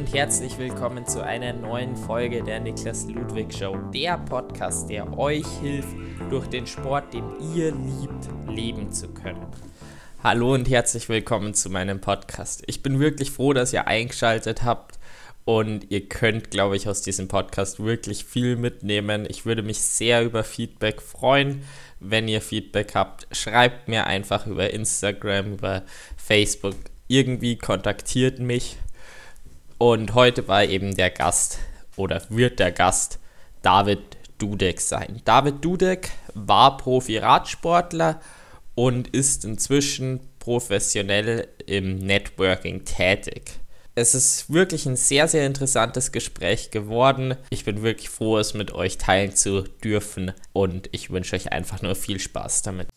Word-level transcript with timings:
und 0.00 0.14
herzlich 0.14 0.56
willkommen 0.56 1.04
zu 1.04 1.22
einer 1.22 1.52
neuen 1.52 1.94
Folge 1.94 2.42
der 2.42 2.58
Niklas 2.58 3.06
Ludwig 3.06 3.52
Show, 3.52 3.76
der 3.92 4.16
Podcast, 4.16 4.88
der 4.88 5.18
euch 5.18 5.44
hilft, 5.60 5.94
durch 6.30 6.46
den 6.46 6.66
Sport, 6.66 7.12
den 7.12 7.24
ihr 7.54 7.72
liebt, 7.72 8.30
leben 8.48 8.90
zu 8.90 9.08
können. 9.08 9.46
Hallo 10.24 10.54
und 10.54 10.70
herzlich 10.70 11.10
willkommen 11.10 11.52
zu 11.52 11.68
meinem 11.68 12.00
Podcast. 12.00 12.62
Ich 12.66 12.82
bin 12.82 12.98
wirklich 12.98 13.30
froh, 13.30 13.52
dass 13.52 13.74
ihr 13.74 13.88
eingeschaltet 13.88 14.62
habt 14.62 14.98
und 15.44 15.90
ihr 15.90 16.08
könnt, 16.08 16.50
glaube 16.50 16.76
ich, 16.76 16.88
aus 16.88 17.02
diesem 17.02 17.28
Podcast 17.28 17.78
wirklich 17.84 18.24
viel 18.24 18.56
mitnehmen. 18.56 19.26
Ich 19.28 19.44
würde 19.44 19.62
mich 19.62 19.80
sehr 19.80 20.24
über 20.24 20.44
Feedback 20.44 21.02
freuen. 21.02 21.62
Wenn 21.98 22.26
ihr 22.26 22.40
Feedback 22.40 22.94
habt, 22.94 23.28
schreibt 23.36 23.88
mir 23.88 24.06
einfach 24.06 24.46
über 24.46 24.70
Instagram, 24.70 25.52
über 25.52 25.82
Facebook. 26.16 26.76
Irgendwie 27.06 27.58
kontaktiert 27.58 28.38
mich. 28.38 28.78
Und 29.82 30.12
heute 30.12 30.46
war 30.46 30.62
eben 30.62 30.94
der 30.94 31.08
Gast 31.08 31.58
oder 31.96 32.20
wird 32.28 32.58
der 32.58 32.70
Gast 32.70 33.18
David 33.62 34.18
Dudek 34.36 34.78
sein. 34.78 35.22
David 35.24 35.64
Dudek 35.64 36.10
war 36.34 36.76
Profi-Radsportler 36.76 38.20
und 38.74 39.08
ist 39.08 39.46
inzwischen 39.46 40.20
professionell 40.38 41.48
im 41.64 41.96
Networking 41.96 42.84
tätig. 42.84 43.52
Es 43.94 44.14
ist 44.14 44.52
wirklich 44.52 44.84
ein 44.84 44.96
sehr, 44.96 45.28
sehr 45.28 45.46
interessantes 45.46 46.12
Gespräch 46.12 46.70
geworden. 46.70 47.36
Ich 47.48 47.64
bin 47.64 47.80
wirklich 47.80 48.10
froh, 48.10 48.36
es 48.36 48.52
mit 48.52 48.72
euch 48.72 48.98
teilen 48.98 49.34
zu 49.34 49.62
dürfen 49.62 50.32
und 50.52 50.90
ich 50.92 51.08
wünsche 51.08 51.36
euch 51.36 51.52
einfach 51.52 51.80
nur 51.80 51.94
viel 51.94 52.20
Spaß 52.20 52.60
damit. 52.60 52.88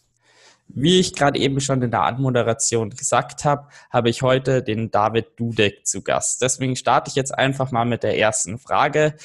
Wie 0.67 1.00
ich 1.00 1.14
gerade 1.14 1.39
eben 1.39 1.59
schon 1.59 1.81
in 1.81 1.92
der 1.92 2.03
Anmoderation 2.03 2.89
gesagt 2.89 3.45
habe, 3.45 3.67
habe 3.92 4.09
ich 4.09 4.22
heute 4.22 4.64
den 4.64 4.89
David 4.89 5.39
Dudek 5.39 5.86
zu 5.86 6.02
Gast. 6.02 6.42
Deswegen 6.42 6.75
starte 6.75 7.09
ich 7.09 7.16
jetzt 7.16 7.38
einfach 7.38 7.72
mal 7.72 7.86
mit 7.86 8.03
der 8.03 8.17
ersten 8.17 8.58
Frage. 8.58 9.16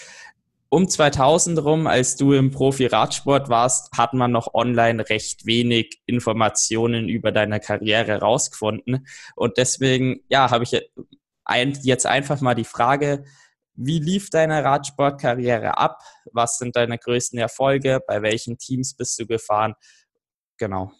Um 0.70 0.86
2000 0.86 1.64
rum, 1.64 1.86
als 1.86 2.16
du 2.16 2.34
im 2.34 2.50
Profi-Radsport 2.50 3.48
warst, 3.48 3.97
hat 3.97 4.12
man 4.12 4.31
noch 4.31 4.53
online 4.53 5.09
recht 5.09 5.47
wenig 5.47 6.03
Informationen 6.05 7.09
über 7.09 7.33
deine 7.33 7.59
Karriere 7.59 8.20
rausgefunden. 8.20 9.06
Und 9.34 9.56
deswegen, 9.56 10.20
ja, 10.28 10.50
habe 10.50 10.64
ich 10.64 10.78
jetzt 11.83 12.05
einfach 12.05 12.42
mal 12.42 12.55
die 12.55 12.64
Frage, 12.64 13.25
wie 13.81 14.00
lief 14.00 14.28
deine 14.28 14.62
Radsportkarriere 14.62 15.78
ab? 15.78 16.03
Was 16.33 16.59
sind 16.59 16.77
deine 16.77 16.98
größten 16.98 17.39
Erfolge? 17.39 18.00
Bei 18.06 18.20
welchen 18.20 18.59
Teams 18.59 18.92
bist 18.94 19.19
du 19.19 19.27
gefahren? 19.27 19.75
Genau. 20.59 20.92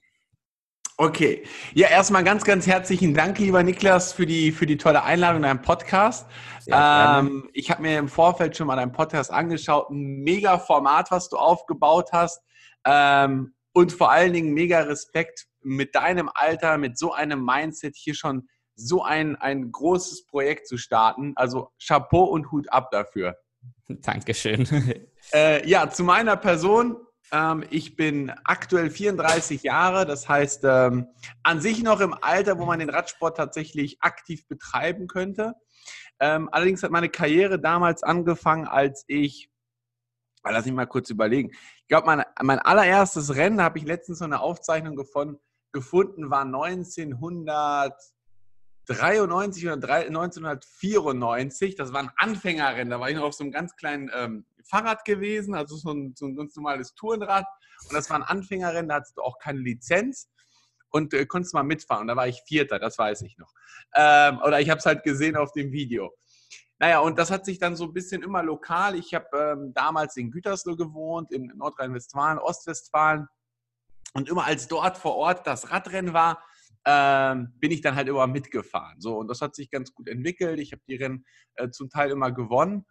Okay. 1.01 1.45
Ja, 1.75 1.89
erstmal 1.89 2.25
ganz, 2.25 2.43
ganz 2.43 2.67
herzlichen 2.67 3.15
Dank, 3.15 3.39
lieber 3.39 3.63
Niklas, 3.63 4.13
für 4.13 4.27
die, 4.27 4.51
für 4.51 4.67
die 4.67 4.77
tolle 4.77 5.05
Einladung 5.05 5.37
in 5.37 5.43
deinem 5.45 5.63
Podcast. 5.63 6.27
Ähm, 6.67 7.49
ich 7.53 7.71
habe 7.71 7.83
mir 7.83 8.01
im 8.01 8.09
Vorfeld 8.09 8.57
schon 8.57 8.67
mal 8.67 8.75
deinen 8.75 8.91
Podcast 8.91 9.31
angeschaut. 9.31 9.91
Ein 9.91 10.25
mega 10.25 10.59
Format, 10.59 11.13
was 11.13 11.29
du 11.29 11.37
aufgebaut 11.37 12.09
hast. 12.11 12.43
Ähm, 12.85 13.55
und 13.73 13.93
vor 13.93 14.11
allen 14.11 14.33
Dingen 14.33 14.53
mega 14.55 14.81
Respekt 14.81 15.47
mit 15.63 15.95
deinem 15.95 16.29
Alter, 16.35 16.79
mit 16.79 16.99
so 16.99 17.13
einem 17.13 17.45
Mindset 17.45 17.95
hier 17.95 18.17
schon 18.17 18.49
so 18.75 19.05
ein, 19.05 19.37
ein 19.37 19.71
großes 19.71 20.27
Projekt 20.27 20.67
zu 20.67 20.79
starten. 20.79 21.33
Also 21.37 21.71
Chapeau 21.81 22.25
und 22.25 22.51
Hut 22.51 22.73
ab 22.73 22.91
dafür. 22.91 23.37
Dankeschön. 23.89 24.67
Äh, 25.35 25.69
ja, 25.69 25.91
zu 25.91 26.05
meiner 26.05 26.37
Person. 26.37 26.97
Ähm, 27.33 27.65
ich 27.71 27.97
bin 27.97 28.31
aktuell 28.45 28.91
34 28.91 29.63
Jahre, 29.63 30.07
das 30.07 30.29
heißt 30.29 30.65
ähm, 30.65 31.09
an 31.43 31.61
sich 31.61 31.83
noch 31.83 32.01
im 32.01 32.15
Alter, 32.15 32.59
wo 32.59 32.65
man 32.65 32.79
den 32.79 32.91
Radsport 32.91 33.37
tatsächlich 33.37 34.01
aktiv 34.01 34.47
betreiben 34.49 35.07
könnte. 35.07 35.55
Ähm, 36.21 36.49
allerdings 36.53 36.83
hat 36.83 36.91
meine 36.91 37.09
Karriere 37.09 37.61
damals 37.61 38.03
angefangen, 38.03 38.67
als 38.67 39.05
ich, 39.07 39.51
lass 40.45 40.65
mich 40.65 40.75
mal 40.75 40.87
kurz 40.87 41.11
überlegen, 41.11 41.51
ich 41.51 41.89
glaube, 41.89 42.07
mein, 42.07 42.25
mein 42.43 42.59
allererstes 42.59 43.35
Rennen, 43.35 43.59
da 43.59 43.65
habe 43.65 43.79
ich 43.79 43.85
letztens 43.85 44.19
so 44.19 44.25
eine 44.25 44.41
Aufzeichnung 44.41 44.97
gefunden 44.97 46.31
war 46.31 46.43
1900. 46.43 47.95
93 48.89 49.67
oder 49.67 49.75
1994, 49.75 51.77
das 51.77 51.93
war 51.93 52.01
ein 52.01 52.11
Anfängerrennen, 52.17 52.91
da 52.91 53.01
war 53.01 53.11
ich 53.11 53.17
noch 53.17 53.25
auf 53.25 53.35
so 53.35 53.45
einem 53.45 53.53
ganz 53.53 53.77
kleinen 53.77 54.11
ähm, 54.15 54.47
Fahrrad 54.65 55.05
gewesen, 55.05 55.55
also 55.55 55.77
so 55.77 55.93
ein, 55.93 56.15
so 56.17 56.27
ein 56.27 56.37
ganz 56.37 56.57
normales 56.57 56.95
Tourenrad. 56.95 57.47
Und 57.85 57.95
das 57.95 58.11
war 58.11 58.17
ein 58.17 58.23
Anfängerrennen, 58.23 58.89
da 58.89 58.97
hattest 58.97 59.17
du 59.17 59.23
auch 59.23 59.39
keine 59.39 59.61
Lizenz 59.61 60.29
und 60.91 61.15
äh, 61.15 61.27
konntest 61.27 61.55
mal 61.55 61.63
mitfahren. 61.63 62.03
Und 62.03 62.09
da 62.09 62.17
war 62.17 62.29
ich 62.29 62.43
Vierter, 62.47 62.79
das 62.79 62.99
weiß 62.99 63.23
ich 63.23 63.39
noch. 63.39 63.53
Ähm, 63.95 64.41
oder 64.45 64.61
ich 64.61 64.71
habe 64.71 64.79
es 64.79 64.87
halt 64.87 65.03
gesehen 65.03 65.37
auf 65.37 65.53
dem 65.53 65.73
Video. 65.73 66.13
Naja, 66.79 67.01
und 67.01 67.19
das 67.19 67.31
hat 67.31 67.45
sich 67.45 67.59
dann 67.59 67.77
so 67.77 67.85
ein 67.85 67.93
bisschen 67.93 68.23
immer 68.23 68.43
lokal. 68.43 68.95
Ich 68.95 69.13
habe 69.13 69.27
ähm, 69.37 69.73
damals 69.75 70.17
in 70.17 70.31
Gütersloh 70.31 70.77
gewohnt, 70.77 71.33
in 71.33 71.53
Nordrhein-Westfalen, 71.57 72.39
Ostwestfalen. 72.39 73.29
Und 74.15 74.29
immer 74.29 74.45
als 74.45 74.69
dort 74.69 74.97
vor 74.97 75.17
Ort 75.17 75.47
das 75.47 75.71
Radrennen 75.71 76.15
war, 76.15 76.43
ähm, 76.91 77.53
bin 77.61 77.71
ich 77.71 77.83
dann 77.83 77.97
halt 77.97 78.09
immer 78.09 78.27
mitgefahren. 78.27 78.99
So, 78.99 79.19
und 79.19 79.29
das 79.29 79.43
hat 79.43 79.55
sich 79.55 79.71
ganz 79.71 79.93
gut 79.93 80.09
entwickelt. 80.09 80.59
Ich 80.59 80.73
habe 80.73 80.81
die 80.89 80.97
Rennen 80.97 81.27
äh, 81.57 81.69
zum 81.69 81.91
Teil 81.91 82.11
immer 82.11 82.33
gewonnen. 82.33 82.87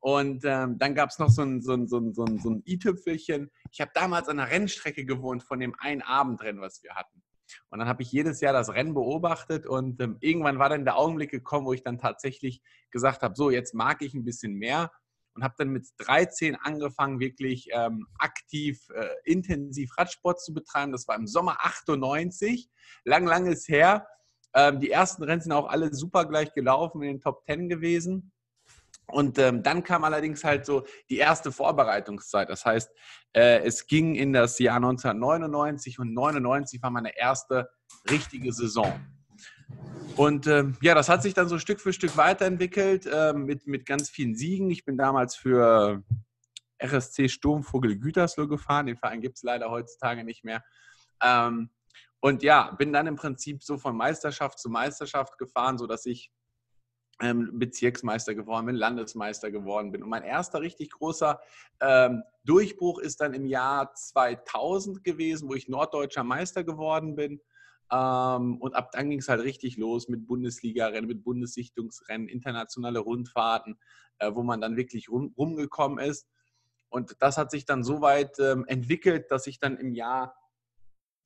Und 0.00 0.44
ähm, 0.44 0.78
dann 0.78 0.96
gab 0.96 1.10
es 1.10 1.20
noch 1.20 1.30
so 1.30 1.42
ein, 1.42 1.62
so 1.62 1.74
ein, 1.74 1.86
so 1.86 1.98
ein, 1.98 2.12
so 2.12 2.24
ein, 2.24 2.38
so 2.40 2.50
ein 2.50 2.62
i-Tüpfelchen. 2.66 3.50
Ich 3.70 3.80
habe 3.80 3.92
damals 3.94 4.28
an 4.28 4.38
der 4.38 4.50
Rennstrecke 4.50 5.04
gewohnt 5.04 5.44
von 5.44 5.60
dem 5.60 5.76
einen 5.78 6.02
Abendrennen, 6.02 6.60
was 6.60 6.82
wir 6.82 6.94
hatten. 6.96 7.22
Und 7.70 7.78
dann 7.78 7.86
habe 7.86 8.02
ich 8.02 8.10
jedes 8.10 8.40
Jahr 8.40 8.52
das 8.52 8.70
Rennen 8.70 8.94
beobachtet 8.94 9.66
und 9.66 10.00
ähm, 10.00 10.16
irgendwann 10.20 10.58
war 10.58 10.68
dann 10.68 10.84
der 10.84 10.96
Augenblick 10.96 11.30
gekommen, 11.30 11.66
wo 11.66 11.72
ich 11.72 11.84
dann 11.84 11.98
tatsächlich 11.98 12.60
gesagt 12.90 13.22
habe, 13.22 13.36
so 13.36 13.50
jetzt 13.50 13.74
mag 13.74 14.02
ich 14.02 14.14
ein 14.14 14.24
bisschen 14.24 14.54
mehr 14.54 14.90
und 15.36 15.44
habe 15.44 15.54
dann 15.58 15.68
mit 15.68 15.86
13 15.98 16.56
angefangen, 16.56 17.20
wirklich 17.20 17.68
ähm, 17.72 18.06
aktiv, 18.18 18.88
äh, 18.94 19.08
intensiv 19.24 19.96
Radsport 19.96 20.40
zu 20.40 20.54
betreiben. 20.54 20.92
Das 20.92 21.06
war 21.06 21.16
im 21.16 21.26
Sommer 21.26 21.58
98, 21.60 22.68
lang, 23.04 23.26
lang 23.26 23.46
ist 23.46 23.68
her. 23.68 24.06
Ähm, 24.54 24.80
die 24.80 24.90
ersten 24.90 25.22
Rennen 25.22 25.42
sind 25.42 25.52
auch 25.52 25.68
alle 25.68 25.92
super 25.94 26.24
gleich 26.24 26.54
gelaufen, 26.54 27.02
in 27.02 27.08
den 27.08 27.20
Top 27.20 27.44
10 27.46 27.68
gewesen. 27.68 28.32
Und 29.08 29.38
ähm, 29.38 29.62
dann 29.62 29.84
kam 29.84 30.02
allerdings 30.02 30.42
halt 30.42 30.66
so 30.66 30.84
die 31.10 31.18
erste 31.18 31.52
Vorbereitungszeit. 31.52 32.48
Das 32.48 32.64
heißt, 32.64 32.90
äh, 33.34 33.60
es 33.60 33.86
ging 33.86 34.14
in 34.16 34.32
das 34.32 34.58
Jahr 34.58 34.76
1999 34.76 36.00
und 36.00 36.12
99 36.12 36.82
war 36.82 36.90
meine 36.90 37.16
erste 37.16 37.70
richtige 38.10 38.52
Saison. 38.52 38.98
Und 40.16 40.46
äh, 40.46 40.64
ja, 40.80 40.94
das 40.94 41.08
hat 41.08 41.22
sich 41.22 41.34
dann 41.34 41.48
so 41.48 41.58
Stück 41.58 41.80
für 41.80 41.92
Stück 41.92 42.16
weiterentwickelt 42.16 43.06
äh, 43.06 43.34
mit, 43.34 43.66
mit 43.66 43.84
ganz 43.84 44.08
vielen 44.08 44.34
Siegen. 44.34 44.70
Ich 44.70 44.84
bin 44.84 44.96
damals 44.96 45.36
für 45.36 46.02
RSC 46.82 47.28
Sturmvogel 47.28 47.98
Gütersloh 47.98 48.48
gefahren. 48.48 48.86
Den 48.86 48.96
Verein 48.96 49.20
gibt 49.20 49.36
es 49.36 49.42
leider 49.42 49.70
heutzutage 49.70 50.24
nicht 50.24 50.44
mehr. 50.44 50.64
Ähm, 51.22 51.70
und 52.20 52.42
ja, 52.42 52.72
bin 52.72 52.92
dann 52.92 53.06
im 53.06 53.16
Prinzip 53.16 53.62
so 53.62 53.76
von 53.76 53.96
Meisterschaft 53.96 54.58
zu 54.58 54.70
Meisterschaft 54.70 55.38
gefahren, 55.38 55.78
sodass 55.78 56.06
ich 56.06 56.32
ähm, 57.20 57.58
Bezirksmeister 57.58 58.34
geworden 58.34 58.66
bin, 58.66 58.74
Landesmeister 58.74 59.50
geworden 59.50 59.92
bin. 59.92 60.02
Und 60.02 60.08
mein 60.08 60.22
erster 60.22 60.60
richtig 60.60 60.90
großer 60.90 61.40
ähm, 61.80 62.22
Durchbruch 62.44 62.98
ist 62.98 63.20
dann 63.20 63.34
im 63.34 63.46
Jahr 63.46 63.94
2000 63.94 65.04
gewesen, 65.04 65.48
wo 65.48 65.54
ich 65.54 65.68
norddeutscher 65.68 66.24
Meister 66.24 66.64
geworden 66.64 67.16
bin. 67.16 67.40
Ähm, 67.92 68.60
und 68.60 68.74
ab 68.74 68.90
dann 68.92 69.10
ging 69.10 69.20
es 69.20 69.28
halt 69.28 69.42
richtig 69.42 69.76
los 69.76 70.08
mit 70.08 70.26
Bundesliga-Rennen, 70.26 71.06
mit 71.06 71.22
Bundessichtungsrennen, 71.22 72.28
internationale 72.28 72.98
Rundfahrten, 72.98 73.78
äh, 74.18 74.32
wo 74.34 74.42
man 74.42 74.60
dann 74.60 74.76
wirklich 74.76 75.08
rum, 75.08 75.32
rumgekommen 75.36 75.98
ist. 75.98 76.28
Und 76.88 77.16
das 77.20 77.36
hat 77.38 77.50
sich 77.50 77.64
dann 77.64 77.84
so 77.84 78.00
weit 78.00 78.38
ähm, 78.38 78.64
entwickelt, 78.66 79.30
dass 79.30 79.46
ich 79.46 79.58
dann 79.58 79.76
im 79.76 79.92
Jahr 79.92 80.34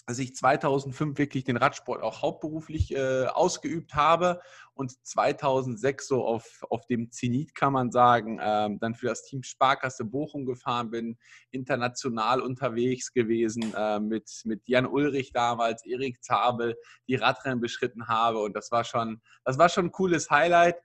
dass 0.06 0.18
ich 0.18 0.34
2005 0.34 1.18
wirklich 1.18 1.44
den 1.44 1.56
Radsport 1.56 2.02
auch 2.02 2.22
hauptberuflich 2.22 2.94
äh, 2.94 3.26
ausgeübt 3.26 3.94
habe 3.94 4.40
und 4.74 4.92
2006 5.06 6.08
so 6.08 6.24
auf, 6.24 6.62
auf 6.70 6.86
dem 6.86 7.10
Zenit 7.10 7.54
kann 7.54 7.72
man 7.72 7.90
sagen, 7.90 8.38
ähm, 8.42 8.78
dann 8.80 8.94
für 8.94 9.06
das 9.06 9.22
Team 9.22 9.42
Sparkasse 9.42 10.04
Bochum 10.04 10.46
gefahren 10.46 10.90
bin, 10.90 11.18
international 11.50 12.40
unterwegs 12.40 13.12
gewesen 13.12 13.74
äh, 13.76 14.00
mit, 14.00 14.30
mit 14.44 14.66
Jan 14.66 14.86
Ulrich 14.86 15.32
damals, 15.32 15.84
Erik 15.84 16.22
Zabel, 16.22 16.76
die 17.08 17.16
Radrennen 17.16 17.60
beschritten 17.60 18.08
habe 18.08 18.38
und 18.38 18.54
das 18.56 18.70
war 18.70 18.84
schon, 18.84 19.20
das 19.44 19.58
war 19.58 19.68
schon 19.68 19.86
ein 19.86 19.92
cooles 19.92 20.30
Highlight. 20.30 20.76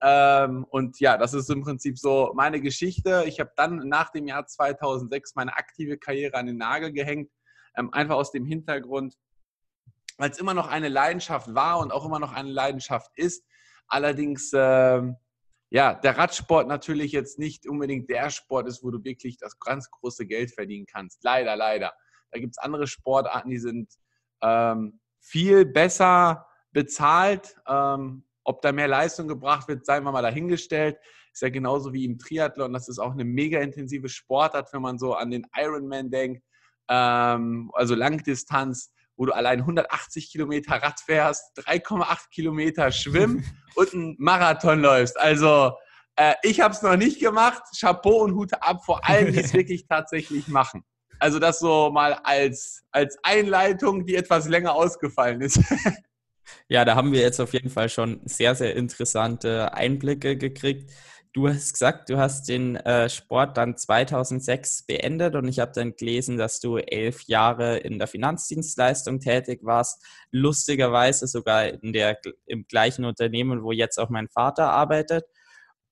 Ähm, 0.00 0.64
und 0.70 1.00
ja, 1.00 1.16
das 1.16 1.34
ist 1.34 1.48
im 1.50 1.62
Prinzip 1.62 1.98
so 1.98 2.32
meine 2.34 2.60
Geschichte. 2.60 3.24
Ich 3.26 3.40
habe 3.40 3.52
dann 3.56 3.88
nach 3.88 4.10
dem 4.10 4.26
Jahr 4.26 4.46
2006 4.46 5.34
meine 5.34 5.56
aktive 5.56 5.96
Karriere 5.98 6.36
an 6.36 6.46
den 6.46 6.58
Nagel 6.58 6.92
gehängt 6.92 7.30
ähm, 7.76 7.92
einfach 7.92 8.16
aus 8.16 8.32
dem 8.32 8.44
Hintergrund, 8.44 9.16
weil 10.18 10.30
es 10.30 10.38
immer 10.38 10.54
noch 10.54 10.68
eine 10.68 10.88
Leidenschaft 10.88 11.54
war 11.54 11.78
und 11.78 11.92
auch 11.92 12.04
immer 12.04 12.18
noch 12.18 12.32
eine 12.32 12.50
Leidenschaft 12.50 13.10
ist. 13.16 13.44
Allerdings, 13.88 14.52
äh, 14.52 15.02
ja, 15.70 15.94
der 15.94 16.16
Radsport 16.16 16.68
natürlich 16.68 17.12
jetzt 17.12 17.38
nicht 17.38 17.66
unbedingt 17.66 18.08
der 18.08 18.30
Sport 18.30 18.68
ist, 18.68 18.82
wo 18.82 18.90
du 18.90 19.02
wirklich 19.02 19.36
das 19.38 19.58
ganz 19.58 19.90
große 19.90 20.26
Geld 20.26 20.52
verdienen 20.52 20.86
kannst. 20.86 21.24
Leider, 21.24 21.56
leider. 21.56 21.92
Da 22.30 22.38
gibt 22.38 22.54
es 22.54 22.58
andere 22.58 22.86
Sportarten, 22.86 23.50
die 23.50 23.58
sind 23.58 23.92
ähm, 24.42 25.00
viel 25.20 25.64
besser 25.64 26.46
bezahlt. 26.72 27.56
Ähm, 27.66 28.24
Ob 28.44 28.60
da 28.62 28.72
mehr 28.72 28.88
Leistung 28.88 29.26
gebracht 29.26 29.68
wird, 29.68 29.86
seien 29.86 30.04
wir 30.04 30.12
mal 30.12 30.22
dahingestellt. 30.22 30.98
Ist 31.32 31.42
ja 31.42 31.48
genauso 31.48 31.92
wie 31.92 32.04
im 32.04 32.18
Triathlon. 32.18 32.72
Das 32.72 32.88
ist 32.88 32.98
auch 32.98 33.12
eine 33.12 33.24
mega 33.24 33.58
intensive 33.58 34.08
Sportart, 34.08 34.72
wenn 34.72 34.82
man 34.82 34.98
so 34.98 35.14
an 35.14 35.30
den 35.30 35.46
Ironman 35.56 36.10
denkt, 36.10 36.44
ähm, 36.88 37.70
also 37.74 37.94
Langdistanz, 37.94 38.92
wo 39.16 39.26
du 39.26 39.32
allein 39.32 39.60
180 39.60 40.30
Kilometer 40.30 40.74
Rad 40.74 41.00
fährst, 41.00 41.56
3,8 41.58 42.30
Kilometer 42.30 42.90
schwimmen 42.90 43.44
und 43.74 43.94
einen 43.94 44.16
Marathon 44.18 44.80
läufst. 44.80 45.18
Also 45.18 45.72
äh, 46.16 46.34
ich 46.42 46.60
habe 46.60 46.74
es 46.74 46.82
noch 46.82 46.96
nicht 46.96 47.20
gemacht. 47.20 47.62
Chapeau 47.78 48.22
und 48.22 48.34
Hut 48.34 48.52
ab 48.54 48.84
vor 48.84 49.06
allem, 49.06 49.32
die 49.32 49.40
es 49.40 49.52
wirklich 49.54 49.86
tatsächlich 49.86 50.48
machen. 50.48 50.84
Also 51.20 51.38
das 51.38 51.58
so 51.58 51.90
mal 51.90 52.14
als, 52.24 52.82
als 52.90 53.18
Einleitung, 53.22 54.04
die 54.04 54.16
etwas 54.16 54.48
länger 54.48 54.74
ausgefallen 54.74 55.40
ist. 55.40 55.60
Ja, 56.68 56.84
da 56.84 56.94
haben 56.94 57.12
wir 57.12 57.20
jetzt 57.20 57.40
auf 57.40 57.52
jeden 57.52 57.70
Fall 57.70 57.88
schon 57.88 58.20
sehr, 58.24 58.54
sehr 58.54 58.76
interessante 58.76 59.72
Einblicke 59.74 60.36
gekriegt. 60.36 60.90
Du 61.34 61.48
hast 61.48 61.72
gesagt, 61.72 62.10
du 62.10 62.16
hast 62.16 62.48
den 62.48 62.76
äh, 62.76 63.08
Sport 63.08 63.56
dann 63.56 63.76
2006 63.76 64.84
beendet 64.86 65.34
und 65.34 65.48
ich 65.48 65.58
habe 65.58 65.72
dann 65.74 65.96
gelesen, 65.96 66.38
dass 66.38 66.60
du 66.60 66.76
elf 66.76 67.22
Jahre 67.24 67.78
in 67.78 67.98
der 67.98 68.06
Finanzdienstleistung 68.06 69.18
tätig 69.18 69.58
warst. 69.64 70.00
Lustigerweise 70.30 71.26
sogar 71.26 71.66
in 71.66 71.92
der, 71.92 72.20
im 72.46 72.66
gleichen 72.68 73.04
Unternehmen, 73.04 73.64
wo 73.64 73.72
jetzt 73.72 73.98
auch 73.98 74.10
mein 74.10 74.28
Vater 74.28 74.70
arbeitet. 74.70 75.24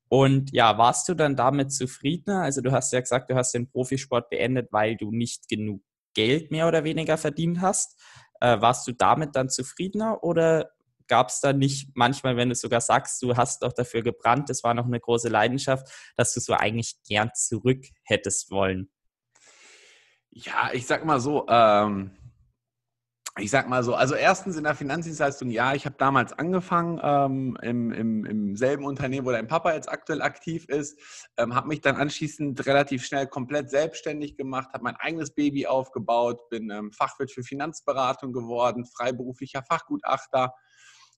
Und 0.09 0.53
ja, 0.53 0.79
warst 0.79 1.09
du 1.09 1.15
dann 1.15 1.35
damit 1.35 1.73
zufriedener? 1.73 2.43
Also 2.43 2.61
du 2.61 2.71
hast 2.71 2.93
ja 2.93 3.01
gesagt, 3.01 3.29
du 3.29 3.35
hast 3.35 3.53
den 3.53 3.69
Profisport 3.69 4.31
beendet, 4.31 4.69
weil 4.71 4.97
du 4.97 5.11
nicht 5.11 5.49
genug 5.49 5.83
Geld 6.15 6.53
mehr 6.53 6.69
oder 6.69 6.85
weniger 6.85 7.19
verdient 7.19 7.61
hast. 7.61 8.01
Äh, 8.41 8.61
warst 8.61 8.87
du 8.87 8.93
damit 8.93 9.35
dann 9.35 9.49
zufriedener 9.49 10.23
oder 10.23 10.71
gab 11.13 11.29
es 11.29 11.41
da 11.41 11.53
nicht 11.53 11.91
manchmal, 11.95 12.39
wenn 12.39 12.49
du 12.49 12.55
sogar 12.55 12.81
sagst, 12.81 13.23
du 13.23 13.37
hast 13.37 13.63
doch 13.63 13.75
dafür 13.75 14.01
gebrannt, 14.01 14.49
das 14.49 14.65
war 14.65 14.73
noch 14.73 14.87
eine 14.87 14.99
große 14.99 15.29
Leidenschaft, 15.29 15.87
dass 16.17 16.33
du 16.33 16.41
so 16.41 16.55
eigentlich 16.55 16.95
gern 17.07 17.31
zurück 17.35 17.85
hättest 18.03 18.51
wollen? 18.51 18.91
Ja, 20.31 20.71
ich 20.73 20.87
sag 20.87 21.05
mal 21.05 21.21
so, 21.21 21.47
ähm, 21.51 22.13
ich 23.39 23.51
sag 23.51 23.69
mal 23.69 23.85
so, 23.85 23.95
also 23.95 24.15
erstens 24.15 24.57
in 24.57 24.65
der 24.65 24.75
Finanzdienstleistung, 24.75 25.51
ja, 25.51 25.75
ich 25.75 25.85
habe 25.85 25.97
damals 25.99 26.33
angefangen 26.33 26.99
ähm, 27.03 27.59
im, 27.61 27.93
im, 27.93 28.25
im, 28.25 28.57
selben 28.57 28.87
Unternehmen, 28.87 29.27
wo 29.27 29.33
dein 29.33 29.47
Papa 29.47 29.75
jetzt 29.75 29.93
aktuell 29.93 30.23
aktiv 30.23 30.67
ist, 30.71 30.99
ähm, 31.37 31.55
habe 31.55 31.69
mich 31.69 31.83
dann 31.83 31.97
anschließend 31.97 32.65
relativ 32.65 33.05
schnell 33.05 33.27
komplett 33.27 33.69
selbstständig 33.69 34.39
gemacht, 34.39 34.71
habe 34.73 34.85
mein 34.85 34.97
eigenes 34.97 35.35
Baby 35.35 35.67
aufgebaut, 35.67 36.49
bin 36.49 36.71
ähm, 36.71 36.91
Fachwirt 36.91 37.31
für 37.31 37.43
Finanzberatung 37.43 38.33
geworden, 38.33 38.87
freiberuflicher 38.87 39.63
Fachgutachter. 39.63 40.55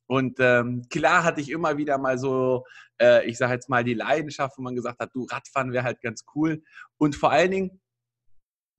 Und 0.07 0.37
ähm, 0.39 0.87
klar 0.91 1.25
hatte 1.25 1.41
ich 1.41 1.51
immer 1.51 1.77
wieder 1.77 1.99
mal 1.99 2.19
so, 2.19 2.65
äh, 3.01 3.27
ich 3.27 3.39
sage 3.39 3.55
jetzt 3.55 3.69
mal 3.69 3.85
die 3.85 3.95
Leidenschaft, 3.95 4.59
wo 4.59 4.63
man 4.63 4.75
gesagt 4.75 5.01
hat, 5.01 5.15
du 5.15 5.25
Radfahren 5.25 5.73
wäre 5.73 5.85
halt 5.85 6.01
ganz 6.01 6.25
cool. 6.35 6.63
Und 6.99 7.17
vor 7.17 7.31
allen 7.31 7.51
Dingen 7.51 7.81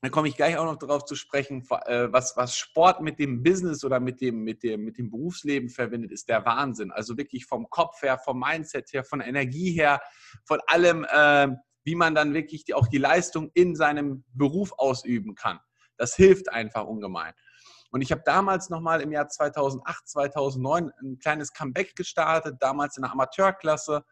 da 0.05 0.09
komme 0.09 0.27
ich 0.27 0.37
gleich 0.37 0.55
auch 0.55 0.65
noch 0.65 0.77
darauf 0.77 1.05
zu 1.05 1.15
sprechen, 1.15 1.67
äh, 1.87 2.13
was, 2.13 2.37
was 2.37 2.55
Sport 2.55 3.01
mit 3.01 3.17
dem 3.17 3.41
Business 3.41 3.83
oder 3.83 3.99
mit 3.99 4.21
dem, 4.21 4.43
mit, 4.43 4.61
dem, 4.61 4.83
mit 4.83 4.99
dem 4.99 5.09
Berufsleben 5.09 5.67
verbindet, 5.67 6.11
ist 6.11 6.29
der 6.29 6.45
Wahnsinn. 6.45 6.91
Also 6.91 7.17
wirklich 7.17 7.47
vom 7.47 7.71
Kopf 7.71 8.03
her, 8.03 8.19
vom 8.19 8.39
Mindset 8.39 8.93
her, 8.93 9.03
von 9.03 9.19
Energie 9.19 9.71
her, 9.71 9.99
von 10.43 10.59
allem, 10.67 11.07
äh, 11.09 11.47
wie 11.85 11.95
man 11.95 12.13
dann 12.13 12.35
wirklich 12.35 12.65
die, 12.65 12.75
auch 12.75 12.87
die 12.87 12.99
Leistung 12.99 13.49
in 13.55 13.75
seinem 13.75 14.23
Beruf 14.35 14.73
ausüben 14.77 15.33
kann. 15.33 15.59
Das 15.97 16.15
hilft 16.15 16.51
einfach 16.51 16.85
ungemein. 16.85 17.33
Und 17.95 18.01
ich 18.01 18.11
habe 18.11 18.23
damals 18.25 18.69
nochmal 18.69 18.99
im 18.99 19.13
Jahr 19.13 19.29
2008, 19.29 20.05
2009 20.05 20.91
ein 21.01 21.17
kleines 21.17 21.53
Comeback 21.53 21.95
gestartet, 21.95 22.57
damals 22.59 22.97
in 22.97 23.03
der 23.03 23.13
Amateurklasse 23.13 24.03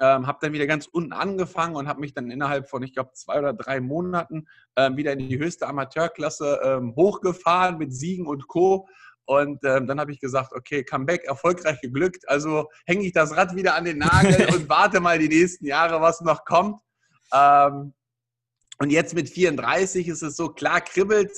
ähm, 0.00 0.26
habe 0.26 0.38
dann 0.40 0.52
wieder 0.52 0.66
ganz 0.66 0.86
unten 0.86 1.12
angefangen 1.12 1.76
und 1.76 1.86
habe 1.86 2.00
mich 2.00 2.12
dann 2.12 2.28
innerhalb 2.28 2.68
von, 2.68 2.82
ich 2.82 2.92
glaube, 2.92 3.12
zwei 3.12 3.38
oder 3.38 3.52
drei 3.52 3.80
Monaten 3.80 4.48
ähm, 4.74 4.96
wieder 4.96 5.12
in 5.12 5.20
die 5.20 5.38
höchste 5.38 5.68
Amateurklasse 5.68 6.58
ähm, 6.64 6.92
hochgefahren 6.96 7.78
mit 7.78 7.94
Siegen 7.94 8.26
und 8.26 8.48
Co. 8.48 8.88
Und 9.26 9.62
ähm, 9.62 9.86
dann 9.86 10.00
habe 10.00 10.10
ich 10.10 10.18
gesagt, 10.18 10.52
okay, 10.52 10.82
Comeback 10.82 11.22
erfolgreich 11.22 11.80
geglückt. 11.80 12.28
Also 12.28 12.68
hänge 12.84 13.04
ich 13.04 13.12
das 13.12 13.36
Rad 13.36 13.54
wieder 13.54 13.76
an 13.76 13.84
den 13.84 13.98
Nagel 13.98 14.48
und 14.56 14.68
warte 14.68 14.98
mal 14.98 15.20
die 15.20 15.28
nächsten 15.28 15.66
Jahre, 15.66 16.00
was 16.00 16.20
noch 16.20 16.44
kommt. 16.44 16.80
Ähm, 17.32 17.94
und 18.78 18.90
jetzt 18.90 19.14
mit 19.14 19.28
34 19.28 20.08
ist 20.08 20.22
es 20.22 20.34
so, 20.34 20.48
klar 20.48 20.80
kribbelt 20.80 21.30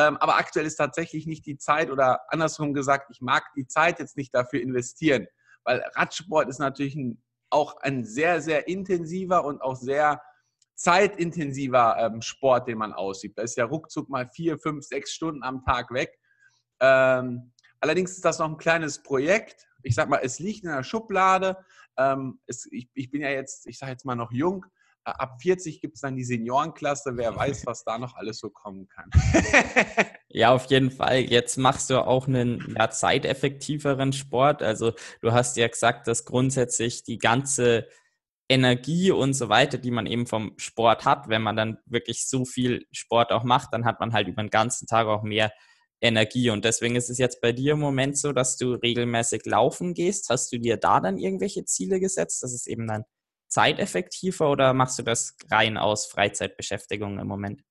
aber 0.00 0.36
aktuell 0.36 0.66
ist 0.66 0.76
tatsächlich 0.76 1.26
nicht 1.26 1.46
die 1.46 1.58
Zeit 1.58 1.90
oder 1.90 2.20
andersrum 2.32 2.74
gesagt, 2.74 3.10
ich 3.10 3.20
mag 3.20 3.44
die 3.56 3.66
Zeit 3.66 3.98
jetzt 3.98 4.16
nicht 4.16 4.34
dafür 4.34 4.60
investieren, 4.60 5.26
weil 5.64 5.82
Radsport 5.94 6.48
ist 6.48 6.58
natürlich 6.58 6.94
ein 6.94 7.22
auch 7.50 7.76
ein 7.80 8.04
sehr, 8.04 8.40
sehr 8.40 8.68
intensiver 8.68 9.44
und 9.44 9.62
auch 9.62 9.76
sehr 9.76 10.22
zeitintensiver 10.74 11.96
ähm, 11.98 12.22
Sport, 12.22 12.68
den 12.68 12.78
man 12.78 12.92
aussieht. 12.92 13.36
Da 13.36 13.42
ist 13.42 13.56
ja 13.56 13.64
ruckzuck 13.64 14.08
mal 14.08 14.28
vier, 14.28 14.58
fünf, 14.58 14.84
sechs 14.84 15.12
Stunden 15.12 15.42
am 15.42 15.62
Tag 15.64 15.92
weg. 15.92 16.18
Ähm, 16.80 17.52
allerdings 17.80 18.12
ist 18.12 18.24
das 18.24 18.38
noch 18.38 18.48
ein 18.48 18.58
kleines 18.58 19.02
Projekt. 19.02 19.66
Ich 19.82 19.94
sag 19.94 20.08
mal, 20.08 20.20
es 20.22 20.38
liegt 20.38 20.64
in 20.64 20.70
der 20.70 20.84
Schublade. 20.84 21.56
Ähm, 21.96 22.40
ich, 22.46 23.10
bin 23.10 23.22
ja 23.22 23.30
jetzt, 23.30 23.66
ich 23.66 23.78
sage 23.78 23.92
jetzt 23.92 24.04
mal 24.04 24.14
noch 24.14 24.30
jung. 24.30 24.64
Ab 25.12 25.40
40 25.40 25.80
gibt 25.80 25.96
es 25.96 26.00
dann 26.00 26.16
die 26.16 26.24
Seniorenklasse. 26.24 27.12
Wer 27.16 27.36
weiß, 27.36 27.66
was 27.66 27.84
da 27.84 27.98
noch 27.98 28.14
alles 28.14 28.38
so 28.38 28.50
kommen 28.50 28.88
kann. 28.88 29.10
Ja, 30.30 30.52
auf 30.52 30.66
jeden 30.66 30.90
Fall. 30.90 31.20
Jetzt 31.20 31.56
machst 31.56 31.88
du 31.88 32.06
auch 32.06 32.28
einen 32.28 32.76
ja, 32.78 32.90
zeiteffektiveren 32.90 34.12
Sport. 34.12 34.62
Also 34.62 34.92
du 35.22 35.32
hast 35.32 35.56
ja 35.56 35.66
gesagt, 35.66 36.06
dass 36.06 36.26
grundsätzlich 36.26 37.02
die 37.02 37.16
ganze 37.16 37.88
Energie 38.48 39.10
und 39.10 39.32
so 39.32 39.48
weiter, 39.48 39.78
die 39.78 39.90
man 39.90 40.06
eben 40.06 40.26
vom 40.26 40.52
Sport 40.58 41.06
hat, 41.06 41.28
wenn 41.28 41.42
man 41.42 41.56
dann 41.56 41.78
wirklich 41.86 42.28
so 42.28 42.44
viel 42.44 42.86
Sport 42.92 43.32
auch 43.32 43.42
macht, 43.42 43.72
dann 43.72 43.86
hat 43.86 44.00
man 44.00 44.12
halt 44.12 44.28
über 44.28 44.42
den 44.42 44.50
ganzen 44.50 44.86
Tag 44.86 45.06
auch 45.06 45.22
mehr 45.22 45.50
Energie. 46.00 46.50
Und 46.50 46.64
deswegen 46.64 46.96
ist 46.96 47.10
es 47.10 47.18
jetzt 47.18 47.40
bei 47.40 47.52
dir 47.52 47.72
im 47.72 47.80
Moment 47.80 48.16
so, 48.18 48.32
dass 48.32 48.56
du 48.56 48.74
regelmäßig 48.74 49.44
laufen 49.46 49.94
gehst. 49.94 50.28
Hast 50.30 50.52
du 50.52 50.58
dir 50.58 50.76
da 50.76 51.00
dann 51.00 51.18
irgendwelche 51.18 51.64
Ziele 51.64 52.00
gesetzt? 52.00 52.42
Das 52.42 52.52
ist 52.52 52.66
eben 52.66 52.86
dann 52.86 53.04
zeiteffektiver 53.48 54.50
oder 54.50 54.74
machst 54.74 54.98
du 54.98 55.02
das 55.02 55.36
rein 55.50 55.76
aus 55.76 56.06
Freizeitbeschäftigung 56.06 57.18
im 57.18 57.26
Moment? 57.26 57.62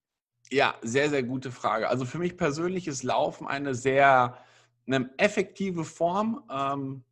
Ja, 0.49 0.75
sehr, 0.81 1.09
sehr 1.09 1.23
gute 1.23 1.51
Frage. 1.51 1.89
Also 1.89 2.05
für 2.05 2.19
mich 2.19 2.37
persönlich 2.37 2.87
ist 2.87 3.03
Laufen 3.03 3.47
eine 3.47 3.75
sehr 3.75 4.37
eine 4.87 5.09
effektive 5.17 5.83
Form, 5.83 6.43
ähm, 6.49 7.03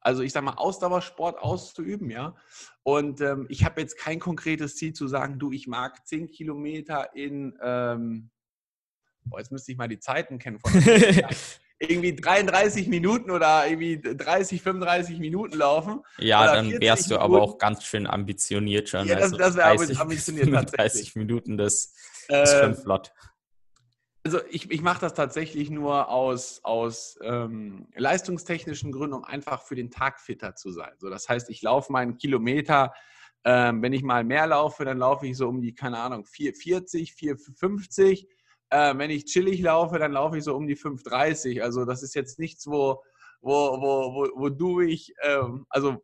also 0.00 0.22
ich 0.22 0.32
sage 0.32 0.46
mal, 0.46 0.54
Ausdauersport 0.54 1.38
auszuüben, 1.38 2.10
ja. 2.10 2.36
Und 2.82 3.20
ähm, 3.20 3.46
ich 3.48 3.64
habe 3.64 3.80
jetzt 3.80 3.98
kein 3.98 4.20
konkretes 4.20 4.76
Ziel 4.76 4.92
zu 4.92 5.08
sagen, 5.08 5.38
du, 5.38 5.50
ich 5.50 5.66
mag 5.66 6.06
10 6.06 6.30
Kilometer 6.30 7.14
in, 7.16 7.58
ähm, 7.62 8.30
boah, 9.24 9.38
jetzt 9.38 9.50
müsste 9.50 9.72
ich 9.72 9.78
mal 9.78 9.88
die 9.88 9.98
Zeiten 9.98 10.38
kennen 10.38 10.60
von 10.60 10.72
irgendwie 11.78 12.14
33 12.14 12.88
Minuten 12.88 13.30
oder 13.30 13.66
irgendwie 13.66 14.00
30, 14.00 14.62
35 14.62 15.18
Minuten 15.18 15.56
laufen. 15.56 16.00
Ja, 16.18 16.54
dann 16.54 16.70
wärst 16.80 17.10
du 17.10 17.18
aber 17.18 17.42
auch 17.42 17.58
ganz 17.58 17.84
schön 17.84 18.06
ambitioniert 18.06 18.88
schon. 18.88 19.06
Ja, 19.06 19.16
das, 19.16 19.24
also 19.24 19.36
das 19.36 19.56
wäre 19.56 20.00
ambitioniert 20.00 20.46
35 20.46 20.76
tatsächlich. 20.76 21.16
Minuten, 21.16 21.56
das 21.56 21.94
ist 22.28 22.52
schon 22.52 22.70
ähm, 22.70 22.76
flott. 22.76 23.12
Also 24.26 24.40
ich, 24.48 24.70
ich 24.70 24.80
mache 24.80 25.00
das 25.00 25.12
tatsächlich 25.12 25.68
nur 25.68 26.08
aus, 26.08 26.60
aus 26.64 27.18
ähm, 27.22 27.88
leistungstechnischen 27.94 28.90
Gründen, 28.90 29.16
um 29.16 29.24
einfach 29.24 29.62
für 29.62 29.74
den 29.74 29.90
Tag 29.90 30.18
fitter 30.18 30.54
zu 30.54 30.72
sein. 30.72 30.92
So, 30.98 31.10
das 31.10 31.28
heißt, 31.28 31.50
ich 31.50 31.60
laufe 31.60 31.92
meinen 31.92 32.16
Kilometer, 32.16 32.94
ähm, 33.44 33.82
wenn 33.82 33.92
ich 33.92 34.02
mal 34.02 34.24
mehr 34.24 34.46
laufe, 34.46 34.86
dann 34.86 34.96
laufe 34.96 35.26
ich 35.26 35.36
so 35.36 35.46
um 35.46 35.60
die, 35.60 35.74
keine 35.74 35.98
Ahnung, 35.98 36.24
440, 36.24 37.12
450. 37.12 38.26
Äh, 38.74 38.98
wenn 38.98 39.10
ich 39.10 39.26
chillig 39.26 39.60
laufe, 39.60 40.00
dann 40.00 40.10
laufe 40.10 40.36
ich 40.36 40.42
so 40.42 40.56
um 40.56 40.66
die 40.66 40.74
530. 40.74 41.62
Also 41.62 41.84
das 41.84 42.02
ist 42.02 42.16
jetzt 42.16 42.40
nichts, 42.40 42.66
wo, 42.66 43.04
wo, 43.40 43.80
wo, 43.80 44.14
wo, 44.14 44.28
wo 44.34 44.48
du 44.48 44.80
ich, 44.80 45.14
ähm, 45.22 45.64
also 45.68 45.98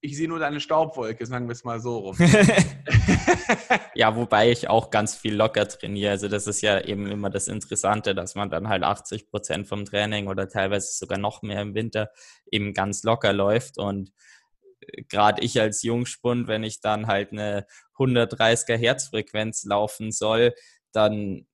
ich 0.00 0.16
sehe 0.16 0.28
nur 0.28 0.38
deine 0.38 0.60
Staubwolke, 0.60 1.26
sagen 1.26 1.48
wir 1.48 1.52
es 1.52 1.64
mal 1.64 1.80
so 1.80 1.98
rum. 1.98 2.16
ja, 3.94 4.14
wobei 4.14 4.52
ich 4.52 4.68
auch 4.68 4.90
ganz 4.90 5.16
viel 5.16 5.34
locker 5.34 5.66
trainiere. 5.66 6.12
Also 6.12 6.28
das 6.28 6.46
ist 6.46 6.60
ja 6.60 6.80
eben 6.80 7.06
immer 7.10 7.28
das 7.28 7.48
Interessante, 7.48 8.14
dass 8.14 8.36
man 8.36 8.50
dann 8.50 8.68
halt 8.68 8.84
80 8.84 9.28
Prozent 9.28 9.66
vom 9.66 9.84
Training 9.84 10.28
oder 10.28 10.48
teilweise 10.48 10.96
sogar 10.96 11.18
noch 11.18 11.42
mehr 11.42 11.60
im 11.60 11.74
Winter 11.74 12.10
eben 12.52 12.72
ganz 12.72 13.02
locker 13.02 13.32
läuft. 13.32 13.78
Und 13.78 14.12
äh, 14.80 15.02
gerade 15.08 15.42
ich 15.42 15.60
als 15.60 15.82
Jungspund, 15.82 16.46
wenn 16.46 16.62
ich 16.62 16.80
dann 16.80 17.08
halt 17.08 17.32
eine 17.32 17.66
130er 17.98 18.76
Herzfrequenz 18.76 19.64
laufen 19.64 20.12
soll, 20.12 20.54
dann 20.92 21.46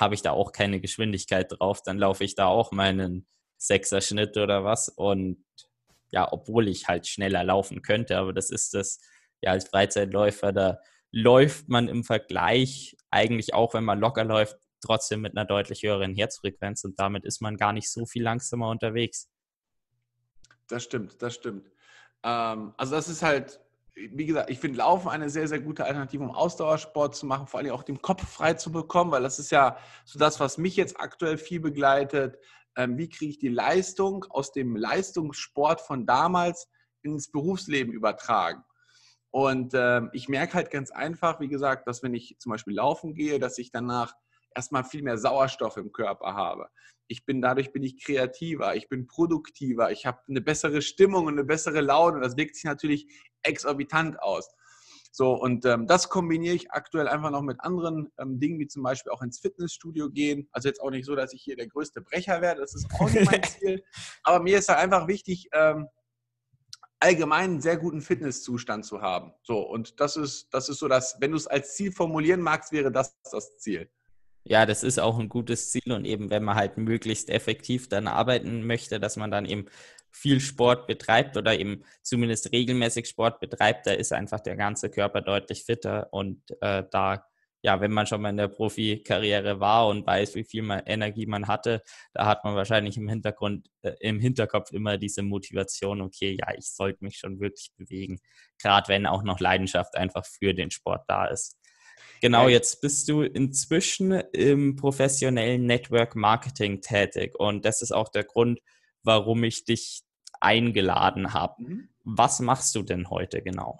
habe 0.00 0.14
ich 0.14 0.22
da 0.22 0.32
auch 0.32 0.52
keine 0.52 0.80
Geschwindigkeit 0.80 1.50
drauf. 1.50 1.82
Dann 1.82 1.98
laufe 1.98 2.24
ich 2.24 2.34
da 2.34 2.46
auch 2.46 2.72
meinen 2.72 3.26
Sechser 3.56 4.00
Schnitt 4.00 4.36
oder 4.36 4.64
was 4.64 4.88
und 4.88 5.44
ja, 6.10 6.30
obwohl 6.30 6.68
ich 6.68 6.88
halt 6.88 7.06
schneller 7.06 7.42
laufen 7.42 7.82
könnte, 7.82 8.18
aber 8.18 8.32
das 8.32 8.50
ist 8.50 8.74
das, 8.74 9.00
ja, 9.40 9.52
als 9.52 9.68
Freizeitläufer, 9.68 10.52
da 10.52 10.78
läuft 11.10 11.68
man 11.68 11.88
im 11.88 12.04
Vergleich 12.04 12.96
eigentlich 13.10 13.54
auch, 13.54 13.74
wenn 13.74 13.84
man 13.84 13.98
locker 13.98 14.24
läuft, 14.24 14.58
trotzdem 14.80 15.22
mit 15.22 15.36
einer 15.36 15.46
deutlich 15.46 15.82
höheren 15.82 16.14
Herzfrequenz 16.14 16.84
und 16.84 16.98
damit 16.98 17.24
ist 17.24 17.40
man 17.40 17.56
gar 17.56 17.72
nicht 17.72 17.90
so 17.90 18.04
viel 18.04 18.22
langsamer 18.22 18.68
unterwegs. 18.68 19.30
Das 20.68 20.84
stimmt, 20.84 21.20
das 21.22 21.34
stimmt. 21.34 21.70
Ähm, 22.22 22.74
also 22.76 22.94
das 22.94 23.08
ist 23.08 23.22
halt, 23.22 23.60
wie 23.94 24.26
gesagt, 24.26 24.50
ich 24.50 24.58
finde 24.58 24.78
Laufen 24.78 25.08
eine 25.08 25.28
sehr, 25.28 25.46
sehr 25.48 25.60
gute 25.60 25.84
Alternative, 25.84 26.22
um 26.22 26.30
Ausdauersport 26.30 27.14
zu 27.14 27.26
machen, 27.26 27.46
vor 27.46 27.60
allem 27.60 27.72
auch 27.72 27.82
den 27.82 28.00
Kopf 28.00 28.26
frei 28.26 28.54
zu 28.54 28.72
bekommen, 28.72 29.10
weil 29.10 29.22
das 29.22 29.38
ist 29.38 29.50
ja 29.50 29.76
so 30.04 30.18
das, 30.18 30.40
was 30.40 30.58
mich 30.58 30.76
jetzt 30.76 30.98
aktuell 30.98 31.36
viel 31.36 31.60
begleitet. 31.60 32.38
Ähm, 32.76 32.96
wie 32.96 33.08
kriege 33.08 33.30
ich 33.30 33.38
die 33.38 33.48
Leistung 33.48 34.24
aus 34.30 34.52
dem 34.52 34.76
Leistungssport 34.76 35.80
von 35.80 36.06
damals 36.06 36.68
ins 37.02 37.30
Berufsleben 37.30 37.92
übertragen? 37.92 38.64
Und 39.30 39.72
ähm, 39.74 40.10
ich 40.12 40.28
merke 40.28 40.54
halt 40.54 40.70
ganz 40.70 40.90
einfach, 40.90 41.40
wie 41.40 41.48
gesagt, 41.48 41.86
dass 41.86 42.02
wenn 42.02 42.14
ich 42.14 42.36
zum 42.38 42.50
Beispiel 42.50 42.74
laufen 42.74 43.14
gehe, 43.14 43.38
dass 43.38 43.58
ich 43.58 43.70
danach 43.70 44.14
erstmal 44.54 44.84
viel 44.84 45.02
mehr 45.02 45.18
Sauerstoff 45.18 45.76
im 45.76 45.92
Körper 45.92 46.34
habe. 46.34 46.68
Ich 47.08 47.24
bin 47.24 47.40
dadurch 47.40 47.72
bin 47.72 47.82
ich 47.82 48.02
kreativer, 48.02 48.74
ich 48.76 48.88
bin 48.88 49.06
produktiver, 49.06 49.90
ich 49.90 50.06
habe 50.06 50.20
eine 50.28 50.40
bessere 50.40 50.82
Stimmung 50.82 51.26
und 51.26 51.34
eine 51.34 51.44
bessere 51.44 51.80
Laune. 51.80 52.20
Das 52.20 52.36
wirkt 52.36 52.56
sich 52.56 52.64
natürlich 52.64 53.06
exorbitant 53.42 54.20
aus. 54.20 54.48
So, 55.14 55.34
und 55.34 55.66
ähm, 55.66 55.86
das 55.86 56.08
kombiniere 56.08 56.54
ich 56.54 56.70
aktuell 56.70 57.06
einfach 57.06 57.30
noch 57.30 57.42
mit 57.42 57.60
anderen 57.60 58.10
ähm, 58.18 58.40
Dingen, 58.40 58.58
wie 58.58 58.66
zum 58.66 58.82
Beispiel 58.82 59.12
auch 59.12 59.20
ins 59.20 59.40
Fitnessstudio 59.40 60.08
gehen. 60.08 60.48
Also 60.52 60.68
jetzt 60.68 60.80
auch 60.80 60.90
nicht 60.90 61.04
so, 61.04 61.14
dass 61.14 61.34
ich 61.34 61.42
hier 61.42 61.54
der 61.54 61.68
größte 61.68 62.00
Brecher 62.00 62.40
werde, 62.40 62.62
das 62.62 62.74
ist 62.74 62.86
auch 62.98 63.10
nicht 63.10 63.30
mein 63.30 63.42
Ziel. 63.44 63.84
Aber 64.22 64.42
mir 64.42 64.58
ist 64.58 64.70
halt 64.70 64.78
einfach 64.78 65.08
wichtig, 65.08 65.50
ähm, 65.52 65.86
allgemein 66.98 67.50
einen 67.50 67.60
sehr 67.60 67.76
guten 67.76 68.00
Fitnesszustand 68.00 68.86
zu 68.86 69.02
haben. 69.02 69.34
So, 69.42 69.60
und 69.60 70.00
das 70.00 70.16
ist, 70.16 70.48
das 70.54 70.70
ist 70.70 70.78
so, 70.78 70.88
dass, 70.88 71.16
wenn 71.20 71.32
du 71.32 71.36
es 71.36 71.46
als 71.46 71.74
Ziel 71.74 71.92
formulieren 71.92 72.40
magst, 72.40 72.72
wäre 72.72 72.90
das 72.90 73.14
das 73.30 73.58
Ziel. 73.58 73.90
Ja, 74.44 74.66
das 74.66 74.82
ist 74.82 74.98
auch 74.98 75.18
ein 75.18 75.28
gutes 75.28 75.70
Ziel 75.70 75.92
und 75.92 76.04
eben, 76.04 76.30
wenn 76.30 76.42
man 76.42 76.56
halt 76.56 76.78
möglichst 76.78 77.28
effektiv 77.28 77.88
dann 77.88 78.08
arbeiten 78.08 78.66
möchte, 78.66 78.98
dass 78.98 79.16
man 79.16 79.30
dann 79.30 79.44
eben 79.44 79.66
viel 80.12 80.40
Sport 80.40 80.86
betreibt 80.86 81.36
oder 81.36 81.58
eben 81.58 81.82
zumindest 82.02 82.52
regelmäßig 82.52 83.08
Sport 83.08 83.40
betreibt, 83.40 83.86
da 83.86 83.92
ist 83.92 84.12
einfach 84.12 84.40
der 84.40 84.56
ganze 84.56 84.90
Körper 84.90 85.22
deutlich 85.22 85.64
fitter 85.64 86.12
und 86.12 86.42
äh, 86.60 86.84
da, 86.90 87.24
ja, 87.62 87.80
wenn 87.80 87.92
man 87.92 88.06
schon 88.06 88.20
mal 88.20 88.30
in 88.30 88.36
der 88.36 88.48
Profikarriere 88.48 89.58
war 89.58 89.88
und 89.88 90.06
weiß, 90.06 90.34
wie 90.34 90.44
viel 90.44 90.62
man, 90.62 90.82
Energie 90.84 91.26
man 91.26 91.48
hatte, 91.48 91.82
da 92.12 92.26
hat 92.26 92.44
man 92.44 92.54
wahrscheinlich 92.54 92.96
im 92.96 93.08
Hintergrund, 93.08 93.68
äh, 93.82 93.94
im 94.00 94.20
Hinterkopf 94.20 94.72
immer 94.72 94.98
diese 94.98 95.22
Motivation, 95.22 96.02
okay, 96.02 96.36
ja, 96.38 96.54
ich 96.56 96.66
sollte 96.66 97.04
mich 97.04 97.16
schon 97.16 97.40
wirklich 97.40 97.70
bewegen, 97.76 98.20
gerade 98.60 98.88
wenn 98.88 99.06
auch 99.06 99.22
noch 99.22 99.40
Leidenschaft 99.40 99.96
einfach 99.96 100.26
für 100.26 100.54
den 100.54 100.70
Sport 100.70 101.04
da 101.08 101.26
ist. 101.26 101.58
Genau, 102.20 102.46
jetzt 102.46 102.80
bist 102.80 103.08
du 103.08 103.22
inzwischen 103.22 104.12
im 104.32 104.76
professionellen 104.76 105.66
Network 105.66 106.14
Marketing 106.14 106.80
tätig 106.80 107.34
und 107.36 107.64
das 107.64 107.82
ist 107.82 107.90
auch 107.90 108.10
der 108.10 108.22
Grund, 108.22 108.60
warum 109.02 109.44
ich 109.44 109.64
dich 109.64 110.02
eingeladen 110.40 111.32
habe. 111.32 111.62
Mhm. 111.62 111.88
Was 112.04 112.40
machst 112.40 112.74
du 112.74 112.82
denn 112.82 113.10
heute 113.10 113.42
genau? 113.42 113.78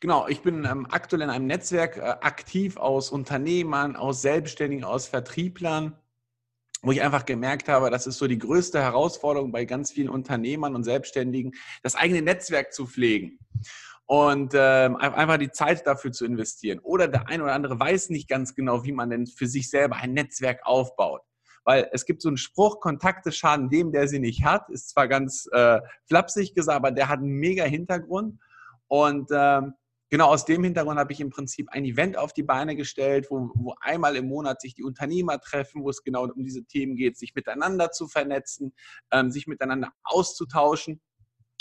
Genau, 0.00 0.28
ich 0.28 0.42
bin 0.42 0.64
ähm, 0.64 0.86
aktuell 0.90 1.22
in 1.22 1.30
einem 1.30 1.46
Netzwerk 1.46 1.96
äh, 1.96 2.00
aktiv 2.00 2.76
aus 2.76 3.10
Unternehmern, 3.10 3.96
aus 3.96 4.22
Selbstständigen, 4.22 4.84
aus 4.84 5.08
Vertrieblern, 5.08 5.98
wo 6.82 6.92
ich 6.92 7.02
einfach 7.02 7.26
gemerkt 7.26 7.68
habe, 7.68 7.90
das 7.90 8.06
ist 8.06 8.18
so 8.18 8.28
die 8.28 8.38
größte 8.38 8.80
Herausforderung 8.80 9.50
bei 9.50 9.64
ganz 9.64 9.90
vielen 9.90 10.08
Unternehmern 10.08 10.76
und 10.76 10.84
Selbstständigen, 10.84 11.52
das 11.82 11.96
eigene 11.96 12.22
Netzwerk 12.22 12.72
zu 12.72 12.86
pflegen 12.86 13.40
und 14.06 14.54
ähm, 14.54 14.96
einfach 14.96 15.36
die 15.36 15.50
Zeit 15.50 15.86
dafür 15.86 16.12
zu 16.12 16.24
investieren. 16.24 16.78
Oder 16.78 17.08
der 17.08 17.28
ein 17.28 17.42
oder 17.42 17.52
andere 17.52 17.78
weiß 17.78 18.08
nicht 18.08 18.28
ganz 18.28 18.54
genau, 18.54 18.84
wie 18.84 18.92
man 18.92 19.10
denn 19.10 19.26
für 19.26 19.46
sich 19.46 19.68
selber 19.68 19.96
ein 19.96 20.14
Netzwerk 20.14 20.60
aufbaut. 20.64 21.22
Weil 21.68 21.86
es 21.92 22.06
gibt 22.06 22.22
so 22.22 22.28
einen 22.28 22.38
Spruch, 22.38 22.80
Kontakte 22.80 23.30
schaden 23.30 23.68
dem, 23.68 23.92
der 23.92 24.08
sie 24.08 24.20
nicht 24.20 24.42
hat. 24.42 24.70
Ist 24.70 24.88
zwar 24.88 25.06
ganz 25.06 25.46
äh, 25.52 25.82
flapsig 26.06 26.54
gesagt, 26.54 26.76
aber 26.76 26.92
der 26.92 27.10
hat 27.10 27.18
einen 27.18 27.28
mega 27.28 27.64
Hintergrund. 27.64 28.40
Und 28.86 29.28
ähm, 29.34 29.74
genau 30.08 30.28
aus 30.28 30.46
dem 30.46 30.64
Hintergrund 30.64 30.98
habe 30.98 31.12
ich 31.12 31.20
im 31.20 31.28
Prinzip 31.28 31.68
ein 31.68 31.84
Event 31.84 32.16
auf 32.16 32.32
die 32.32 32.42
Beine 32.42 32.74
gestellt, 32.74 33.26
wo, 33.28 33.50
wo 33.54 33.74
einmal 33.82 34.16
im 34.16 34.28
Monat 34.28 34.62
sich 34.62 34.76
die 34.76 34.82
Unternehmer 34.82 35.42
treffen, 35.42 35.82
wo 35.82 35.90
es 35.90 36.02
genau 36.02 36.24
um 36.24 36.42
diese 36.42 36.64
Themen 36.64 36.96
geht, 36.96 37.18
sich 37.18 37.34
miteinander 37.34 37.90
zu 37.90 38.08
vernetzen, 38.08 38.72
ähm, 39.12 39.30
sich 39.30 39.46
miteinander 39.46 39.92
auszutauschen. 40.04 41.02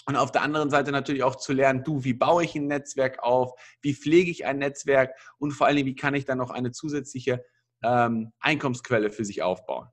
Und 0.06 0.16
auf 0.16 0.32
der 0.32 0.42
anderen 0.42 0.70
Seite 0.70 0.94
natürlich 0.94 1.24
auch 1.24 1.36
zu 1.36 1.52
lernen, 1.52 1.84
du, 1.84 2.06
wie 2.06 2.14
baue 2.14 2.46
ich 2.46 2.56
ein 2.56 2.68
Netzwerk 2.68 3.22
auf, 3.22 3.60
wie 3.82 3.94
pflege 3.94 4.32
ich 4.32 4.46
ein 4.46 4.60
Netzwerk 4.60 5.18
und 5.38 5.52
vor 5.52 5.68
allem, 5.68 5.86
wie 5.86 5.96
kann 5.96 6.16
ich 6.16 6.24
dann 6.24 6.38
noch 6.38 6.52
eine 6.52 6.72
zusätzliche 6.72 7.44
ähm, 7.84 8.32
Einkommensquelle 8.40 9.10
für 9.10 9.26
sich 9.26 9.44
aufbauen. 9.44 9.90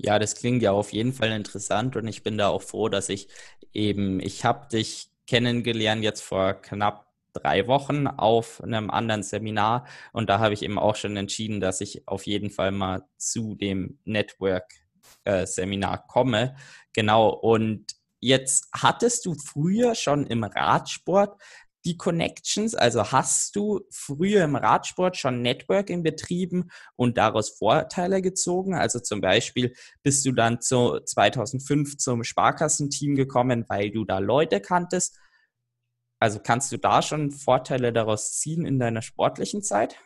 Ja, 0.00 0.18
das 0.18 0.36
klingt 0.36 0.62
ja 0.62 0.70
auf 0.72 0.92
jeden 0.92 1.12
Fall 1.12 1.32
interessant 1.32 1.96
und 1.96 2.06
ich 2.06 2.22
bin 2.22 2.38
da 2.38 2.48
auch 2.48 2.62
froh, 2.62 2.88
dass 2.88 3.08
ich 3.08 3.28
eben, 3.72 4.20
ich 4.20 4.44
habe 4.44 4.68
dich 4.68 5.10
kennengelernt 5.26 6.04
jetzt 6.04 6.22
vor 6.22 6.54
knapp 6.54 7.08
drei 7.32 7.66
Wochen 7.66 8.06
auf 8.06 8.62
einem 8.62 8.90
anderen 8.90 9.22
Seminar 9.24 9.86
und 10.12 10.28
da 10.30 10.38
habe 10.38 10.54
ich 10.54 10.62
eben 10.62 10.78
auch 10.78 10.94
schon 10.96 11.16
entschieden, 11.16 11.60
dass 11.60 11.80
ich 11.80 12.06
auf 12.06 12.26
jeden 12.26 12.50
Fall 12.50 12.70
mal 12.70 13.02
zu 13.16 13.56
dem 13.56 13.98
Network-Seminar 14.04 15.94
äh, 15.94 16.06
komme. 16.08 16.56
Genau, 16.92 17.28
und 17.30 17.98
Jetzt 18.20 18.68
hattest 18.72 19.26
du 19.26 19.34
früher 19.34 19.94
schon 19.94 20.26
im 20.26 20.42
Radsport 20.42 21.40
die 21.84 21.96
Connections, 21.96 22.74
also 22.74 23.12
hast 23.12 23.54
du 23.56 23.80
früher 23.90 24.44
im 24.44 24.56
Radsport 24.56 25.16
schon 25.16 25.42
Networking 25.42 26.02
betrieben 26.02 26.70
und 26.96 27.16
daraus 27.16 27.50
Vorteile 27.50 28.20
gezogen? 28.20 28.74
Also 28.74 29.00
zum 29.00 29.20
Beispiel 29.20 29.74
bist 30.02 30.26
du 30.26 30.32
dann 30.32 30.60
zu 30.60 31.00
2005 31.00 31.96
zum 31.96 32.24
Sparkassenteam 32.24 33.14
gekommen, 33.14 33.64
weil 33.68 33.90
du 33.90 34.04
da 34.04 34.18
Leute 34.18 34.60
kanntest. 34.60 35.18
Also 36.20 36.40
kannst 36.40 36.72
du 36.72 36.78
da 36.78 37.00
schon 37.00 37.30
Vorteile 37.30 37.92
daraus 37.92 38.38
ziehen 38.38 38.66
in 38.66 38.78
deiner 38.78 39.02
sportlichen 39.02 39.62
Zeit? 39.62 39.96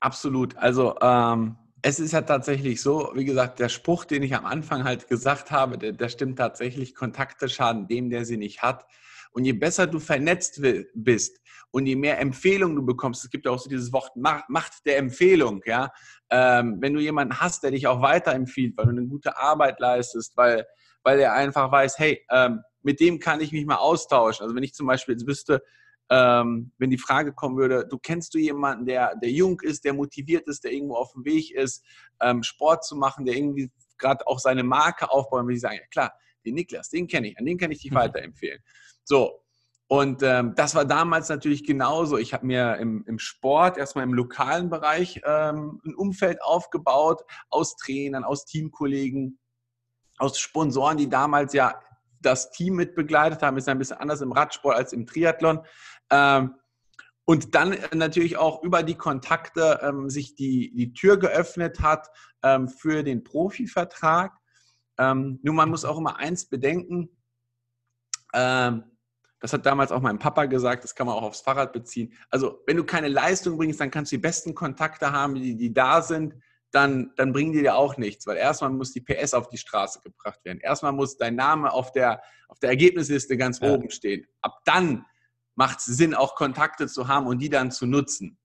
Absolut. 0.00 0.56
Also 0.56 0.96
ähm, 1.02 1.58
es 1.82 2.00
ist 2.00 2.12
ja 2.12 2.22
tatsächlich 2.22 2.80
so, 2.80 3.12
wie 3.14 3.24
gesagt, 3.24 3.58
der 3.58 3.68
Spruch, 3.68 4.04
den 4.04 4.22
ich 4.22 4.34
am 4.34 4.46
Anfang 4.46 4.84
halt 4.84 5.08
gesagt 5.08 5.50
habe, 5.50 5.78
der, 5.78 5.92
der 5.92 6.08
stimmt 6.08 6.38
tatsächlich. 6.38 6.94
Kontakte 6.94 7.48
schaden 7.48 7.86
dem, 7.88 8.10
der 8.10 8.24
sie 8.24 8.38
nicht 8.38 8.62
hat. 8.62 8.86
Und 9.32 9.44
je 9.44 9.52
besser 9.52 9.86
du 9.86 10.00
vernetzt 10.00 10.60
bist 10.94 11.40
und 11.70 11.86
je 11.86 11.96
mehr 11.96 12.18
Empfehlungen 12.18 12.76
du 12.76 12.84
bekommst, 12.84 13.24
es 13.24 13.30
gibt 13.30 13.46
ja 13.46 13.52
auch 13.52 13.58
so 13.58 13.70
dieses 13.70 13.92
Wort 13.92 14.16
Macht 14.16 14.86
der 14.86 14.98
Empfehlung, 14.98 15.62
ja. 15.66 15.92
Ähm, 16.30 16.78
wenn 16.80 16.94
du 16.94 17.00
jemanden 17.00 17.40
hast, 17.40 17.62
der 17.62 17.70
dich 17.70 17.86
auch 17.86 18.02
weiterempfiehlt, 18.02 18.76
weil 18.76 18.86
du 18.86 18.90
eine 18.90 19.06
gute 19.06 19.36
Arbeit 19.36 19.78
leistest, 19.78 20.36
weil, 20.36 20.66
weil 21.04 21.20
er 21.20 21.34
einfach 21.34 21.70
weiß, 21.70 21.98
hey, 21.98 22.24
ähm, 22.30 22.60
mit 22.82 23.00
dem 23.00 23.18
kann 23.18 23.40
ich 23.40 23.52
mich 23.52 23.66
mal 23.66 23.76
austauschen. 23.76 24.42
Also 24.42 24.56
wenn 24.56 24.62
ich 24.62 24.74
zum 24.74 24.86
Beispiel 24.86 25.14
jetzt 25.14 25.26
wüsste, 25.26 25.62
ähm, 26.10 26.72
wenn 26.78 26.90
die 26.90 26.98
Frage 26.98 27.32
kommen 27.32 27.56
würde, 27.56 27.86
du 27.88 27.98
kennst 27.98 28.34
du 28.34 28.38
jemanden, 28.38 28.84
der, 28.84 29.14
der 29.16 29.30
jung 29.30 29.60
ist, 29.60 29.84
der 29.84 29.94
motiviert 29.94 30.48
ist, 30.48 30.64
der 30.64 30.72
irgendwo 30.72 30.96
auf 30.96 31.12
dem 31.12 31.24
Weg 31.24 31.52
ist, 31.52 31.84
ähm, 32.20 32.42
Sport 32.42 32.84
zu 32.84 32.96
machen, 32.96 33.24
der 33.24 33.36
irgendwie 33.36 33.70
gerade 33.96 34.26
auch 34.26 34.40
seine 34.40 34.64
Marke 34.64 35.10
aufbaut, 35.10 35.40
dann 35.40 35.46
würde 35.46 35.56
ich 35.56 35.60
sagen, 35.60 35.76
ja 35.76 35.86
klar, 35.86 36.12
den 36.44 36.54
Niklas, 36.54 36.88
den 36.88 37.06
kenne 37.06 37.28
ich, 37.28 37.38
an 37.38 37.44
den 37.44 37.58
kann 37.58 37.70
ich 37.70 37.82
dich 37.82 37.92
mhm. 37.92 37.96
weiterempfehlen. 37.96 38.60
So, 39.10 39.42
und 39.88 40.22
ähm, 40.22 40.54
das 40.54 40.76
war 40.76 40.84
damals 40.84 41.28
natürlich 41.30 41.64
genauso. 41.64 42.16
Ich 42.16 42.32
habe 42.32 42.46
mir 42.46 42.76
im, 42.76 43.04
im, 43.08 43.18
Sport 43.18 43.76
erstmal 43.76 44.04
im 44.04 44.14
lokalen 44.14 44.70
Bereich 44.70 45.20
ähm, 45.24 45.80
ein 45.84 45.96
Umfeld 45.96 46.40
aufgebaut, 46.40 47.22
aus 47.48 47.74
Trainern, 47.74 48.22
aus 48.22 48.44
Teamkollegen, 48.44 49.40
aus 50.18 50.38
Sponsoren, 50.38 50.96
die 50.96 51.08
damals 51.08 51.54
ja 51.54 51.74
das 52.20 52.52
Team 52.52 52.76
mit 52.76 52.94
begleitet 52.94 53.42
haben. 53.42 53.56
Ist 53.56 53.68
ein 53.68 53.78
bisschen 53.78 53.96
anders 53.96 54.20
im 54.20 54.30
Radsport 54.30 54.76
als 54.76 54.92
im 54.92 55.08
Triathlon. 55.08 55.58
Ähm, 56.10 56.54
und 57.24 57.56
dann 57.56 57.76
natürlich 57.92 58.36
auch 58.36 58.62
über 58.62 58.84
die 58.84 58.94
Kontakte 58.94 59.80
ähm, 59.82 60.08
sich 60.08 60.36
die, 60.36 60.72
die 60.72 60.92
Tür 60.92 61.16
geöffnet 61.16 61.80
hat 61.80 62.06
ähm, 62.44 62.68
für 62.68 63.02
den 63.02 63.24
Profivertrag. 63.24 64.38
Ähm, 64.98 65.40
nur 65.42 65.54
man 65.54 65.68
muss 65.68 65.84
auch 65.84 65.98
immer 65.98 66.18
eins 66.18 66.48
bedenken, 66.48 67.08
ähm, 68.34 68.84
das 69.40 69.52
hat 69.52 69.64
damals 69.66 69.90
auch 69.90 70.00
mein 70.00 70.18
Papa 70.18 70.44
gesagt, 70.44 70.84
das 70.84 70.94
kann 70.94 71.06
man 71.06 71.16
auch 71.16 71.22
aufs 71.22 71.40
Fahrrad 71.40 71.72
beziehen. 71.72 72.12
Also 72.28 72.62
wenn 72.66 72.76
du 72.76 72.84
keine 72.84 73.08
Leistung 73.08 73.56
bringst, 73.56 73.80
dann 73.80 73.90
kannst 73.90 74.12
du 74.12 74.16
die 74.16 74.22
besten 74.22 74.54
Kontakte 74.54 75.12
haben, 75.12 75.34
die, 75.34 75.56
die 75.56 75.72
da 75.72 76.02
sind, 76.02 76.34
dann, 76.70 77.12
dann 77.16 77.32
bringen 77.32 77.52
die 77.52 77.62
dir 77.62 77.74
auch 77.74 77.96
nichts, 77.96 78.26
weil 78.26 78.36
erstmal 78.36 78.70
muss 78.70 78.92
die 78.92 79.00
PS 79.00 79.34
auf 79.34 79.48
die 79.48 79.58
Straße 79.58 80.00
gebracht 80.02 80.38
werden. 80.44 80.60
Erstmal 80.60 80.92
muss 80.92 81.16
dein 81.16 81.34
Name 81.34 81.72
auf 81.72 81.90
der, 81.92 82.22
auf 82.48 82.60
der 82.60 82.70
Ergebnisliste 82.70 83.36
ganz 83.36 83.60
ja. 83.60 83.72
oben 83.72 83.90
stehen. 83.90 84.26
Ab 84.42 84.60
dann 84.64 85.04
macht 85.56 85.78
es 85.78 85.86
Sinn, 85.86 86.14
auch 86.14 86.36
Kontakte 86.36 86.86
zu 86.86 87.08
haben 87.08 87.26
und 87.26 87.38
die 87.38 87.48
dann 87.48 87.70
zu 87.70 87.86
nutzen. 87.86 88.38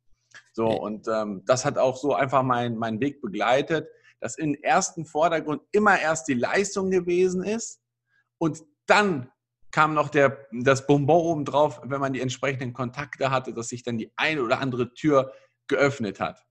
So, 0.54 0.68
und 0.68 1.08
ähm, 1.08 1.44
das 1.46 1.66
hat 1.66 1.78
auch 1.78 1.98
so 1.98 2.14
einfach 2.14 2.42
meinen 2.42 2.78
mein 2.78 3.00
Weg 3.00 3.22
begleitet, 3.22 3.88
dass 4.20 4.38
im 4.38 4.56
ersten 4.56 5.06
Vordergrund 5.06 5.62
immer 5.72 6.00
erst 6.00 6.28
die 6.28 6.34
Leistung 6.34 6.90
gewesen 6.90 7.44
ist 7.44 7.82
und 8.38 8.64
dann 8.86 9.30
kam 9.76 9.94
noch 9.94 10.08
der, 10.08 10.48
das 10.54 10.88
Bonbon 10.88 11.18
oben 11.18 11.44
drauf, 11.44 11.82
wenn 11.84 12.00
man 12.00 12.14
die 12.14 12.22
entsprechenden 12.22 12.72
Kontakte 12.72 13.30
hatte, 13.30 13.54
dass 13.54 13.68
sich 13.68 13.84
dann 13.84 13.98
die 13.98 14.10
eine 14.16 14.42
oder 14.42 14.62
andere 14.62 14.94
Tür 14.94 15.34
geöffnet 15.68 16.22
hat. 16.22 16.46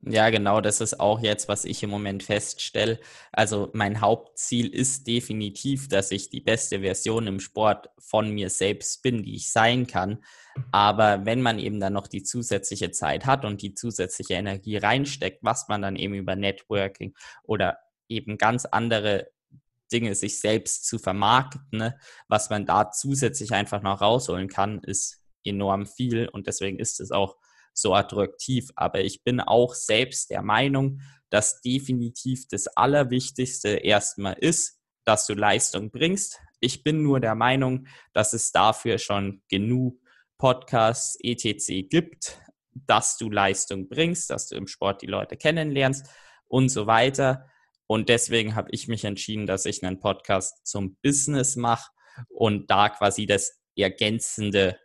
Ja, 0.00 0.30
genau, 0.30 0.62
das 0.62 0.80
ist 0.80 0.98
auch 0.98 1.20
jetzt, 1.20 1.46
was 1.48 1.66
ich 1.66 1.82
im 1.82 1.90
Moment 1.90 2.22
feststelle. 2.22 3.00
Also 3.32 3.68
mein 3.74 4.00
Hauptziel 4.00 4.68
ist 4.68 5.06
definitiv, 5.06 5.88
dass 5.88 6.10
ich 6.10 6.30
die 6.30 6.40
beste 6.40 6.80
Version 6.80 7.26
im 7.26 7.38
Sport 7.38 7.90
von 7.98 8.30
mir 8.30 8.48
selbst 8.48 9.02
bin, 9.02 9.22
die 9.24 9.34
ich 9.34 9.52
sein 9.52 9.86
kann. 9.86 10.24
Aber 10.72 11.26
wenn 11.26 11.42
man 11.42 11.58
eben 11.58 11.80
dann 11.80 11.92
noch 11.92 12.06
die 12.06 12.22
zusätzliche 12.22 12.92
Zeit 12.92 13.26
hat 13.26 13.44
und 13.44 13.60
die 13.60 13.74
zusätzliche 13.74 14.34
Energie 14.34 14.78
reinsteckt, 14.78 15.40
was 15.42 15.68
man 15.68 15.82
dann 15.82 15.96
eben 15.96 16.14
über 16.14 16.34
Networking 16.34 17.14
oder 17.42 17.76
eben 18.08 18.38
ganz 18.38 18.64
andere 18.64 19.28
Dinge 19.88 20.14
sich 20.14 20.40
selbst 20.40 20.86
zu 20.86 20.98
vermarkten, 20.98 21.78
ne, 21.78 21.98
was 22.28 22.50
man 22.50 22.66
da 22.66 22.90
zusätzlich 22.90 23.52
einfach 23.52 23.82
noch 23.82 24.00
rausholen 24.00 24.48
kann, 24.48 24.80
ist 24.82 25.22
enorm 25.44 25.86
viel 25.86 26.28
und 26.28 26.46
deswegen 26.46 26.78
ist 26.78 27.00
es 27.00 27.10
auch 27.10 27.36
so 27.72 27.94
attraktiv. 27.94 28.70
Aber 28.76 29.00
ich 29.00 29.22
bin 29.22 29.40
auch 29.40 29.74
selbst 29.74 30.30
der 30.30 30.42
Meinung, 30.42 31.00
dass 31.30 31.60
definitiv 31.60 32.48
das 32.48 32.66
Allerwichtigste 32.68 33.68
erstmal 33.68 34.34
ist, 34.34 34.80
dass 35.04 35.26
du 35.26 35.34
Leistung 35.34 35.90
bringst. 35.90 36.40
Ich 36.60 36.82
bin 36.82 37.02
nur 37.02 37.20
der 37.20 37.34
Meinung, 37.34 37.86
dass 38.12 38.32
es 38.32 38.52
dafür 38.52 38.98
schon 38.98 39.42
genug 39.48 40.00
Podcasts 40.38 41.16
etc. 41.22 41.88
gibt, 41.88 42.40
dass 42.86 43.16
du 43.16 43.30
Leistung 43.30 43.88
bringst, 43.88 44.30
dass 44.30 44.48
du 44.48 44.56
im 44.56 44.66
Sport 44.66 45.02
die 45.02 45.06
Leute 45.06 45.36
kennenlernst 45.36 46.08
und 46.46 46.68
so 46.68 46.86
weiter. 46.86 47.46
Und 47.88 48.10
deswegen 48.10 48.54
habe 48.54 48.68
ich 48.70 48.86
mich 48.86 49.04
entschieden, 49.04 49.46
dass 49.46 49.64
ich 49.64 49.82
einen 49.82 49.98
Podcast 49.98 50.66
zum 50.66 50.96
Business 51.02 51.56
mache 51.56 51.90
und 52.28 52.70
da 52.70 52.90
quasi 52.90 53.24
das 53.26 53.60
ergänzende 53.76 54.78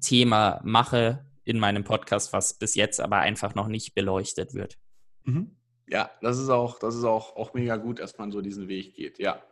Thema 0.00 0.60
mache 0.64 1.26
in 1.44 1.58
meinem 1.58 1.82
Podcast, 1.82 2.32
was 2.32 2.54
bis 2.54 2.76
jetzt 2.76 3.00
aber 3.00 3.18
einfach 3.18 3.56
noch 3.56 3.66
nicht 3.66 3.94
beleuchtet 3.94 4.54
wird. 4.54 4.78
Mhm. 5.24 5.56
Ja, 5.88 6.10
das 6.22 6.38
ist 6.38 6.48
auch, 6.48 6.78
das 6.78 6.94
ist 6.94 7.04
auch, 7.04 7.34
auch 7.36 7.54
mega 7.54 7.76
gut, 7.76 7.98
dass 7.98 8.16
man 8.18 8.30
so 8.30 8.40
diesen 8.40 8.68
Weg 8.68 8.94
geht, 8.94 9.18
ja. 9.18 9.42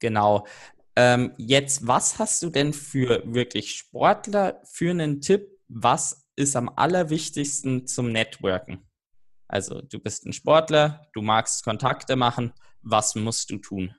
Genau. 0.00 0.46
Ähm, 0.96 1.34
jetzt, 1.36 1.86
was 1.86 2.18
hast 2.18 2.42
du 2.42 2.48
denn 2.48 2.72
für 2.72 3.22
wirklich 3.26 3.72
Sportler 3.76 4.62
für 4.64 4.90
einen 4.90 5.20
Tipp? 5.20 5.60
Was 5.68 6.26
ist 6.36 6.56
am 6.56 6.70
allerwichtigsten 6.70 7.86
zum 7.86 8.10
Networken? 8.10 8.82
Also, 9.52 9.82
du 9.82 9.98
bist 9.98 10.24
ein 10.24 10.32
Sportler, 10.32 11.06
du 11.12 11.20
magst 11.20 11.62
Kontakte 11.62 12.16
machen. 12.16 12.54
Was 12.80 13.14
musst 13.14 13.50
du 13.50 13.58
tun? 13.58 13.94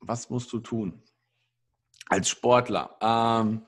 Was 0.00 0.28
musst 0.28 0.52
du 0.52 0.58
tun? 0.58 1.04
Als 2.08 2.28
Sportler. 2.28 2.98
Ähm, 3.00 3.64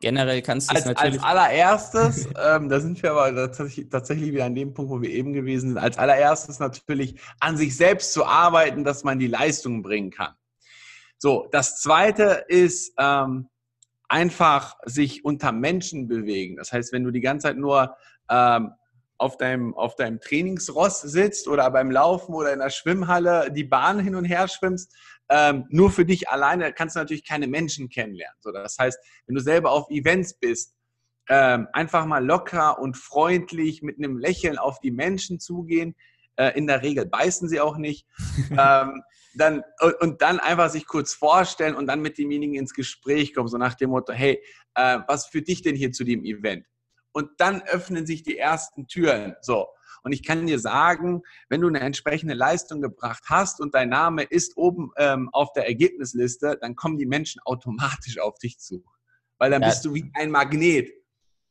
Generell 0.00 0.40
kannst 0.40 0.72
du 0.72 0.76
es 0.78 0.86
natürlich. 0.86 1.22
Als 1.22 1.24
allererstes, 1.24 2.26
ähm, 2.42 2.70
da 2.70 2.80
sind 2.80 3.02
wir 3.02 3.10
aber 3.10 3.34
tatsächlich, 3.34 3.90
tatsächlich 3.90 4.32
wieder 4.32 4.46
an 4.46 4.54
dem 4.54 4.72
Punkt, 4.72 4.90
wo 4.90 5.02
wir 5.02 5.10
eben 5.10 5.34
gewesen 5.34 5.68
sind, 5.68 5.78
als 5.78 5.98
allererstes 5.98 6.58
natürlich 6.58 7.20
an 7.38 7.58
sich 7.58 7.76
selbst 7.76 8.14
zu 8.14 8.24
arbeiten, 8.24 8.82
dass 8.82 9.04
man 9.04 9.18
die 9.18 9.26
Leistung 9.26 9.82
bringen 9.82 10.10
kann. 10.10 10.32
So, 11.18 11.48
das 11.52 11.82
zweite 11.82 12.46
ist 12.48 12.94
ähm, 12.98 13.50
einfach 14.08 14.78
sich 14.86 15.22
unter 15.22 15.52
Menschen 15.52 16.08
bewegen. 16.08 16.56
Das 16.56 16.72
heißt, 16.72 16.94
wenn 16.94 17.04
du 17.04 17.10
die 17.10 17.20
ganze 17.20 17.48
Zeit 17.48 17.58
nur 17.58 17.94
ähm, 18.32 18.72
auf 19.18 19.36
deinem, 19.36 19.74
auf 19.74 19.94
deinem 19.94 20.20
Trainingsross 20.20 21.00
sitzt 21.02 21.46
oder 21.46 21.70
beim 21.70 21.90
Laufen 21.90 22.34
oder 22.34 22.52
in 22.52 22.58
der 22.58 22.70
Schwimmhalle 22.70 23.52
die 23.52 23.64
Bahn 23.64 24.00
hin 24.00 24.16
und 24.16 24.24
her 24.24 24.48
schwimmst, 24.48 24.92
ähm, 25.28 25.66
nur 25.70 25.90
für 25.90 26.04
dich 26.04 26.28
alleine 26.28 26.72
kannst 26.72 26.96
du 26.96 27.00
natürlich 27.00 27.26
keine 27.26 27.46
Menschen 27.46 27.88
kennenlernen. 27.88 28.36
So, 28.40 28.50
das 28.50 28.76
heißt, 28.78 28.98
wenn 29.26 29.36
du 29.36 29.40
selber 29.40 29.70
auf 29.70 29.88
Events 29.90 30.34
bist, 30.34 30.74
ähm, 31.28 31.68
einfach 31.72 32.04
mal 32.04 32.24
locker 32.24 32.80
und 32.80 32.96
freundlich 32.96 33.82
mit 33.82 33.98
einem 33.98 34.18
Lächeln 34.18 34.58
auf 34.58 34.80
die 34.80 34.90
Menschen 34.90 35.38
zugehen. 35.38 35.94
Äh, 36.36 36.58
in 36.58 36.66
der 36.66 36.82
Regel 36.82 37.06
beißen 37.06 37.48
sie 37.48 37.60
auch 37.60 37.76
nicht. 37.76 38.06
ähm, 38.50 39.02
dann, 39.34 39.62
und, 39.80 39.94
und, 40.00 40.22
dann 40.22 40.40
einfach 40.40 40.68
sich 40.68 40.86
kurz 40.86 41.14
vorstellen 41.14 41.74
und 41.74 41.86
dann 41.86 42.02
mit 42.02 42.18
demjenigen 42.18 42.56
ins 42.56 42.74
Gespräch 42.74 43.32
kommen, 43.34 43.48
so 43.48 43.56
nach 43.56 43.74
dem 43.74 43.90
Motto, 43.90 44.12
hey, 44.12 44.42
äh, 44.74 44.98
was 45.06 45.26
führt 45.26 45.48
dich 45.48 45.62
denn 45.62 45.76
hier 45.76 45.92
zu 45.92 46.04
dem 46.04 46.24
Event? 46.24 46.66
Und 47.12 47.30
dann 47.38 47.62
öffnen 47.62 48.06
sich 48.06 48.22
die 48.22 48.38
ersten 48.38 48.86
Türen. 48.86 49.34
So. 49.40 49.68
Und 50.02 50.12
ich 50.12 50.22
kann 50.22 50.46
dir 50.46 50.58
sagen, 50.58 51.22
wenn 51.48 51.60
du 51.60 51.68
eine 51.68 51.80
entsprechende 51.80 52.34
Leistung 52.34 52.80
gebracht 52.80 53.24
hast 53.26 53.60
und 53.60 53.74
dein 53.74 53.88
Name 53.88 54.24
ist 54.24 54.56
oben 54.56 54.90
ähm, 54.96 55.28
auf 55.32 55.52
der 55.52 55.66
Ergebnisliste, 55.68 56.58
dann 56.60 56.74
kommen 56.74 56.98
die 56.98 57.06
Menschen 57.06 57.40
automatisch 57.44 58.18
auf 58.18 58.38
dich 58.38 58.58
zu. 58.58 58.84
Weil 59.38 59.50
dann 59.50 59.62
ja. 59.62 59.68
bist 59.68 59.84
du 59.84 59.94
wie 59.94 60.10
ein 60.14 60.30
Magnet. 60.30 60.90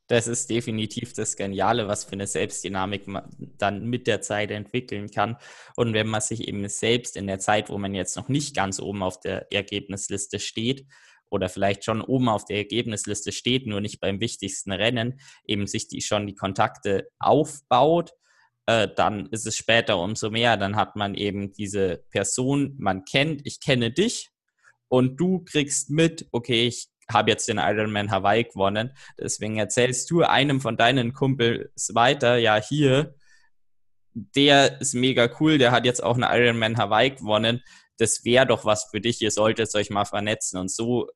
Das 0.08 0.28
ist 0.28 0.50
definitiv 0.50 1.14
das 1.14 1.38
Geniale, 1.38 1.88
was 1.88 2.04
für 2.04 2.14
eine 2.14 2.28
Selbstdynamik 2.28 3.08
man 3.08 3.30
dann 3.58 3.86
mit 3.86 4.08
der 4.08 4.20
Zeit 4.20 4.52
entwickeln 4.52 5.10
kann. 5.10 5.38
Und 5.78 5.94
wenn 5.94 6.08
man 6.08 6.20
sich 6.20 6.50
eben 6.50 6.68
selbst 6.68 7.16
in 7.16 7.28
der 7.28 7.40
Zeit, 7.40 7.70
wo 7.70 7.78
man 7.78 7.94
jetzt 7.94 8.18
noch 8.18 8.28
nicht 8.28 8.54
ganz 8.54 8.82
oben 8.82 9.04
auf 9.04 9.22
der 9.22 9.50
Ergebnisliste 9.54 10.40
steht, 10.40 10.86
oder 11.32 11.50
vielleicht 11.50 11.84
schon 11.84 12.02
oben 12.02 12.30
auf 12.30 12.46
der 12.46 12.58
Ergebnisliste 12.58 13.32
steht, 13.32 13.66
nur 13.66 13.82
nicht 13.82 14.00
beim 14.00 14.20
wichtigsten 14.20 14.72
Rennen, 14.72 15.20
eben 15.46 15.66
sich 15.66 15.88
die 15.88 16.02
schon 16.02 16.28
die 16.28 16.36
Kontakte 16.36 17.10
aufbaut 17.20 18.14
äh, 18.68 18.88
dann 18.96 19.28
ist 19.28 19.48
es 19.48 19.58
später 19.58 19.98
umso 19.98 20.30
mehr. 20.30 20.58
Dann 20.58 20.76
hat 20.76 20.96
man 20.96 21.16
eben 21.16 21.52
diese 21.54 22.04
Person, 22.10 22.76
man 22.78 23.06
kennt, 23.06 23.42
ich 23.46 23.60
kenne 23.60 23.92
dich 23.92 24.30
und 24.88 25.18
du 25.18 25.44
kriegst 25.44 25.90
mit, 25.90 26.28
okay, 26.32 26.68
ich 26.68 26.90
habe 27.12 27.32
jetzt 27.32 27.48
den 27.48 27.58
Ironman 27.58 28.12
Hawaii 28.12 28.44
gewonnen. 28.46 28.92
Deswegen 29.20 29.58
erzählst 29.58 30.10
du 30.12 30.24
einem 30.24 30.62
von 30.62 30.78
deinen 30.78 31.14
Kumpels 31.14 31.92
weiter, 31.94 32.38
ja, 32.38 32.62
hier, 32.62 33.16
der 34.14 34.80
ist 34.82 34.94
mega 34.94 35.30
cool, 35.40 35.58
der 35.58 35.72
hat 35.72 35.86
jetzt 35.86 36.04
auch 36.04 36.16
einen 36.16 36.24
Ironman 36.24 36.78
Hawaii 36.78 37.12
gewonnen. 37.12 37.64
Das 37.98 38.24
wäre 38.24 38.48
doch 38.48 38.66
was 38.66 38.86
für 38.92 39.02
dich, 39.02 39.22
ihr 39.22 39.32
solltet 39.32 39.74
euch 39.76 39.90
mal 39.90 40.06
vernetzen. 40.06 40.60
Und 40.60 40.72
so 40.72 41.10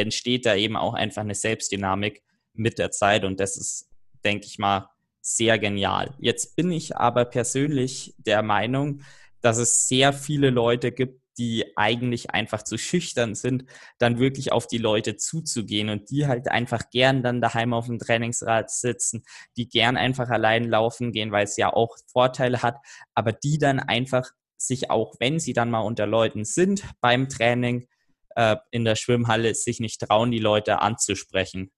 entsteht 0.00 0.46
da 0.46 0.54
eben 0.54 0.76
auch 0.76 0.94
einfach 0.94 1.22
eine 1.22 1.34
Selbstdynamik 1.34 2.22
mit 2.54 2.78
der 2.78 2.90
Zeit. 2.90 3.24
Und 3.24 3.40
das 3.40 3.56
ist, 3.56 3.88
denke 4.24 4.46
ich 4.46 4.58
mal, 4.58 4.90
sehr 5.20 5.58
genial. 5.58 6.14
Jetzt 6.18 6.56
bin 6.56 6.72
ich 6.72 6.96
aber 6.96 7.24
persönlich 7.24 8.14
der 8.18 8.42
Meinung, 8.42 9.02
dass 9.40 9.58
es 9.58 9.88
sehr 9.88 10.12
viele 10.12 10.50
Leute 10.50 10.92
gibt, 10.92 11.20
die 11.38 11.76
eigentlich 11.76 12.32
einfach 12.32 12.62
zu 12.62 12.76
schüchtern 12.76 13.34
sind, 13.34 13.64
dann 13.98 14.18
wirklich 14.18 14.52
auf 14.52 14.66
die 14.66 14.78
Leute 14.78 15.16
zuzugehen 15.16 15.88
und 15.88 16.10
die 16.10 16.26
halt 16.26 16.50
einfach 16.50 16.90
gern 16.90 17.22
dann 17.22 17.40
daheim 17.40 17.72
auf 17.72 17.86
dem 17.86 17.98
Trainingsrad 17.98 18.70
sitzen, 18.70 19.22
die 19.56 19.68
gern 19.68 19.96
einfach 19.96 20.28
allein 20.28 20.68
laufen 20.68 21.12
gehen, 21.12 21.32
weil 21.32 21.44
es 21.44 21.56
ja 21.56 21.72
auch 21.72 21.96
Vorteile 22.12 22.62
hat, 22.62 22.76
aber 23.14 23.32
die 23.32 23.58
dann 23.58 23.80
einfach 23.80 24.30
sich 24.58 24.90
auch, 24.90 25.14
wenn 25.18 25.40
sie 25.40 25.54
dann 25.54 25.70
mal 25.70 25.80
unter 25.80 26.06
Leuten 26.06 26.44
sind 26.44 26.84
beim 27.00 27.28
Training 27.30 27.88
äh, 28.36 28.56
in 28.70 28.84
der 28.84 28.96
Schwimmhalle, 28.96 29.54
sich 29.54 29.80
nicht 29.80 30.00
trauen, 30.00 30.30
die 30.30 30.38
Leute 30.38 30.80
anzusprechen. 30.80 31.70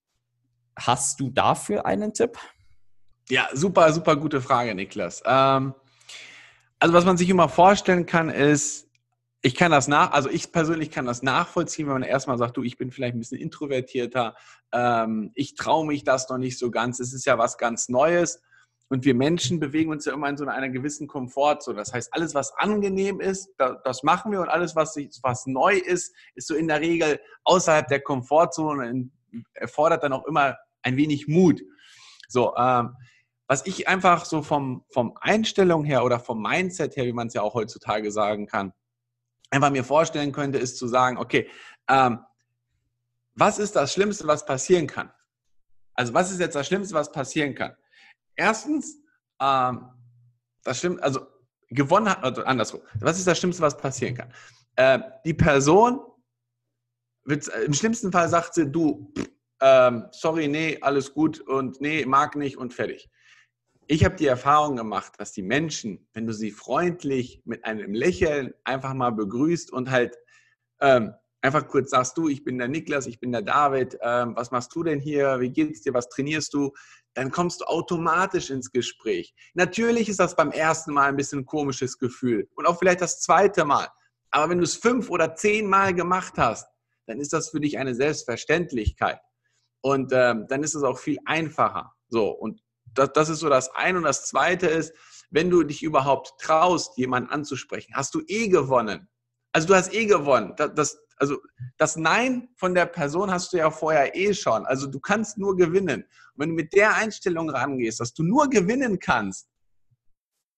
Hast 0.76 1.20
du 1.20 1.30
dafür 1.30 1.86
einen 1.86 2.14
Tipp? 2.14 2.38
Ja, 3.28 3.48
super, 3.52 3.92
super 3.92 4.16
gute 4.16 4.40
Frage, 4.40 4.74
Niklas. 4.74 5.22
Ähm, 5.24 5.74
also 6.78 6.94
was 6.94 7.04
man 7.04 7.16
sich 7.16 7.28
immer 7.28 7.48
vorstellen 7.48 8.06
kann, 8.06 8.28
ist, 8.28 8.88
ich 9.42 9.54
kann 9.54 9.72
das 9.72 9.88
nach, 9.88 10.12
also 10.12 10.28
ich 10.28 10.52
persönlich 10.52 10.90
kann 10.90 11.04
das 11.04 11.22
nachvollziehen, 11.22 11.86
wenn 11.86 11.94
man 11.94 12.02
erstmal 12.02 12.38
sagt, 12.38 12.56
du, 12.56 12.62
ich 12.62 12.78
bin 12.78 12.90
vielleicht 12.90 13.14
ein 13.14 13.18
bisschen 13.18 13.40
introvertierter, 13.40 14.36
ähm, 14.72 15.32
ich 15.34 15.54
traue 15.54 15.86
mich 15.86 16.04
das 16.04 16.28
noch 16.28 16.38
nicht 16.38 16.58
so 16.58 16.70
ganz, 16.70 17.00
es 17.00 17.12
ist 17.12 17.26
ja 17.26 17.38
was 17.38 17.58
ganz 17.58 17.88
Neues. 17.88 18.40
Und 18.92 19.06
wir 19.06 19.14
Menschen 19.14 19.58
bewegen 19.58 19.90
uns 19.90 20.04
ja 20.04 20.12
immer 20.12 20.28
in 20.28 20.36
so 20.36 20.44
einer 20.44 20.68
gewissen 20.68 21.06
Komfortzone. 21.06 21.78
Das 21.78 21.94
heißt, 21.94 22.12
alles, 22.12 22.34
was 22.34 22.52
angenehm 22.58 23.22
ist, 23.22 23.48
das 23.56 24.02
machen 24.02 24.30
wir 24.30 24.42
und 24.42 24.50
alles, 24.50 24.76
was, 24.76 24.94
was 25.22 25.46
neu 25.46 25.78
ist, 25.78 26.14
ist 26.34 26.46
so 26.46 26.54
in 26.54 26.68
der 26.68 26.82
Regel 26.82 27.18
außerhalb 27.44 27.88
der 27.88 28.00
Komfortzone 28.00 28.90
und 28.90 29.12
erfordert 29.54 30.02
dann 30.02 30.12
auch 30.12 30.26
immer 30.26 30.58
ein 30.82 30.98
wenig 30.98 31.26
Mut. 31.26 31.62
So, 32.28 32.54
ähm, 32.54 32.94
was 33.46 33.64
ich 33.64 33.88
einfach 33.88 34.26
so 34.26 34.42
vom, 34.42 34.84
vom 34.90 35.16
Einstellung 35.22 35.84
her 35.84 36.04
oder 36.04 36.20
vom 36.20 36.42
Mindset 36.42 36.94
her, 36.94 37.06
wie 37.06 37.14
man 37.14 37.28
es 37.28 37.32
ja 37.32 37.40
auch 37.40 37.54
heutzutage 37.54 38.12
sagen 38.12 38.46
kann, 38.46 38.74
einfach 39.48 39.70
mir 39.70 39.84
vorstellen 39.84 40.32
könnte, 40.32 40.58
ist 40.58 40.76
zu 40.76 40.86
sagen, 40.86 41.16
okay, 41.16 41.48
ähm, 41.88 42.18
was 43.36 43.58
ist 43.58 43.74
das 43.74 43.94
Schlimmste, 43.94 44.26
was 44.26 44.44
passieren 44.44 44.86
kann? 44.86 45.10
Also 45.94 46.12
was 46.12 46.30
ist 46.30 46.40
jetzt 46.40 46.56
das 46.56 46.66
Schlimmste, 46.66 46.94
was 46.94 47.10
passieren 47.10 47.54
kann? 47.54 47.74
Erstens, 48.36 48.98
ähm, 49.40 49.88
das 50.64 50.78
Schlimmste, 50.78 51.02
also 51.02 51.26
gewonnen 51.68 52.08
hat, 52.08 52.22
also 52.22 52.44
andersrum, 52.44 52.80
was 53.00 53.18
ist 53.18 53.26
das 53.26 53.38
Schlimmste, 53.38 53.62
was 53.62 53.76
passieren 53.76 54.14
kann? 54.14 54.32
Äh, 54.76 55.00
die 55.24 55.34
Person 55.34 56.00
wird, 57.24 57.48
im 57.48 57.72
schlimmsten 57.72 58.12
Fall 58.12 58.28
sagt 58.28 58.54
sie, 58.54 58.70
du, 58.70 59.12
ähm, 59.60 60.06
sorry, 60.10 60.48
nee, 60.48 60.78
alles 60.80 61.12
gut 61.12 61.40
und 61.40 61.80
nee, 61.80 62.04
mag 62.04 62.36
nicht 62.36 62.56
und 62.56 62.74
fertig 62.74 63.10
ich 63.92 64.04
habe 64.04 64.16
die 64.16 64.26
Erfahrung 64.26 64.76
gemacht, 64.76 65.12
dass 65.18 65.32
die 65.32 65.42
Menschen, 65.42 66.08
wenn 66.14 66.26
du 66.26 66.32
sie 66.32 66.50
freundlich 66.50 67.42
mit 67.44 67.64
einem 67.64 67.92
Lächeln 67.92 68.54
einfach 68.64 68.94
mal 68.94 69.10
begrüßt 69.10 69.72
und 69.72 69.90
halt 69.90 70.16
ähm, 70.80 71.12
einfach 71.42 71.66
kurz 71.68 71.90
sagst 71.90 72.16
du, 72.16 72.28
ich 72.28 72.44
bin 72.44 72.58
der 72.58 72.68
Niklas, 72.68 73.06
ich 73.06 73.20
bin 73.20 73.32
der 73.32 73.42
David, 73.42 73.98
ähm, 74.00 74.34
was 74.36 74.50
machst 74.50 74.74
du 74.74 74.82
denn 74.82 75.00
hier, 75.00 75.40
wie 75.40 75.50
geht's 75.50 75.82
dir, 75.82 75.92
was 75.92 76.08
trainierst 76.08 76.54
du, 76.54 76.72
dann 77.14 77.30
kommst 77.30 77.60
du 77.60 77.64
automatisch 77.66 78.50
ins 78.50 78.70
Gespräch. 78.70 79.34
Natürlich 79.54 80.08
ist 80.08 80.20
das 80.20 80.36
beim 80.36 80.50
ersten 80.50 80.92
Mal 80.92 81.08
ein 81.08 81.16
bisschen 81.16 81.40
ein 81.40 81.46
komisches 81.46 81.98
Gefühl 81.98 82.48
und 82.54 82.66
auch 82.66 82.78
vielleicht 82.78 83.00
das 83.00 83.20
zweite 83.20 83.64
Mal. 83.64 83.88
Aber 84.30 84.50
wenn 84.50 84.58
du 84.58 84.64
es 84.64 84.76
fünf 84.76 85.10
oder 85.10 85.34
zehn 85.34 85.68
Mal 85.68 85.92
gemacht 85.92 86.34
hast, 86.38 86.66
dann 87.06 87.20
ist 87.20 87.32
das 87.32 87.50
für 87.50 87.60
dich 87.60 87.78
eine 87.78 87.94
Selbstverständlichkeit. 87.94 89.20
Und 89.82 90.12
ähm, 90.14 90.46
dann 90.48 90.62
ist 90.62 90.74
es 90.74 90.84
auch 90.84 90.98
viel 90.98 91.18
einfacher. 91.26 91.92
So, 92.08 92.30
und 92.30 92.62
das, 92.94 93.12
das 93.12 93.28
ist 93.28 93.40
so 93.40 93.48
das 93.48 93.74
eine. 93.74 93.98
Und 93.98 94.04
das 94.04 94.26
zweite 94.26 94.68
ist, 94.68 94.94
wenn 95.30 95.50
du 95.50 95.64
dich 95.64 95.82
überhaupt 95.82 96.40
traust, 96.40 96.96
jemanden 96.96 97.30
anzusprechen, 97.30 97.94
hast 97.94 98.14
du 98.14 98.22
eh 98.26 98.48
gewonnen. 98.48 99.08
Also 99.52 99.68
du 99.68 99.74
hast 99.74 99.92
eh 99.92 100.06
gewonnen. 100.06 100.54
Das, 100.56 100.74
das, 100.74 101.01
also 101.16 101.38
das 101.76 101.96
Nein 101.96 102.48
von 102.56 102.74
der 102.74 102.86
Person 102.86 103.30
hast 103.30 103.52
du 103.52 103.58
ja 103.58 103.70
vorher 103.70 104.14
eh 104.16 104.34
schon. 104.34 104.66
Also 104.66 104.86
du 104.86 105.00
kannst 105.00 105.38
nur 105.38 105.56
gewinnen. 105.56 106.02
Und 106.02 106.36
wenn 106.36 106.48
du 106.50 106.54
mit 106.54 106.72
der 106.72 106.96
Einstellung 106.96 107.50
rangehst, 107.50 108.00
dass 108.00 108.14
du 108.14 108.22
nur 108.22 108.48
gewinnen 108.48 108.98
kannst, 108.98 109.48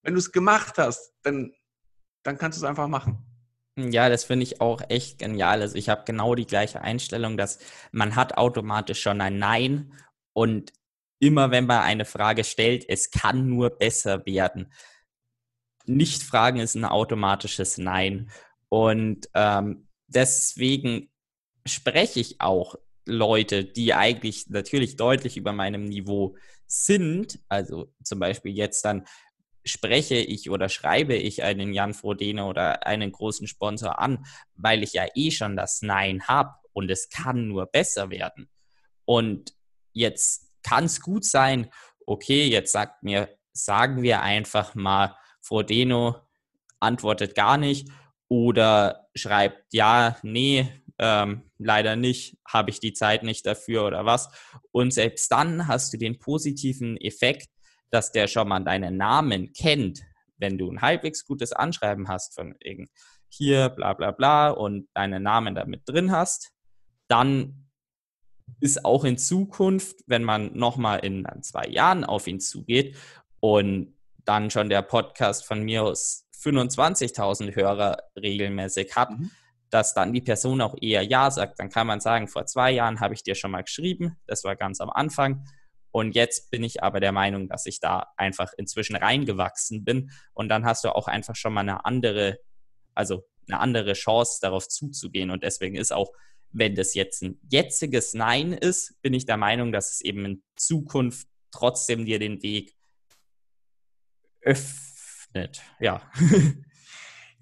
wenn 0.03 0.15
du 0.15 0.19
es 0.19 0.33
gemacht 0.33 0.79
hast, 0.79 1.13
dann, 1.23 1.53
dann 2.23 2.39
kannst 2.39 2.59
du 2.59 2.65
es 2.65 2.69
einfach 2.69 2.89
machen. 2.89 3.19
Ja, 3.77 4.09
das 4.09 4.25
finde 4.25 4.45
ich 4.45 4.61
auch 4.61 4.83
echt 4.89 5.19
genial. 5.19 5.61
Also 5.61 5.77
ich 5.77 5.89
habe 5.89 6.05
genau 6.05 6.35
die 6.35 6.47
gleiche 6.47 6.81
Einstellung, 6.81 7.37
dass 7.37 7.59
man 7.91 8.15
hat 8.15 8.37
automatisch 8.37 9.03
schon 9.03 9.21
ein 9.21 9.39
Nein 9.39 9.93
und 10.33 10.73
immer 11.19 11.51
wenn 11.51 11.67
man 11.67 11.83
eine 11.83 12.05
Frage 12.05 12.45
stellt, 12.45 12.85
es 12.89 13.11
kann 13.11 13.49
nur 13.49 13.71
besser 13.71 14.25
werden. 14.27 14.73
Nicht 15.87 16.23
fragen 16.23 16.61
ist 16.61 16.77
ein 16.77 16.85
automatisches 16.85 17.79
Nein. 17.79 18.31
Und 18.69 19.29
ähm, 19.35 19.89
deswegen 20.07 21.11
spreche 21.67 22.21
ich 22.21 22.41
auch 22.41 22.77
Leute, 23.07 23.65
die 23.65 23.95
eigentlich 23.95 24.49
natürlich 24.49 24.97
deutlich 24.97 25.37
über 25.37 25.53
meinem 25.53 25.85
Niveau 25.85 26.37
sind, 26.67 27.39
also 27.49 27.93
zum 28.03 28.19
Beispiel 28.19 28.53
jetzt 28.53 28.85
dann 28.85 29.05
spreche 29.65 30.17
ich 30.17 30.51
oder 30.51 30.69
schreibe 30.69 31.15
ich 31.15 31.43
einen 31.43 31.73
Jan 31.73 31.95
Frodeno 31.95 32.49
oder 32.49 32.87
einen 32.87 33.13
großen 33.13 33.47
Sponsor 33.47 33.99
an, 33.99 34.27
weil 34.55 34.83
ich 34.83 34.93
ja 34.93 35.07
eh 35.15 35.31
schon 35.31 35.57
das 35.57 35.81
Nein 35.83 36.29
habe 36.29 36.55
und 36.73 36.91
es 36.91 37.09
kann 37.09 37.49
nur 37.49 37.67
besser 37.67 38.11
werden. 38.11 38.51
Und 39.07 39.55
jetzt 39.93 40.51
kann 40.63 40.85
es 40.85 41.01
gut 41.01 41.25
sein, 41.25 41.71
okay, 42.07 42.47
jetzt 42.47 42.73
sagt 42.73 43.03
mir, 43.03 43.29
sagen 43.53 44.03
wir 44.03 44.23
einfach 44.23 44.75
mal, 44.75 45.17
Frodeno 45.41 46.17
antwortet 46.81 47.35
gar 47.35 47.57
nicht 47.57 47.89
oder 48.29 49.04
schreibt, 49.15 49.73
ja, 49.73 50.17
nee, 50.23 50.69
ähm, 50.99 51.43
leider 51.59 51.97
nicht, 51.97 52.37
habe 52.47 52.71
ich 52.71 52.81
die 52.81 52.93
Zeit 52.93 53.23
nicht 53.23 53.47
dafür 53.47 53.87
oder 53.87 54.05
was. 54.05 54.29
Und 54.71 54.93
selbst 54.93 55.31
dann 55.31 55.67
hast 55.67 55.93
du 55.93 55.99
den 55.99 56.19
positiven 56.19 56.97
Effekt, 56.97 57.49
dass 57.91 58.13
der 58.13 58.29
schon 58.29 58.49
mal 58.49 58.61
deinen 58.61 58.97
Namen 58.97 59.53
kennt, 59.53 60.03
wenn 60.37 60.59
du 60.59 60.71
ein 60.71 60.83
halbwegs 60.83 61.25
gutes 61.25 61.53
Anschreiben 61.53 62.09
hast 62.09 62.35
von 62.35 62.55
irgend 62.61 62.91
hier, 63.29 63.69
bla 63.69 63.95
bla 63.95 64.11
bla 64.11 64.51
und 64.51 64.89
deinen 64.95 65.23
Namen 65.23 65.55
damit 65.55 65.83
drin 65.87 66.13
hast, 66.13 66.53
dann 67.09 67.69
ist 68.61 68.85
auch 68.85 69.05
in 69.05 69.19
Zukunft, 69.19 70.01
wenn 70.07 70.25
man 70.25 70.57
nochmal 70.57 71.01
in 71.01 71.27
zwei 71.43 71.67
Jahren 71.67 72.05
auf 72.05 72.27
ihn 72.27 72.41
zugeht 72.41 72.97
und 73.41 73.97
dann 74.25 74.51
schon 74.51 74.69
der 74.69 74.83
Podcast 74.83 75.45
von 75.45 75.63
mir 75.63 75.83
aus 75.85 76.24
25.000 76.45 77.55
Hörer 77.55 77.99
regelmäßig 78.17 78.95
hat, 78.97 79.11
mhm. 79.11 79.31
dass 79.71 79.95
dann 79.95 80.13
die 80.13 80.21
Person 80.21 80.61
auch 80.61 80.77
eher 80.81 81.03
Ja 81.03 81.31
sagt. 81.31 81.59
Dann 81.59 81.71
kann 81.71 81.87
man 81.87 82.01
sagen, 82.01 82.29
vor 82.29 82.47
zwei 82.47 82.71
Jahren 82.71 83.01
habe 83.01 83.15
ich 83.15 83.23
dir 83.23 83.35
schon 83.35 83.51
mal 83.51 83.63
geschrieben, 83.63 84.17
das 84.27 84.45
war 84.45 84.57
ganz 84.57 84.81
am 84.81 84.91
Anfang. 84.91 85.45
Und 85.91 86.17
jetzt 86.17 86.51
bin 86.51 86.65
ich 86.65 86.83
aber 86.83 86.99
der 87.01 87.13
Meinung, 87.13 87.49
dass 87.49 87.67
ich 87.67 87.79
da 87.81 88.13
einfach 88.17 88.53
inzwischen 88.57 88.97
reingewachsen 88.97 89.85
bin. 89.85 90.11
Und 90.33 90.49
dann 90.49 90.65
hast 90.65 90.85
du 90.85 90.95
auch 90.95 91.07
einfach 91.07 91.37
schon 91.37 91.55
mal 91.55 91.61
eine 91.61 91.85
andere, 91.85 92.41
also 92.95 93.25
eine 93.49 93.61
andere 93.61 93.93
Chance, 93.93 94.39
darauf 94.43 94.69
zuzugehen. 94.69 95.31
Und 95.31 95.45
deswegen 95.45 95.77
ist 95.77 95.93
auch, 95.93 96.11
wenn 96.51 96.75
das 96.75 96.95
jetzt 96.95 97.23
ein 97.23 97.39
jetziges 97.51 98.13
Nein 98.13 98.53
ist, 98.53 99.01
bin 99.03 99.15
ich 99.15 99.25
der 99.25 99.37
Meinung, 99.37 99.73
dass 99.73 99.93
es 99.93 100.01
eben 100.01 100.25
in 100.25 100.43
Zukunft 100.57 101.29
trotzdem 101.53 102.05
dir 102.05 102.19
den 102.19 102.43
Weg 102.43 102.75
öffnet 104.41 104.94
nicht. 105.35 105.63
Ja. 105.81 106.01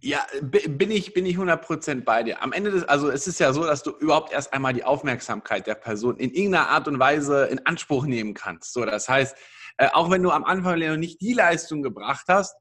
Ja, 0.05 0.27
bin 0.43 0.91
ich, 0.91 1.15
bin 1.15 1.27
ich 1.27 1.37
100% 1.37 2.03
bei 2.03 2.25
dir. 2.25 2.43
Am 2.43 2.53
Ende 2.53 2.73
des, 2.73 2.83
also 2.83 3.09
es 3.09 3.29
ist 3.29 3.39
ja 3.39 3.53
so, 3.53 3.63
dass 3.63 3.85
du 3.85 3.93
überhaupt 3.93 4.33
erst 4.33 4.53
einmal 4.53 4.73
die 4.73 4.83
Aufmerksamkeit 4.83 5.69
der 5.69 5.77
Person 5.77 6.17
in 6.17 6.33
irgendeiner 6.33 6.71
Art 6.71 6.89
und 6.89 6.99
Weise 6.99 7.45
in 7.45 7.65
Anspruch 7.67 8.05
nehmen 8.05 8.35
kannst. 8.35 8.73
So, 8.73 8.85
das 8.85 9.09
heißt, 9.09 9.37
äh, 9.77 9.91
auch 9.93 10.11
wenn 10.11 10.25
du 10.25 10.33
am 10.33 10.43
Anfang 10.43 10.81
noch 10.81 10.97
nicht 10.97 11.21
die 11.21 11.35
Leistung 11.35 11.85
gebracht 11.85 12.25
hast, 12.27 12.57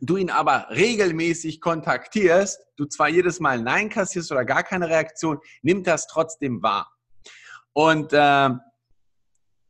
du 0.00 0.18
ihn 0.18 0.28
aber 0.28 0.66
regelmäßig 0.68 1.62
kontaktierst, 1.62 2.60
du 2.76 2.84
zwar 2.84 3.08
jedes 3.08 3.40
Mal 3.40 3.62
Nein 3.62 3.88
kassierst 3.88 4.30
oder 4.30 4.44
gar 4.44 4.62
keine 4.62 4.90
Reaktion, 4.90 5.38
nimmt 5.62 5.86
das 5.86 6.06
trotzdem 6.06 6.62
wahr. 6.62 6.92
Und 7.72 8.12
äh, 8.12 8.50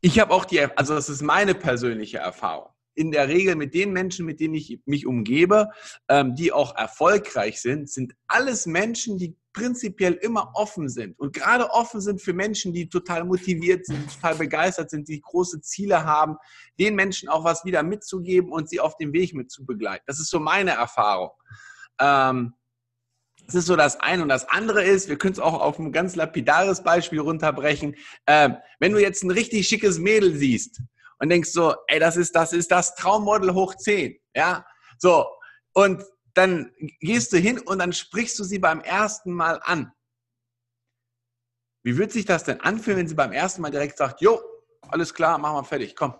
ich 0.01 0.19
habe 0.19 0.33
auch 0.33 0.43
die, 0.43 0.59
also 0.59 0.95
das 0.95 1.07
ist 1.07 1.21
meine 1.21 1.55
persönliche 1.55 2.17
Erfahrung 2.17 2.72
in 2.95 3.11
der 3.11 3.27
Regel 3.27 3.55
mit 3.55 3.73
den 3.73 3.91
Menschen, 3.91 4.25
mit 4.25 4.39
denen 4.39 4.55
ich 4.55 4.79
mich 4.85 5.05
umgebe, 5.05 5.69
ähm, 6.09 6.35
die 6.35 6.51
auch 6.51 6.75
erfolgreich 6.75 7.61
sind, 7.61 7.89
sind 7.89 8.13
alles 8.27 8.65
Menschen, 8.65 9.17
die 9.17 9.35
prinzipiell 9.53 10.13
immer 10.13 10.51
offen 10.55 10.89
sind 10.89 11.17
und 11.19 11.33
gerade 11.33 11.69
offen 11.69 12.01
sind 12.01 12.21
für 12.21 12.33
Menschen, 12.33 12.73
die 12.73 12.89
total 12.89 13.23
motiviert 13.23 13.85
sind, 13.85 14.11
total 14.15 14.35
begeistert 14.35 14.89
sind, 14.89 15.07
die 15.07 15.21
große 15.21 15.61
Ziele 15.61 16.03
haben, 16.03 16.37
den 16.79 16.95
Menschen 16.95 17.29
auch 17.29 17.43
was 17.43 17.63
wieder 17.63 17.83
mitzugeben 17.83 18.51
und 18.51 18.69
sie 18.69 18.79
auf 18.79 18.97
dem 18.97 19.13
Weg 19.13 19.33
mit 19.35 19.51
zu 19.51 19.65
begleiten. 19.65 20.03
Das 20.07 20.19
ist 20.19 20.29
so 20.29 20.39
meine 20.39 20.71
Erfahrung. 20.71 21.29
Ähm, 21.99 22.53
das 23.45 23.55
ist 23.55 23.65
so 23.65 23.75
das 23.75 23.99
eine. 23.99 24.23
Und 24.23 24.29
das 24.29 24.47
andere 24.49 24.83
ist, 24.83 25.09
wir 25.09 25.17
können 25.17 25.33
es 25.33 25.39
auch 25.39 25.59
auf 25.59 25.77
ein 25.77 25.91
ganz 25.91 26.15
lapidares 26.15 26.81
Beispiel 26.81 27.19
runterbrechen. 27.19 27.95
Ähm, 28.25 28.57
wenn 28.79 28.93
du 28.93 28.99
jetzt 28.99 29.23
ein 29.23 29.31
richtig 29.31 29.67
schickes 29.67 29.99
Mädel 29.99 30.35
siehst 30.35 30.81
und 31.19 31.29
denkst 31.29 31.51
so, 31.51 31.75
ey, 31.87 31.99
das 31.99 32.17
ist 32.17 32.35
das, 32.35 32.53
ist 32.53 32.71
das 32.71 32.95
Traummodel 32.95 33.53
hoch 33.53 33.75
10. 33.75 34.17
Ja, 34.35 34.65
so. 34.97 35.25
Und 35.73 36.03
dann 36.33 36.71
gehst 36.99 37.33
du 37.33 37.37
hin 37.37 37.59
und 37.59 37.79
dann 37.79 37.93
sprichst 37.93 38.37
du 38.39 38.43
sie 38.43 38.59
beim 38.59 38.81
ersten 38.81 39.33
Mal 39.33 39.59
an. 39.63 39.91
Wie 41.83 41.97
wird 41.97 42.11
sich 42.11 42.25
das 42.25 42.43
denn 42.43 42.61
anfühlen, 42.61 42.99
wenn 42.99 43.07
sie 43.07 43.15
beim 43.15 43.33
ersten 43.33 43.61
Mal 43.61 43.71
direkt 43.71 43.97
sagt, 43.97 44.21
jo, 44.21 44.39
alles 44.81 45.13
klar, 45.13 45.37
machen 45.37 45.57
wir 45.57 45.63
fertig, 45.63 45.95
komm. 45.95 46.15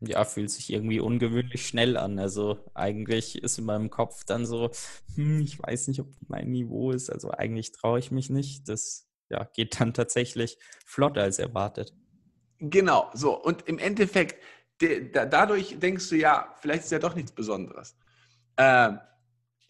Ja, 0.00 0.24
fühlt 0.24 0.50
sich 0.50 0.72
irgendwie 0.72 1.00
ungewöhnlich 1.00 1.66
schnell 1.66 1.98
an. 1.98 2.18
Also 2.18 2.64
eigentlich 2.72 3.42
ist 3.42 3.58
in 3.58 3.66
meinem 3.66 3.90
Kopf 3.90 4.24
dann 4.24 4.46
so, 4.46 4.70
hm, 5.14 5.42
ich 5.42 5.62
weiß 5.62 5.88
nicht, 5.88 6.00
ob 6.00 6.08
mein 6.26 6.50
Niveau 6.50 6.92
ist. 6.92 7.10
Also 7.10 7.30
eigentlich 7.30 7.72
traue 7.72 7.98
ich 7.98 8.10
mich 8.10 8.30
nicht. 8.30 8.66
Das 8.68 9.10
ja, 9.28 9.44
geht 9.44 9.78
dann 9.80 9.92
tatsächlich 9.92 10.58
flotter 10.86 11.22
als 11.22 11.38
erwartet. 11.38 11.94
Genau, 12.60 13.10
so. 13.14 13.40
Und 13.42 13.66
im 13.68 13.78
Endeffekt, 13.78 14.42
de, 14.80 15.10
da, 15.10 15.24
dadurch 15.24 15.78
denkst 15.78 16.08
du 16.10 16.16
ja, 16.16 16.54
vielleicht 16.60 16.84
ist 16.84 16.92
ja 16.92 16.98
doch 16.98 17.14
nichts 17.14 17.32
Besonderes. 17.32 17.96
Äh, 18.56 18.92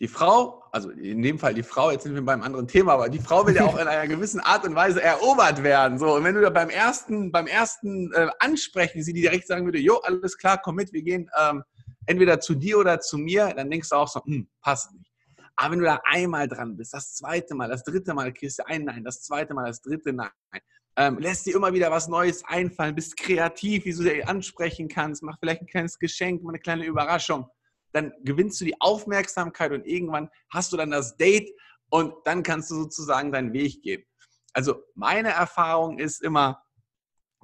die 0.00 0.08
Frau, 0.08 0.64
also 0.72 0.90
in 0.90 1.22
dem 1.22 1.38
Fall 1.38 1.54
die 1.54 1.62
Frau, 1.62 1.90
jetzt 1.90 2.04
sind 2.04 2.14
wir 2.14 2.24
beim 2.24 2.42
anderen 2.42 2.66
Thema, 2.66 2.94
aber 2.94 3.08
die 3.08 3.18
Frau 3.18 3.46
will 3.46 3.54
ja 3.54 3.66
auch 3.66 3.78
in 3.78 3.86
einer 3.86 4.08
gewissen 4.08 4.40
Art 4.40 4.64
und 4.64 4.74
Weise 4.74 5.02
erobert 5.02 5.62
werden. 5.62 5.98
So, 5.98 6.16
und 6.16 6.24
wenn 6.24 6.34
du 6.34 6.40
da 6.40 6.50
beim 6.50 6.70
ersten, 6.70 7.30
beim 7.30 7.46
ersten 7.46 8.10
äh, 8.14 8.28
Ansprechen 8.38 9.02
sie 9.02 9.12
direkt 9.12 9.46
sagen 9.46 9.66
würde, 9.66 9.78
jo, 9.78 9.98
alles 9.98 10.38
klar, 10.38 10.58
komm 10.60 10.76
mit, 10.76 10.92
wir 10.92 11.02
gehen 11.02 11.30
ähm, 11.38 11.62
entweder 12.06 12.40
zu 12.40 12.54
dir 12.54 12.78
oder 12.78 12.98
zu 12.98 13.18
mir, 13.18 13.52
dann 13.54 13.70
denkst 13.70 13.90
du 13.90 13.96
auch 13.96 14.08
so, 14.08 14.24
hm, 14.24 14.48
passt 14.62 14.92
nicht. 14.94 15.12
Aber 15.54 15.72
wenn 15.72 15.80
du 15.80 15.84
da 15.84 16.00
einmal 16.04 16.48
dran 16.48 16.76
bist, 16.76 16.94
das 16.94 17.14
zweite 17.14 17.54
Mal, 17.54 17.68
das 17.68 17.84
dritte 17.84 18.14
Mal 18.14 18.32
kriegst 18.32 18.58
du 18.58 18.66
ein 18.66 18.84
Nein, 18.84 19.04
das 19.04 19.22
zweite 19.22 19.52
Mal, 19.52 19.66
das 19.66 19.82
dritte 19.82 20.14
Nein, 20.14 20.30
ähm, 21.00 21.18
lässt 21.18 21.46
dir 21.46 21.56
immer 21.56 21.72
wieder 21.72 21.90
was 21.90 22.08
Neues 22.08 22.44
einfallen, 22.44 22.94
bist 22.94 23.16
kreativ, 23.16 23.86
wie 23.86 23.90
du 23.92 23.96
sie 23.96 24.22
ansprechen 24.22 24.86
kannst, 24.86 25.22
mach 25.22 25.38
vielleicht 25.40 25.62
ein 25.62 25.66
kleines 25.66 25.98
Geschenk, 25.98 26.42
mal 26.42 26.50
eine 26.50 26.58
kleine 26.58 26.84
Überraschung. 26.84 27.48
Dann 27.92 28.12
gewinnst 28.22 28.60
du 28.60 28.66
die 28.66 28.78
Aufmerksamkeit 28.82 29.72
und 29.72 29.86
irgendwann 29.86 30.28
hast 30.50 30.74
du 30.74 30.76
dann 30.76 30.90
das 30.90 31.16
Date 31.16 31.50
und 31.88 32.12
dann 32.26 32.42
kannst 32.42 32.70
du 32.70 32.74
sozusagen 32.74 33.32
deinen 33.32 33.54
Weg 33.54 33.80
gehen. 33.80 34.04
Also 34.52 34.84
meine 34.94 35.30
Erfahrung 35.30 35.98
ist 35.98 36.22
immer, 36.22 36.62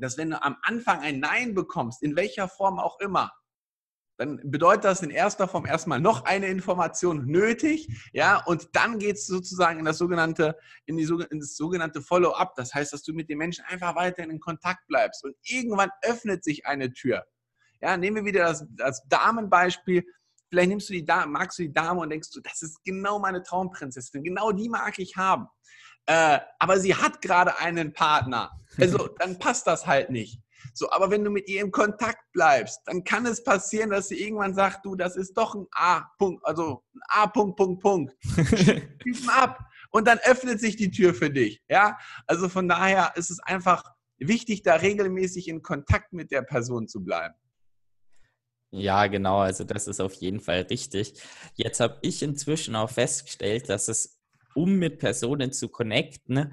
dass 0.00 0.18
wenn 0.18 0.30
du 0.30 0.42
am 0.42 0.58
Anfang 0.62 1.00
ein 1.00 1.18
Nein 1.18 1.54
bekommst, 1.54 2.02
in 2.02 2.14
welcher 2.14 2.50
Form 2.50 2.78
auch 2.78 3.00
immer, 3.00 3.32
dann 4.16 4.40
bedeutet 4.44 4.84
das 4.84 5.02
in 5.02 5.10
erster 5.10 5.46
Form 5.46 5.66
erstmal 5.66 6.00
noch 6.00 6.24
eine 6.24 6.46
Information 6.46 7.26
nötig, 7.26 7.88
ja, 8.12 8.42
und 8.44 8.68
dann 8.72 8.98
geht 8.98 9.16
es 9.16 9.26
sozusagen 9.26 9.78
in 9.78 9.84
das 9.84 9.98
sogenannte, 9.98 10.56
in, 10.86 10.96
die, 10.96 11.04
in 11.30 11.40
das 11.40 11.56
sogenannte 11.56 12.00
Follow-up. 12.00 12.54
Das 12.56 12.72
heißt, 12.74 12.92
dass 12.92 13.02
du 13.02 13.12
mit 13.12 13.28
den 13.28 13.38
Menschen 13.38 13.64
einfach 13.66 13.94
weiterhin 13.94 14.30
in 14.30 14.40
Kontakt 14.40 14.86
bleibst 14.86 15.24
und 15.24 15.34
irgendwann 15.42 15.90
öffnet 16.02 16.44
sich 16.44 16.66
eine 16.66 16.92
Tür. 16.92 17.26
Ja, 17.80 17.96
nehmen 17.96 18.16
wir 18.16 18.24
wieder 18.24 18.44
das, 18.44 18.64
das 18.70 19.06
Damenbeispiel. 19.08 20.04
Vielleicht 20.48 20.68
nimmst 20.70 20.88
du 20.88 20.94
die 20.94 21.04
Dame, 21.04 21.30
magst 21.30 21.58
du 21.58 21.64
die 21.64 21.72
Dame 21.72 22.00
und 22.00 22.10
denkst 22.10 22.30
du, 22.30 22.40
das 22.40 22.62
ist 22.62 22.82
genau 22.84 23.18
meine 23.18 23.42
Traumprinzessin, 23.42 24.22
genau 24.22 24.52
die 24.52 24.68
mag 24.68 24.98
ich 24.98 25.16
haben. 25.16 25.48
Äh, 26.06 26.38
aber 26.58 26.78
sie 26.78 26.94
hat 26.94 27.20
gerade 27.20 27.58
einen 27.58 27.92
Partner. 27.92 28.52
Also 28.78 29.08
dann 29.18 29.38
passt 29.38 29.66
das 29.66 29.86
halt 29.86 30.10
nicht. 30.10 30.40
So, 30.78 30.90
aber 30.90 31.10
wenn 31.10 31.24
du 31.24 31.30
mit 31.30 31.48
ihr 31.48 31.62
im 31.62 31.70
Kontakt 31.70 32.20
bleibst, 32.32 32.82
dann 32.84 33.02
kann 33.02 33.24
es 33.24 33.42
passieren, 33.42 33.88
dass 33.88 34.08
sie 34.08 34.22
irgendwann 34.22 34.54
sagt, 34.54 34.84
du, 34.84 34.94
das 34.94 35.16
ist 35.16 35.32
doch 35.32 35.54
ein 35.54 35.66
A-Punkt, 35.72 36.44
also 36.44 36.84
ein 36.94 37.00
A-Punkt, 37.08 37.56
Punkt, 37.56 37.82
Punkt. 37.82 38.14
Typen 39.00 39.28
ab. 39.34 39.58
Und 39.90 40.06
dann 40.06 40.18
öffnet 40.18 40.60
sich 40.60 40.76
die 40.76 40.90
Tür 40.90 41.14
für 41.14 41.30
dich. 41.30 41.62
Ja, 41.70 41.96
also 42.26 42.50
von 42.50 42.68
daher 42.68 43.12
ist 43.16 43.30
es 43.30 43.40
einfach 43.40 43.84
wichtig, 44.18 44.64
da 44.64 44.74
regelmäßig 44.74 45.48
in 45.48 45.62
Kontakt 45.62 46.12
mit 46.12 46.30
der 46.30 46.42
Person 46.42 46.88
zu 46.88 47.02
bleiben. 47.02 47.34
Ja, 48.70 49.06
genau, 49.06 49.38
also 49.38 49.64
das 49.64 49.86
ist 49.86 50.00
auf 50.00 50.12
jeden 50.12 50.40
Fall 50.40 50.66
richtig. 50.68 51.14
Jetzt 51.54 51.80
habe 51.80 51.96
ich 52.02 52.22
inzwischen 52.22 52.76
auch 52.76 52.90
festgestellt, 52.90 53.70
dass 53.70 53.88
es, 53.88 54.20
um 54.54 54.74
mit 54.74 54.98
Personen 54.98 55.52
zu 55.52 55.70
connecten, 55.70 56.52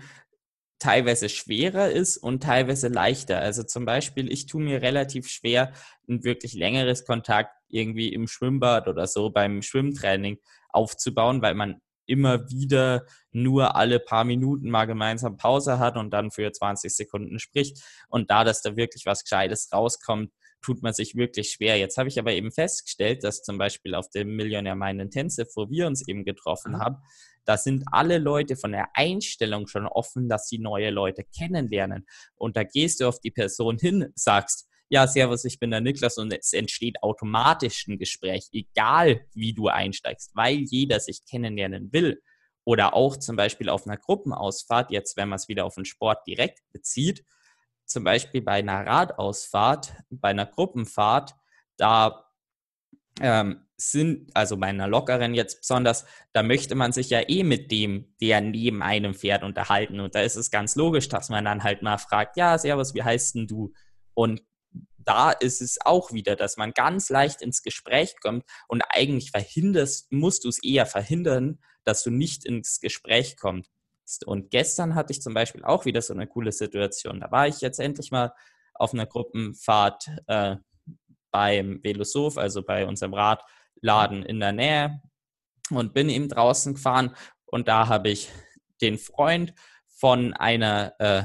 teilweise 0.83 1.29
schwerer 1.29 1.89
ist 1.89 2.17
und 2.17 2.43
teilweise 2.43 2.89
leichter. 2.89 3.39
Also 3.39 3.63
zum 3.63 3.85
Beispiel, 3.85 4.29
ich 4.29 4.47
tue 4.47 4.61
mir 4.61 4.81
relativ 4.81 5.29
schwer, 5.29 5.71
ein 6.09 6.25
wirklich 6.25 6.55
längeres 6.55 7.05
Kontakt 7.05 7.55
irgendwie 7.69 8.11
im 8.13 8.27
Schwimmbad 8.27 8.89
oder 8.89 9.07
so 9.07 9.29
beim 9.29 9.61
Schwimmtraining 9.61 10.39
aufzubauen, 10.69 11.41
weil 11.41 11.53
man 11.55 11.79
immer 12.05 12.49
wieder 12.49 13.05
nur 13.31 13.77
alle 13.77 14.01
paar 14.01 14.25
Minuten 14.25 14.69
mal 14.69 14.83
gemeinsam 14.83 15.37
Pause 15.37 15.79
hat 15.79 15.95
und 15.95 16.11
dann 16.11 16.31
für 16.31 16.51
20 16.51 16.93
Sekunden 16.93 17.39
spricht. 17.39 17.81
Und 18.09 18.29
da, 18.29 18.43
dass 18.43 18.61
da 18.61 18.75
wirklich 18.75 19.05
was 19.05 19.23
Gescheites 19.23 19.69
rauskommt, 19.71 20.33
tut 20.61 20.83
man 20.83 20.93
sich 20.93 21.15
wirklich 21.15 21.51
schwer. 21.51 21.77
Jetzt 21.77 21.97
habe 21.97 22.09
ich 22.09 22.19
aber 22.19 22.33
eben 22.33 22.51
festgestellt, 22.51 23.23
dass 23.23 23.41
zum 23.41 23.57
Beispiel 23.57 23.95
auf 23.95 24.09
dem 24.09 24.35
Millionär 24.35 24.75
Mind 24.75 24.99
Intensive, 24.99 25.47
wo 25.55 25.69
wir 25.69 25.87
uns 25.87 26.05
eben 26.09 26.25
getroffen 26.25 26.73
mhm. 26.73 26.79
haben, 26.79 26.97
da 27.45 27.57
sind 27.57 27.83
alle 27.91 28.17
Leute 28.17 28.55
von 28.55 28.71
der 28.71 28.89
Einstellung 28.93 29.67
schon 29.67 29.85
offen, 29.85 30.29
dass 30.29 30.47
sie 30.47 30.59
neue 30.59 30.89
Leute 30.89 31.23
kennenlernen. 31.23 32.05
Und 32.35 32.57
da 32.57 32.63
gehst 32.63 32.99
du 32.99 33.07
auf 33.07 33.19
die 33.19 33.31
Person 33.31 33.77
hin, 33.77 34.11
sagst, 34.15 34.67
ja, 34.89 35.07
servus, 35.07 35.43
ich 35.45 35.59
bin 35.59 35.71
der 35.71 35.81
Niklas 35.81 36.17
und 36.17 36.31
es 36.31 36.53
entsteht 36.53 37.01
automatisch 37.01 37.87
ein 37.87 37.97
Gespräch, 37.97 38.49
egal 38.51 39.25
wie 39.33 39.53
du 39.53 39.67
einsteigst, 39.67 40.35
weil 40.35 40.57
jeder 40.57 40.99
sich 40.99 41.25
kennenlernen 41.25 41.91
will. 41.91 42.21
Oder 42.65 42.93
auch 42.93 43.17
zum 43.17 43.35
Beispiel 43.35 43.69
auf 43.69 43.87
einer 43.87 43.97
Gruppenausfahrt, 43.97 44.91
jetzt 44.91 45.17
wenn 45.17 45.29
man 45.29 45.37
es 45.37 45.47
wieder 45.47 45.65
auf 45.65 45.75
den 45.75 45.85
Sport 45.85 46.27
direkt 46.27 46.59
bezieht, 46.71 47.25
zum 47.85 48.03
Beispiel 48.03 48.41
bei 48.41 48.53
einer 48.53 48.85
Radausfahrt, 48.85 49.93
bei 50.09 50.29
einer 50.29 50.45
Gruppenfahrt, 50.45 51.33
da 51.77 52.23
ähm, 53.21 53.61
sind, 53.77 54.31
also 54.33 54.57
bei 54.57 54.67
einer 54.67 54.87
lockeren 54.87 55.33
jetzt 55.33 55.61
besonders, 55.61 56.05
da 56.31 56.43
möchte 56.43 56.75
man 56.75 56.93
sich 56.93 57.09
ja 57.09 57.21
eh 57.27 57.43
mit 57.43 57.71
dem, 57.71 58.13
der 58.21 58.41
neben 58.41 58.81
einem 58.81 59.13
fährt, 59.13 59.43
unterhalten. 59.43 59.99
Und 59.99 60.15
da 60.15 60.21
ist 60.21 60.35
es 60.35 60.51
ganz 60.51 60.75
logisch, 60.75 61.09
dass 61.09 61.29
man 61.29 61.45
dann 61.45 61.63
halt 61.63 61.81
mal 61.81 61.97
fragt, 61.97 62.37
ja, 62.37 62.57
Servus, 62.57 62.93
wie 62.93 63.03
heißt 63.03 63.35
denn 63.35 63.47
du? 63.47 63.73
Und 64.13 64.41
da 64.97 65.31
ist 65.31 65.61
es 65.61 65.79
auch 65.83 66.13
wieder, 66.13 66.35
dass 66.35 66.57
man 66.57 66.71
ganz 66.71 67.09
leicht 67.09 67.41
ins 67.41 67.61
Gespräch 67.61 68.15
kommt 68.21 68.45
und 68.67 68.83
eigentlich 68.89 69.31
verhinderst, 69.31 70.11
musst 70.11 70.45
du 70.45 70.49
es 70.49 70.63
eher 70.63 70.85
verhindern, 70.85 71.59
dass 71.83 72.03
du 72.03 72.09
nicht 72.09 72.45
ins 72.45 72.79
Gespräch 72.79 73.35
kommst. 73.37 73.69
Und 74.25 74.49
gestern 74.49 74.95
hatte 74.95 75.11
ich 75.11 75.21
zum 75.21 75.33
Beispiel 75.33 75.63
auch 75.63 75.85
wieder 75.85 76.01
so 76.01 76.13
eine 76.13 76.27
coole 76.27 76.51
Situation. 76.51 77.19
Da 77.19 77.31
war 77.31 77.47
ich 77.47 77.61
jetzt 77.61 77.79
endlich 77.79 78.11
mal 78.11 78.33
auf 78.73 78.93
einer 78.93 79.05
Gruppenfahrt 79.05 80.07
äh, 80.27 80.57
beim 81.33 81.83
Velosoph, 81.83 82.37
also 82.37 82.63
bei 82.63 82.87
unserem 82.87 83.13
Radladen 83.13 84.23
in 84.23 84.39
der 84.39 84.53
Nähe 84.53 85.01
und 85.69 85.93
bin 85.93 86.07
eben 86.07 86.29
draußen 86.29 86.75
gefahren 86.75 87.13
und 87.47 87.67
da 87.67 87.89
habe 87.89 88.09
ich 88.09 88.29
den 88.81 88.97
Freund 88.97 89.53
von 89.87 90.33
einer 90.33 90.93
äh, 90.99 91.23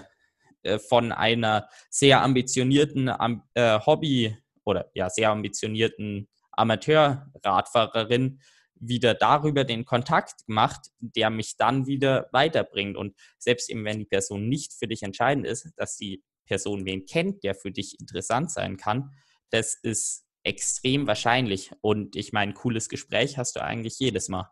äh, 0.63 0.79
von 0.79 1.13
einer 1.13 1.69
sehr 1.91 2.23
ambitionierten 2.23 3.09
äh, 3.55 3.79
Hobby 3.85 4.37
oder 4.65 4.91
ja 4.95 5.09
sehr 5.09 5.31
ambitionierten 5.31 6.29
Amateurradfahrerin 6.53 8.41
wieder 8.81 9.15
darüber 9.15 9.65
den 9.65 9.85
Kontakt 9.85 10.47
gemacht, 10.47 10.91
der 11.01 11.31
mich 11.31 11.57
dann 11.57 11.87
wieder 11.87 12.29
weiterbringt. 12.33 12.97
Und 12.97 13.17
selbst 13.39 13.71
eben, 13.71 13.85
wenn 13.85 13.99
die 13.99 14.05
Person 14.05 14.49
nicht 14.49 14.73
für 14.73 14.87
dich 14.87 15.03
entscheidend 15.03 15.47
ist, 15.47 15.73
dass 15.77 15.97
die 15.97 16.23
Person 16.47 16.85
wen 16.85 17.05
kennt, 17.05 17.43
der 17.43 17.55
für 17.55 17.73
dich 17.73 17.99
interessant 18.01 18.51
sein 18.51 18.77
kann, 18.77 19.11
das 19.51 19.75
ist 19.75 20.27
extrem 20.43 21.07
wahrscheinlich. 21.07 21.73
Und 21.81 22.17
ich 22.17 22.33
meine, 22.33 22.55
cooles 22.55 22.89
Gespräch 22.89 23.39
hast 23.39 23.57
du 23.57 23.63
eigentlich 23.63 23.99
jedes 23.99 24.29
Mal. 24.29 24.51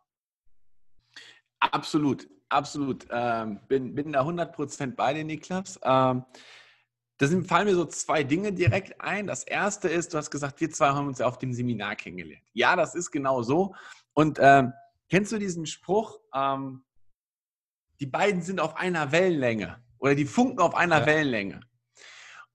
Absolut, 1.60 2.28
absolut. 2.48 3.06
Ähm, 3.10 3.60
bin, 3.68 3.94
bin 3.94 4.12
da 4.12 4.22
100% 4.22 4.94
bei 4.94 5.14
dir, 5.14 5.24
Niklas. 5.24 5.80
Ähm, 5.82 6.24
da 7.18 7.26
fallen 7.44 7.66
mir 7.66 7.74
so 7.74 7.86
zwei 7.86 8.22
Dinge 8.22 8.52
direkt 8.52 9.00
ein. 9.00 9.26
Das 9.26 9.42
erste 9.44 9.88
ist, 9.88 10.12
du 10.12 10.18
hast 10.18 10.30
gesagt, 10.30 10.60
wir 10.60 10.70
zwei 10.70 10.88
haben 10.88 11.06
uns 11.06 11.18
ja 11.18 11.26
auf 11.26 11.38
dem 11.38 11.52
Seminar 11.52 11.96
kennengelernt. 11.96 12.44
Ja, 12.52 12.76
das 12.76 12.94
ist 12.94 13.10
genau 13.10 13.42
so. 13.42 13.74
Und 14.12 14.38
ähm, 14.40 14.74
kennst 15.08 15.32
du 15.32 15.38
diesen 15.38 15.64
Spruch, 15.64 16.20
ähm, 16.34 16.84
die 18.00 18.06
beiden 18.06 18.42
sind 18.42 18.60
auf 18.60 18.76
einer 18.76 19.12
Wellenlänge 19.12 19.82
oder 19.98 20.14
die 20.14 20.26
funken 20.26 20.60
auf 20.60 20.74
einer 20.74 21.00
ja. 21.00 21.06
Wellenlänge? 21.06 21.60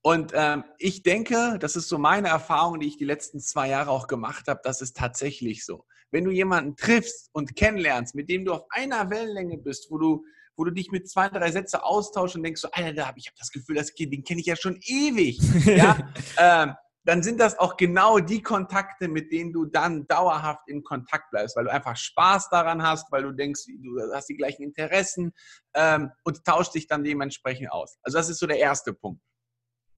Und 0.03 0.31
ähm, 0.33 0.63
ich 0.79 1.03
denke, 1.03 1.57
das 1.59 1.75
ist 1.75 1.87
so 1.87 1.97
meine 1.97 2.29
Erfahrung, 2.29 2.79
die 2.79 2.87
ich 2.87 2.97
die 2.97 3.05
letzten 3.05 3.39
zwei 3.39 3.69
Jahre 3.69 3.91
auch 3.91 4.07
gemacht 4.07 4.47
habe, 4.47 4.59
das 4.63 4.81
ist 4.81 4.97
tatsächlich 4.97 5.63
so. 5.63 5.85
Wenn 6.09 6.25
du 6.25 6.31
jemanden 6.31 6.75
triffst 6.75 7.29
und 7.33 7.55
kennenlernst, 7.55 8.15
mit 8.15 8.29
dem 8.29 8.43
du 8.43 8.53
auf 8.53 8.65
einer 8.69 9.09
Wellenlänge 9.09 9.59
bist, 9.59 9.91
wo 9.91 9.99
du, 9.99 10.25
wo 10.55 10.63
du 10.63 10.71
dich 10.71 10.91
mit 10.91 11.09
zwei, 11.09 11.29
drei 11.29 11.51
Sätzen 11.51 11.81
austauschst 11.81 12.35
und 12.35 12.43
denkst 12.43 12.61
so, 12.61 12.69
Alter, 12.71 13.13
ich 13.15 13.27
habe 13.27 13.37
das 13.37 13.51
Gefühl, 13.51 13.75
das 13.75 13.93
Kind, 13.93 14.11
den 14.11 14.23
kenne 14.23 14.41
ich 14.41 14.47
ja 14.47 14.55
schon 14.55 14.79
ewig. 14.81 15.39
ja? 15.65 16.11
ähm, 16.37 16.73
dann 17.03 17.23
sind 17.23 17.39
das 17.39 17.57
auch 17.57 17.77
genau 17.77 18.19
die 18.19 18.41
Kontakte, 18.41 19.07
mit 19.07 19.31
denen 19.31 19.53
du 19.53 19.65
dann 19.65 20.07
dauerhaft 20.07 20.67
in 20.67 20.83
Kontakt 20.83 21.31
bleibst, 21.31 21.55
weil 21.55 21.63
du 21.65 21.71
einfach 21.71 21.97
Spaß 21.97 22.49
daran 22.49 22.83
hast, 22.83 23.11
weil 23.11 23.23
du 23.23 23.31
denkst, 23.31 23.65
du 23.67 23.99
hast 24.13 24.27
die 24.29 24.35
gleichen 24.35 24.63
Interessen 24.63 25.33
ähm, 25.73 26.11
und 26.23 26.43
tauscht 26.43 26.75
dich 26.75 26.87
dann 26.87 27.03
dementsprechend 27.03 27.71
aus. 27.71 27.97
Also 28.03 28.17
das 28.17 28.29
ist 28.29 28.39
so 28.39 28.47
der 28.47 28.59
erste 28.59 28.93
Punkt. 28.93 29.21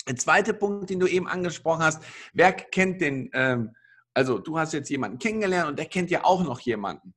Der 0.08 0.16
zweite 0.16 0.54
Punkt, 0.54 0.90
den 0.90 1.00
du 1.00 1.08
eben 1.08 1.28
angesprochen 1.28 1.84
hast, 1.84 2.04
wer 2.34 2.52
kennt 2.54 3.02
den, 3.02 3.30
ähm, 3.34 3.76
also 4.14 4.38
du 4.40 4.58
hast 4.58 4.74
jetzt 4.74 4.90
jemanden 4.90 5.18
kennengelernt 5.18 5.70
und 5.70 5.80
der 5.80 5.86
kennt 5.86 6.12
ja 6.12 6.24
auch 6.24 6.44
noch 6.44 6.60
jemanden. 6.60 7.14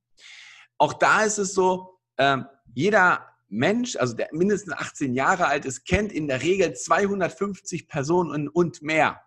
Auch 0.79 0.93
da 0.93 1.23
ist 1.25 1.39
es 1.39 1.55
so, 1.55 1.99
ähm, 2.19 2.47
jeder 2.75 3.27
Mensch, 3.49 3.97
also 3.97 4.15
der 4.15 4.29
mindestens 4.33 4.75
18 4.75 5.15
Jahre 5.15 5.47
alt 5.47 5.65
ist, 5.65 5.85
kennt 5.85 6.13
in 6.13 6.29
der 6.29 6.43
Regel 6.43 6.75
250 6.75 7.89
Personen 7.89 8.49
und 8.49 8.83
mehr. 8.83 9.21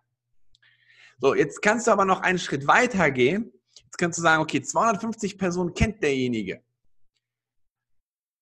So, 1.19 1.36
jetzt 1.36 1.62
kannst 1.62 1.88
du 1.88 1.91
aber 1.91 2.06
noch 2.06 2.22
einen 2.22 2.39
Schritt 2.39 2.67
weiter 2.67 3.12
gehen. 3.12 3.52
Jetzt 3.84 3.98
kannst 3.98 4.17
du 4.17 4.22
sagen, 4.22 4.41
okay, 4.41 4.62
250 4.62 5.38
Personen 5.38 5.74
kennt 5.74 6.02
derjenige. 6.02 6.63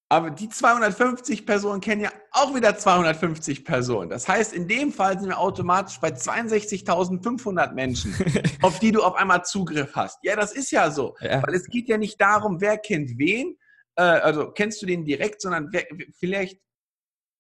Aber 0.10 0.32
die 0.32 0.48
250 0.48 1.46
Personen 1.46 1.82
kennen 1.82 2.02
ja 2.02 2.12
auch 2.32 2.56
wieder 2.56 2.78
250 2.78 3.66
Personen. 3.66 4.10
Das 4.10 4.26
heißt, 4.28 4.54
in 4.54 4.68
dem 4.68 4.94
Fall 4.94 5.20
sind 5.20 5.28
wir 5.28 5.38
automatisch 5.38 6.00
bei 6.00 6.10
62.500 6.10 7.74
Menschen, 7.74 8.16
auf 8.62 8.80
die 8.80 8.94
du 8.94 9.04
auf 9.04 9.16
einmal 9.16 9.44
Zugriff 9.44 9.96
hast. 9.96 10.20
Ja, 10.24 10.38
das 10.38 10.54
ist 10.54 10.72
ja 10.72 10.90
so. 10.92 11.16
Ja. 11.20 11.44
Weil 11.46 11.56
es 11.56 11.68
geht 11.68 11.90
ja 11.90 11.98
nicht 11.98 12.22
darum, 12.22 12.62
wer 12.62 12.78
kennt 12.78 13.18
wen, 13.18 13.58
äh, 13.98 14.02
also 14.02 14.52
kennst 14.52 14.82
du 14.82 14.86
den 14.86 15.04
direkt, 15.04 15.42
sondern 15.42 15.68
wer, 15.72 15.86
vielleicht, 16.18 16.62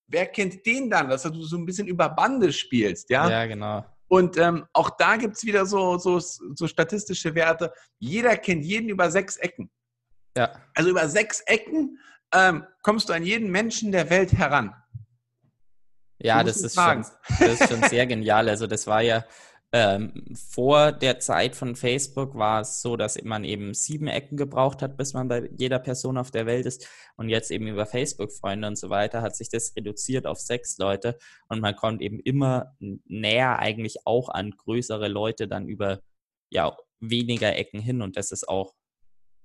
wer 0.08 0.26
kennt 0.26 0.66
den 0.66 0.90
dann, 0.90 1.08
dass 1.08 1.24
du 1.24 1.42
so 1.44 1.58
ein 1.58 1.66
bisschen 1.66 1.88
über 1.88 2.10
Bande 2.10 2.52
spielst. 2.52 3.10
Ja, 3.10 3.30
ja 3.30 3.46
genau. 3.46 3.86
Und 4.10 4.38
ähm, 4.38 4.66
auch 4.74 4.90
da 4.90 5.16
gibt 5.16 5.36
es 5.36 5.46
wieder 5.46 5.66
so, 5.66 5.98
so, 5.98 6.20
so 6.20 6.68
statistische 6.68 7.34
Werte. 7.34 7.72
Jeder 8.00 8.36
kennt 8.38 8.66
jeden 8.66 8.90
über 8.90 9.10
sechs 9.10 9.38
Ecken. 9.38 9.70
Ja. 10.36 10.52
Also 10.76 10.90
über 10.90 11.08
sechs 11.10 11.42
Ecken 11.42 11.98
ähm, 12.34 12.66
kommst 12.82 13.10
du 13.10 13.14
an 13.14 13.24
jeden 13.24 13.50
Menschen 13.52 13.92
der 13.92 14.10
Welt 14.10 14.34
heran. 14.34 14.74
Ja, 16.20 16.44
das 16.44 16.62
ist, 16.62 16.76
schon, 16.76 17.06
das 17.40 17.62
ist 17.62 17.70
schon 17.70 17.84
sehr 17.84 18.08
genial. 18.08 18.50
Also 18.50 18.66
das 18.66 18.88
war 18.88 19.02
ja 19.02 19.24
ähm, 19.74 20.24
vor 20.34 20.94
der 20.94 21.20
Zeit 21.20 21.56
von 21.56 21.76
Facebook 21.76 22.36
war 22.36 22.62
es 22.62 22.82
so, 22.82 22.96
dass 22.96 23.22
man 23.24 23.44
eben 23.44 23.74
sieben 23.74 24.08
Ecken 24.08 24.38
gebraucht 24.38 24.82
hat, 24.82 24.96
bis 24.96 25.14
man 25.14 25.28
bei 25.28 25.50
jeder 25.58 25.80
Person 25.80 26.18
auf 26.18 26.32
der 26.32 26.46
Welt 26.46 26.66
ist. 26.66 26.88
Und 27.18 27.28
jetzt 27.28 27.52
eben 27.52 27.68
über 27.68 27.86
Facebook-Freunde 27.86 28.68
und 28.68 28.78
so 28.78 28.90
weiter 28.90 29.22
hat 29.22 29.36
sich 29.36 29.50
das 29.50 29.76
reduziert 29.76 30.26
auf 30.26 30.40
sechs 30.40 30.78
Leute. 30.78 31.18
Und 31.50 31.60
man 31.60 31.76
kommt 31.76 32.02
eben 32.02 32.20
immer 32.22 32.76
näher 32.80 33.60
eigentlich 33.60 33.98
auch 34.06 34.30
an 34.30 34.52
größere 34.52 35.10
Leute 35.10 35.48
dann 35.50 35.68
über 35.68 36.00
ja, 36.50 36.76
weniger 37.02 37.56
Ecken 37.56 37.82
hin. 37.82 38.02
Und 38.02 38.16
das 38.16 38.32
ist 38.32 38.48
auch 38.48 38.74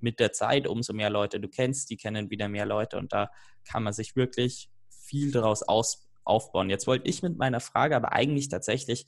mit 0.03 0.21
der 0.21 0.33
Zeit, 0.33 0.67
umso 0.67 0.93
mehr 0.93 1.11
Leute 1.11 1.41
du 1.41 1.49
kennst, 1.49 1.91
die 1.91 1.97
kennen 1.97 2.31
wieder 2.31 2.49
mehr 2.49 2.67
Leute. 2.67 2.99
Und 2.99 3.13
da 3.13 3.31
kann 3.65 3.83
man 3.83 3.93
sich 3.93 4.17
wirklich 4.17 4.71
viel 4.89 5.31
daraus 5.31 5.63
aus 5.63 6.09
aufbauen. 6.25 6.71
Jetzt 6.71 6.87
wollte 6.87 7.09
ich 7.09 7.23
mit 7.23 7.37
meiner 7.37 7.61
Frage 7.61 7.97
aber 7.97 8.13
eigentlich 8.13 8.49
tatsächlich 8.49 9.07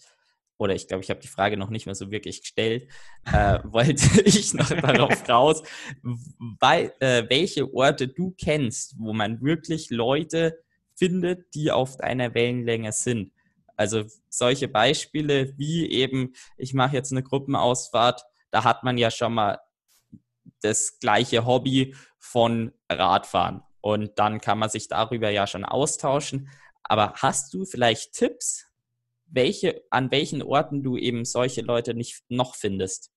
oder 0.57 0.75
ich 0.75 0.87
glaube, 0.87 1.03
ich 1.03 1.11
habe 1.11 1.21
die 1.21 1.29
Frage 1.29 1.57
noch 1.57 1.71
nicht 1.71 1.87
mehr 1.87 1.95
so 1.95 2.11
wirklich 2.11 2.43
gestellt, 2.43 2.89
äh, 3.27 3.59
wollte 3.65 4.23
ich 4.25 4.55
noch 4.55 4.69
darauf 4.69 5.29
raus, 5.29 5.63
weil, 6.61 6.93
äh, 7.01 7.25
welche 7.29 7.73
Orte 7.75 8.09
du 8.09 8.35
kennst, 8.39 8.95
wo 8.99 9.13
man 9.13 9.43
wirklich 9.43 9.91
Leute 9.91 10.59
findet, 10.95 11.55
die 11.55 11.73
auf 11.73 11.97
deiner 11.97 12.35
Wellenlänge 12.35 12.93
sind. 12.93 13.33
Also 13.77 14.05
solche 14.29 14.69
Beispiele 14.69 15.55
wie 15.59 15.91
eben, 15.91 16.35
ich 16.57 16.75
mache 16.75 16.95
jetzt 16.95 17.11
eine 17.11 17.25
Gruppenausfahrt, 17.25 18.23
da 18.53 18.63
hat 18.63 18.85
man 18.85 18.97
ja 18.97 19.11
schon 19.11 19.35
mal 19.35 19.59
das 20.65 20.99
gleiche 20.99 21.47
Hobby 21.47 21.95
von 22.19 22.73
Radfahren. 22.91 23.63
Und 23.81 24.19
dann 24.19 24.41
kann 24.41 24.59
man 24.59 24.71
sich 24.71 24.89
darüber 24.89 25.29
ja 25.31 25.47
schon 25.47 25.65
austauschen. 25.65 26.49
Aber 26.83 27.13
hast 27.17 27.53
du 27.53 27.65
vielleicht 27.65 28.15
Tipps, 28.15 28.67
welche, 29.27 29.83
an 29.91 30.11
welchen 30.11 30.43
Orten 30.43 30.83
du 30.83 30.97
eben 30.97 31.25
solche 31.25 31.63
Leute 31.63 31.95
nicht 31.95 32.23
noch 32.29 32.55
findest, 32.55 33.11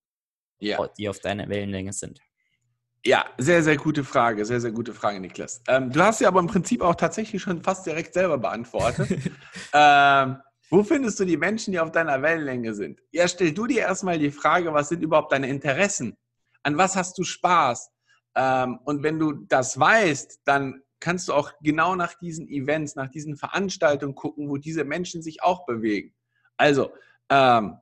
ja. 0.60 0.88
die 0.98 1.10
auf 1.10 1.20
deiner 1.20 1.48
Wellenlänge 1.50 1.94
sind? 1.94 2.20
Ja, 3.06 3.26
sehr, 3.38 3.64
sehr 3.64 3.78
gute 3.78 4.04
Frage. 4.04 4.44
Sehr, 4.44 4.60
sehr 4.60 4.72
gute 4.72 4.94
Frage, 4.94 5.20
Niklas. 5.22 5.62
Ähm, 5.68 5.92
du 5.92 6.02
hast 6.02 6.20
sie 6.20 6.26
aber 6.26 6.42
im 6.42 6.48
Prinzip 6.48 6.82
auch 6.82 6.96
tatsächlich 6.96 7.42
schon 7.42 7.62
fast 7.62 7.86
direkt 7.86 8.14
selber 8.14 8.38
beantwortet. 8.38 9.10
ähm, 9.74 10.38
wo 10.70 10.84
findest 10.84 11.18
du 11.20 11.26
die 11.26 11.38
Menschen, 11.38 11.72
die 11.72 11.80
auf 11.80 11.92
deiner 11.92 12.22
Wellenlänge 12.22 12.74
sind? 12.74 13.00
Ja, 13.12 13.28
stell 13.28 13.54
du 13.54 13.68
dir 13.68 13.82
erstmal 13.82 14.20
die 14.20 14.32
Frage, 14.32 14.74
was 14.74 14.90
sind 14.90 15.02
überhaupt 15.02 15.32
deine 15.32 15.48
Interessen? 15.48 16.18
An 16.64 16.78
was 16.78 16.96
hast 16.96 17.18
du 17.18 17.24
Spaß? 17.24 17.92
Ähm, 18.36 18.80
und 18.86 19.04
wenn 19.04 19.20
du 19.20 19.34
das 19.34 19.80
weißt, 19.80 20.42
dann 20.46 20.82
kannst 21.00 21.28
du 21.28 21.34
auch 21.34 21.52
genau 21.62 21.96
nach 21.96 22.14
diesen 22.16 22.48
Events, 22.48 22.96
nach 22.96 23.10
diesen 23.10 23.36
Veranstaltungen 23.36 24.16
gucken, 24.16 24.50
wo 24.50 24.58
diese 24.58 24.84
Menschen 24.84 25.22
sich 25.22 25.44
auch 25.44 25.66
bewegen. 25.66 26.14
Also, 26.58 26.92
ähm, 27.30 27.78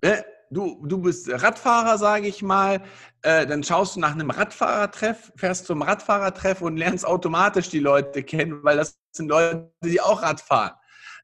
äh, 0.00 0.22
du, 0.50 0.84
du 0.86 0.98
bist 0.98 1.30
Radfahrer, 1.30 1.98
sage 1.98 2.26
ich 2.26 2.42
mal, 2.42 2.82
äh, 3.22 3.46
dann 3.46 3.62
schaust 3.62 3.96
du 3.96 4.00
nach 4.00 4.12
einem 4.12 4.30
Radfahrertreff, 4.30 5.32
fährst 5.36 5.66
zum 5.66 5.82
Radfahrertreff 5.82 6.60
und 6.62 6.76
lernst 6.76 7.06
automatisch 7.06 7.68
die 7.68 7.80
Leute 7.80 8.22
kennen, 8.22 8.62
weil 8.64 8.76
das 8.76 8.98
sind 9.12 9.28
Leute, 9.28 9.72
die 9.84 10.00
auch 10.00 10.22
Rad 10.22 10.40
fahren. 10.40 10.72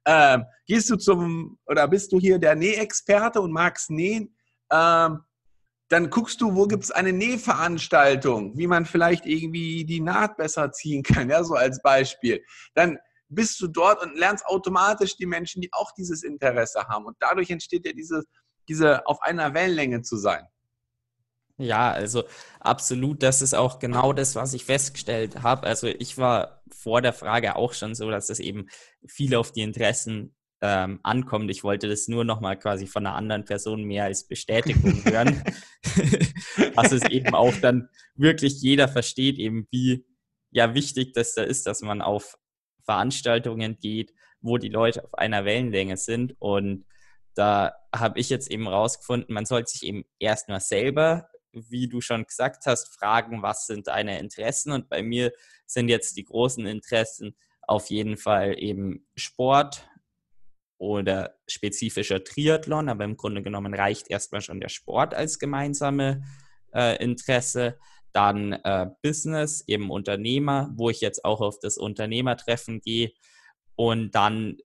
Ähm, 0.04 0.44
gehst 0.66 0.88
du 0.90 0.96
zum, 0.96 1.58
oder 1.66 1.88
bist 1.88 2.12
du 2.12 2.20
hier 2.20 2.38
der 2.38 2.54
Nähexperte 2.54 3.40
und 3.40 3.50
magst 3.50 3.90
nähen, 3.90 4.35
ähm, 4.70 5.20
dann 5.88 6.10
guckst 6.10 6.40
du, 6.40 6.54
wo 6.54 6.66
gibt 6.66 6.84
es 6.84 6.90
eine 6.90 7.12
Nähveranstaltung, 7.12 8.56
wie 8.56 8.66
man 8.66 8.86
vielleicht 8.86 9.24
irgendwie 9.24 9.84
die 9.84 10.00
Naht 10.00 10.36
besser 10.36 10.72
ziehen 10.72 11.02
kann, 11.02 11.30
ja, 11.30 11.44
so 11.44 11.54
als 11.54 11.80
Beispiel. 11.82 12.44
Dann 12.74 12.98
bist 13.28 13.60
du 13.60 13.66
dort 13.66 14.02
und 14.02 14.16
lernst 14.16 14.46
automatisch 14.46 15.16
die 15.16 15.26
Menschen, 15.26 15.60
die 15.60 15.72
auch 15.72 15.92
dieses 15.92 16.22
Interesse 16.22 16.86
haben. 16.88 17.06
Und 17.06 17.16
dadurch 17.20 17.50
entsteht 17.50 17.86
ja 17.86 17.92
diese, 17.92 18.22
diese 18.68 19.06
auf 19.06 19.22
einer 19.22 19.54
Wellenlänge 19.54 20.02
zu 20.02 20.16
sein. 20.16 20.46
Ja, 21.58 21.90
also 21.90 22.24
absolut, 22.60 23.22
das 23.22 23.40
ist 23.40 23.54
auch 23.54 23.78
genau 23.78 24.12
das, 24.12 24.34
was 24.34 24.52
ich 24.52 24.66
festgestellt 24.66 25.42
habe. 25.42 25.66
Also 25.66 25.86
ich 25.86 26.18
war 26.18 26.62
vor 26.70 27.00
der 27.00 27.14
Frage 27.14 27.56
auch 27.56 27.72
schon 27.72 27.94
so, 27.94 28.10
dass 28.10 28.28
es 28.28 28.40
eben 28.40 28.66
viel 29.06 29.34
auf 29.34 29.52
die 29.52 29.62
Interessen 29.62 30.35
ähm, 30.62 31.00
ankommt. 31.02 31.50
Ich 31.50 31.64
wollte 31.64 31.88
das 31.88 32.08
nur 32.08 32.24
nochmal 32.24 32.58
quasi 32.58 32.86
von 32.86 33.06
einer 33.06 33.16
anderen 33.16 33.44
Person 33.44 33.84
mehr 33.84 34.04
als 34.04 34.26
Bestätigung 34.26 35.04
hören. 35.04 35.42
dass 36.76 36.92
es 36.92 37.02
eben 37.10 37.34
auch 37.34 37.54
dann 37.60 37.88
wirklich 38.14 38.60
jeder 38.60 38.88
versteht, 38.88 39.38
eben 39.38 39.66
wie 39.70 40.06
ja 40.50 40.74
wichtig 40.74 41.12
das 41.12 41.34
da 41.34 41.42
ist, 41.42 41.66
dass 41.66 41.82
man 41.82 42.02
auf 42.02 42.38
Veranstaltungen 42.84 43.78
geht, 43.78 44.12
wo 44.40 44.58
die 44.58 44.68
Leute 44.68 45.04
auf 45.04 45.14
einer 45.14 45.44
Wellenlänge 45.44 45.96
sind. 45.96 46.34
Und 46.38 46.86
da 47.34 47.74
habe 47.94 48.18
ich 48.18 48.30
jetzt 48.30 48.50
eben 48.50 48.68
rausgefunden, 48.68 49.34
man 49.34 49.44
sollte 49.44 49.70
sich 49.70 49.82
eben 49.84 50.04
erstmal 50.18 50.60
selber, 50.60 51.28
wie 51.52 51.88
du 51.88 52.00
schon 52.00 52.24
gesagt 52.24 52.66
hast, 52.66 52.94
fragen, 52.94 53.42
was 53.42 53.66
sind 53.66 53.88
deine 53.88 54.18
Interessen? 54.18 54.72
Und 54.72 54.88
bei 54.88 55.02
mir 55.02 55.32
sind 55.66 55.88
jetzt 55.88 56.16
die 56.16 56.24
großen 56.24 56.66
Interessen 56.66 57.36
auf 57.62 57.90
jeden 57.90 58.16
Fall 58.16 58.62
eben 58.62 59.06
Sport, 59.16 59.88
oder 60.78 61.36
spezifischer 61.46 62.22
Triathlon, 62.22 62.88
aber 62.88 63.04
im 63.04 63.16
Grunde 63.16 63.42
genommen 63.42 63.74
reicht 63.74 64.10
erstmal 64.10 64.40
schon 64.40 64.60
der 64.60 64.68
Sport 64.68 65.14
als 65.14 65.38
gemeinsame 65.38 66.22
äh, 66.74 67.02
Interesse. 67.02 67.78
Dann 68.12 68.52
äh, 68.52 68.86
Business, 69.02 69.64
eben 69.66 69.90
Unternehmer, 69.90 70.72
wo 70.74 70.90
ich 70.90 71.00
jetzt 71.00 71.24
auch 71.24 71.40
auf 71.40 71.58
das 71.58 71.76
Unternehmertreffen 71.78 72.80
gehe. 72.80 73.12
Und 73.74 74.14
dann, 74.14 74.56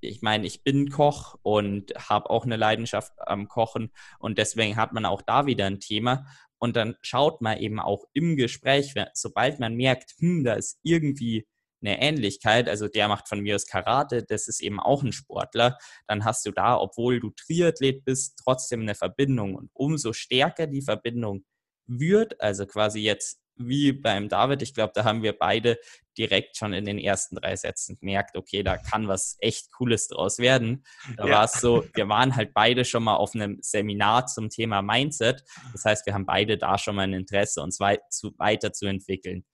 ich 0.00 0.22
meine, 0.22 0.46
ich 0.46 0.62
bin 0.62 0.90
Koch 0.90 1.36
und 1.42 1.92
habe 1.96 2.30
auch 2.30 2.44
eine 2.44 2.56
Leidenschaft 2.56 3.12
am 3.18 3.48
Kochen 3.48 3.90
und 4.18 4.38
deswegen 4.38 4.76
hat 4.76 4.92
man 4.92 5.06
auch 5.06 5.22
da 5.22 5.46
wieder 5.46 5.66
ein 5.66 5.80
Thema. 5.80 6.26
Und 6.58 6.76
dann 6.76 6.96
schaut 7.02 7.40
man 7.40 7.58
eben 7.58 7.80
auch 7.80 8.04
im 8.12 8.36
Gespräch, 8.36 8.94
sobald 9.14 9.60
man 9.60 9.74
merkt, 9.74 10.14
hm, 10.18 10.44
da 10.44 10.54
ist 10.54 10.80
irgendwie 10.82 11.46
eine 11.80 12.00
Ähnlichkeit. 12.00 12.68
Also 12.68 12.88
der 12.88 13.08
macht 13.08 13.28
von 13.28 13.40
mir 13.40 13.54
aus 13.54 13.66
Karate, 13.66 14.24
das 14.24 14.48
ist 14.48 14.60
eben 14.60 14.80
auch 14.80 15.02
ein 15.02 15.12
Sportler. 15.12 15.78
Dann 16.06 16.24
hast 16.24 16.44
du 16.46 16.50
da, 16.50 16.78
obwohl 16.78 17.20
du 17.20 17.30
Triathlet 17.30 18.04
bist, 18.04 18.40
trotzdem 18.42 18.82
eine 18.82 18.94
Verbindung. 18.94 19.54
Und 19.54 19.70
umso 19.72 20.12
stärker 20.12 20.66
die 20.66 20.82
Verbindung 20.82 21.44
wird, 21.86 22.40
also 22.40 22.66
quasi 22.66 23.00
jetzt 23.00 23.40
wie 23.58 23.92
beim 23.92 24.28
David, 24.28 24.62
ich 24.62 24.72
glaube, 24.72 24.92
da 24.94 25.04
haben 25.04 25.22
wir 25.22 25.36
beide 25.36 25.78
direkt 26.16 26.56
schon 26.56 26.72
in 26.72 26.84
den 26.84 26.98
ersten 26.98 27.36
drei 27.36 27.56
Sätzen 27.56 27.96
gemerkt, 27.98 28.36
okay, 28.36 28.62
da 28.62 28.76
kann 28.76 29.08
was 29.08 29.36
echt 29.40 29.72
Cooles 29.72 30.08
draus 30.08 30.38
werden. 30.38 30.84
Da 31.16 31.26
ja. 31.26 31.34
war 31.34 31.44
es 31.44 31.54
so, 31.54 31.84
wir 31.94 32.08
waren 32.08 32.34
halt 32.34 32.54
beide 32.54 32.84
schon 32.84 33.04
mal 33.04 33.16
auf 33.16 33.34
einem 33.34 33.58
Seminar 33.60 34.26
zum 34.26 34.48
Thema 34.48 34.82
Mindset. 34.82 35.44
Das 35.72 35.84
heißt, 35.84 36.06
wir 36.06 36.14
haben 36.14 36.26
beide 36.26 36.58
da 36.58 36.78
schon 36.78 36.96
mal 36.96 37.02
ein 37.02 37.12
Interesse, 37.12 37.62
uns 37.62 37.80
wei 37.80 37.98
zu, 38.10 38.32
weiterzuentwickeln. 38.38 39.44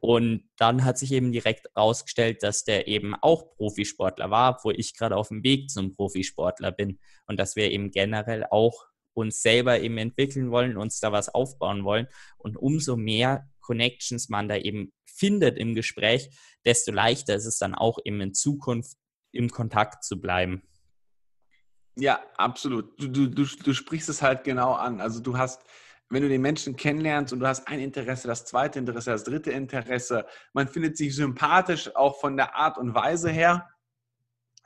Und 0.00 0.48
dann 0.56 0.84
hat 0.84 0.98
sich 0.98 1.12
eben 1.12 1.32
direkt 1.32 1.68
herausgestellt, 1.74 2.42
dass 2.42 2.64
der 2.64 2.88
eben 2.88 3.14
auch 3.14 3.50
Profisportler 3.56 4.30
war, 4.30 4.58
wo 4.62 4.70
ich 4.70 4.96
gerade 4.96 5.16
auf 5.16 5.28
dem 5.28 5.44
Weg 5.44 5.70
zum 5.70 5.94
Profisportler 5.94 6.72
bin. 6.72 6.98
Und 7.26 7.38
dass 7.38 7.56
wir 7.56 7.70
eben 7.70 7.90
generell 7.90 8.46
auch 8.50 8.86
uns 9.14 9.42
selber 9.42 9.80
eben 9.80 9.98
entwickeln 9.98 10.50
wollen, 10.50 10.76
uns 10.76 11.00
da 11.00 11.12
was 11.12 11.28
aufbauen 11.28 11.84
wollen. 11.84 12.08
Und 12.38 12.56
umso 12.56 12.96
mehr 12.96 13.48
Connections 13.60 14.28
man 14.28 14.48
da 14.48 14.56
eben 14.56 14.92
findet 15.04 15.58
im 15.58 15.74
Gespräch, 15.74 16.30
desto 16.64 16.92
leichter 16.92 17.34
ist 17.34 17.46
es 17.46 17.58
dann 17.58 17.74
auch 17.74 17.98
eben 18.04 18.20
in 18.20 18.34
Zukunft 18.34 18.96
im 19.30 19.50
Kontakt 19.50 20.04
zu 20.04 20.20
bleiben. 20.20 20.62
Ja, 21.96 22.22
absolut. 22.36 22.98
Du, 23.00 23.08
du, 23.08 23.26
du, 23.28 23.44
du 23.44 23.74
sprichst 23.74 24.08
es 24.08 24.22
halt 24.22 24.44
genau 24.44 24.72
an. 24.72 25.00
Also 25.00 25.20
du 25.20 25.36
hast 25.36 25.62
wenn 26.12 26.22
du 26.22 26.28
den 26.28 26.42
Menschen 26.42 26.76
kennenlernst 26.76 27.32
und 27.32 27.40
du 27.40 27.46
hast 27.46 27.66
ein 27.68 27.80
Interesse, 27.80 28.28
das 28.28 28.44
zweite 28.44 28.78
Interesse, 28.78 29.10
das 29.10 29.24
dritte 29.24 29.50
Interesse, 29.50 30.26
man 30.52 30.68
findet 30.68 30.98
sich 30.98 31.16
sympathisch 31.16 31.94
auch 31.96 32.20
von 32.20 32.36
der 32.36 32.54
Art 32.54 32.76
und 32.76 32.94
Weise 32.94 33.30
her, 33.30 33.66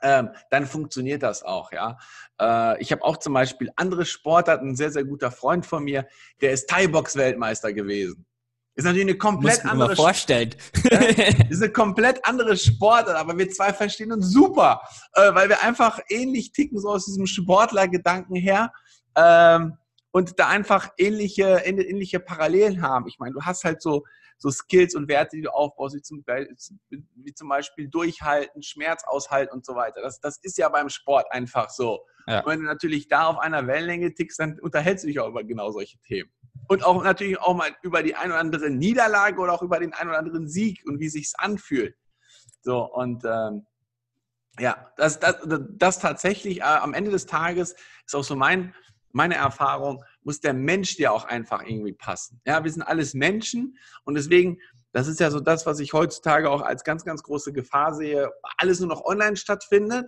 ähm, 0.01 0.29
dann 0.51 0.67
funktioniert 0.67 1.23
das 1.23 1.43
auch, 1.43 1.71
ja. 1.71 1.97
Äh, 2.39 2.81
ich 2.81 2.91
habe 2.91 3.01
auch 3.03 3.17
zum 3.17 3.33
Beispiel 3.33 3.71
andere 3.77 4.05
Sportarten, 4.05 4.69
ein 4.69 4.75
sehr, 4.75 4.91
sehr 4.91 5.05
guter 5.05 5.31
Freund 5.31 5.65
von 5.65 5.85
mir, 5.85 6.05
der 6.41 6.51
ist 6.51 6.69
Thai-Box-Weltmeister 6.69 7.71
gewesen. 7.71 8.25
Ist 8.75 8.83
natürlich 8.83 9.07
eine 9.07 9.17
komplett 9.17 9.63
Muss 9.63 9.71
andere 9.71 9.95
vorstellen. 9.95 10.53
Ja, 10.91 10.99
ist 11.49 11.63
eine 11.63 11.71
komplett 11.71 12.23
andere 12.25 12.57
Sportart, 12.57 13.15
aber 13.15 13.35
wir 13.37 13.49
zwei 13.49 13.71
verstehen 13.71 14.11
uns 14.11 14.29
super, 14.31 14.81
äh, 15.13 15.33
weil 15.33 15.47
wir 15.47 15.63
einfach 15.63 15.99
ähnlich 16.09 16.51
ticken, 16.51 16.77
so 16.79 16.89
aus 16.89 17.05
diesem 17.05 17.25
Sportlergedanken 17.25 18.35
her. 18.35 18.71
Ähm, 19.15 19.77
und 20.17 20.39
da 20.39 20.47
einfach 20.47 20.89
ähnliche, 20.97 21.61
ähnliche 21.63 22.19
Parallelen 22.19 22.81
haben. 22.81 23.05
Ich 23.07 23.19
meine, 23.19 23.33
du 23.33 23.41
hast 23.43 23.63
halt 23.63 23.83
so, 23.83 24.03
so 24.39 24.49
Skills 24.49 24.95
und 24.95 25.07
Werte, 25.07 25.35
die 25.35 25.43
du 25.43 25.53
aufbaust, 25.53 25.95
wie 25.95 26.01
zum, 26.01 26.25
wie 26.89 27.33
zum 27.35 27.49
Beispiel 27.49 27.87
Durchhalten, 27.87 28.63
Schmerz 28.63 29.03
aushalten 29.05 29.53
und 29.53 29.63
so 29.63 29.75
weiter. 29.75 30.01
Das, 30.01 30.19
das 30.19 30.39
ist 30.41 30.57
ja 30.57 30.69
beim 30.69 30.89
Sport 30.89 31.31
einfach 31.31 31.69
so. 31.69 32.03
Ja. 32.25 32.43
Wenn 32.47 32.61
du 32.61 32.65
natürlich 32.65 33.07
da 33.07 33.27
auf 33.27 33.37
einer 33.37 33.67
Wellenlänge 33.67 34.11
tickst, 34.11 34.39
dann 34.39 34.59
unterhältst 34.59 35.03
du 35.03 35.07
dich 35.07 35.19
auch 35.19 35.27
über 35.27 35.43
genau 35.43 35.69
solche 35.69 35.99
Themen. 35.99 36.31
Und 36.67 36.83
auch 36.83 37.03
natürlich 37.03 37.39
auch 37.39 37.53
mal 37.53 37.69
über 37.83 38.01
die 38.01 38.15
ein 38.15 38.31
oder 38.31 38.39
andere 38.39 38.71
Niederlage 38.71 39.39
oder 39.39 39.53
auch 39.53 39.61
über 39.61 39.79
den 39.79 39.93
ein 39.93 40.07
oder 40.09 40.17
anderen 40.17 40.49
Sieg 40.49 40.81
und 40.87 40.99
wie 40.99 41.09
sich's 41.09 41.35
anfühlt. 41.37 41.95
So, 42.61 42.91
und 42.91 43.23
ähm, 43.23 43.67
ja, 44.59 44.91
das, 44.97 45.19
das, 45.19 45.35
das 45.45 45.99
tatsächlich 45.99 46.61
äh, 46.61 46.63
am 46.63 46.95
Ende 46.95 47.11
des 47.11 47.27
Tages 47.27 47.75
ist 48.07 48.15
auch 48.15 48.23
so 48.23 48.35
mein, 48.35 48.73
meine 49.17 49.35
Erfahrung, 49.35 50.03
muss 50.23 50.39
der 50.39 50.53
Mensch 50.53 50.95
dir 50.95 51.11
auch 51.11 51.25
einfach 51.25 51.63
irgendwie 51.63 51.93
passen. 51.93 52.39
Ja, 52.45 52.63
wir 52.63 52.71
sind 52.71 52.83
alles 52.83 53.13
Menschen 53.13 53.77
und 54.05 54.15
deswegen, 54.15 54.59
das 54.93 55.07
ist 55.07 55.19
ja 55.19 55.29
so 55.29 55.41
das, 55.41 55.65
was 55.65 55.79
ich 55.79 55.91
heutzutage 55.91 56.49
auch 56.49 56.61
als 56.61 56.83
ganz, 56.83 57.03
ganz 57.03 57.23
große 57.23 57.51
Gefahr 57.51 57.93
sehe, 57.93 58.31
alles 58.57 58.79
nur 58.79 58.87
noch 58.87 59.03
online 59.03 59.35
stattfindet 59.35 60.05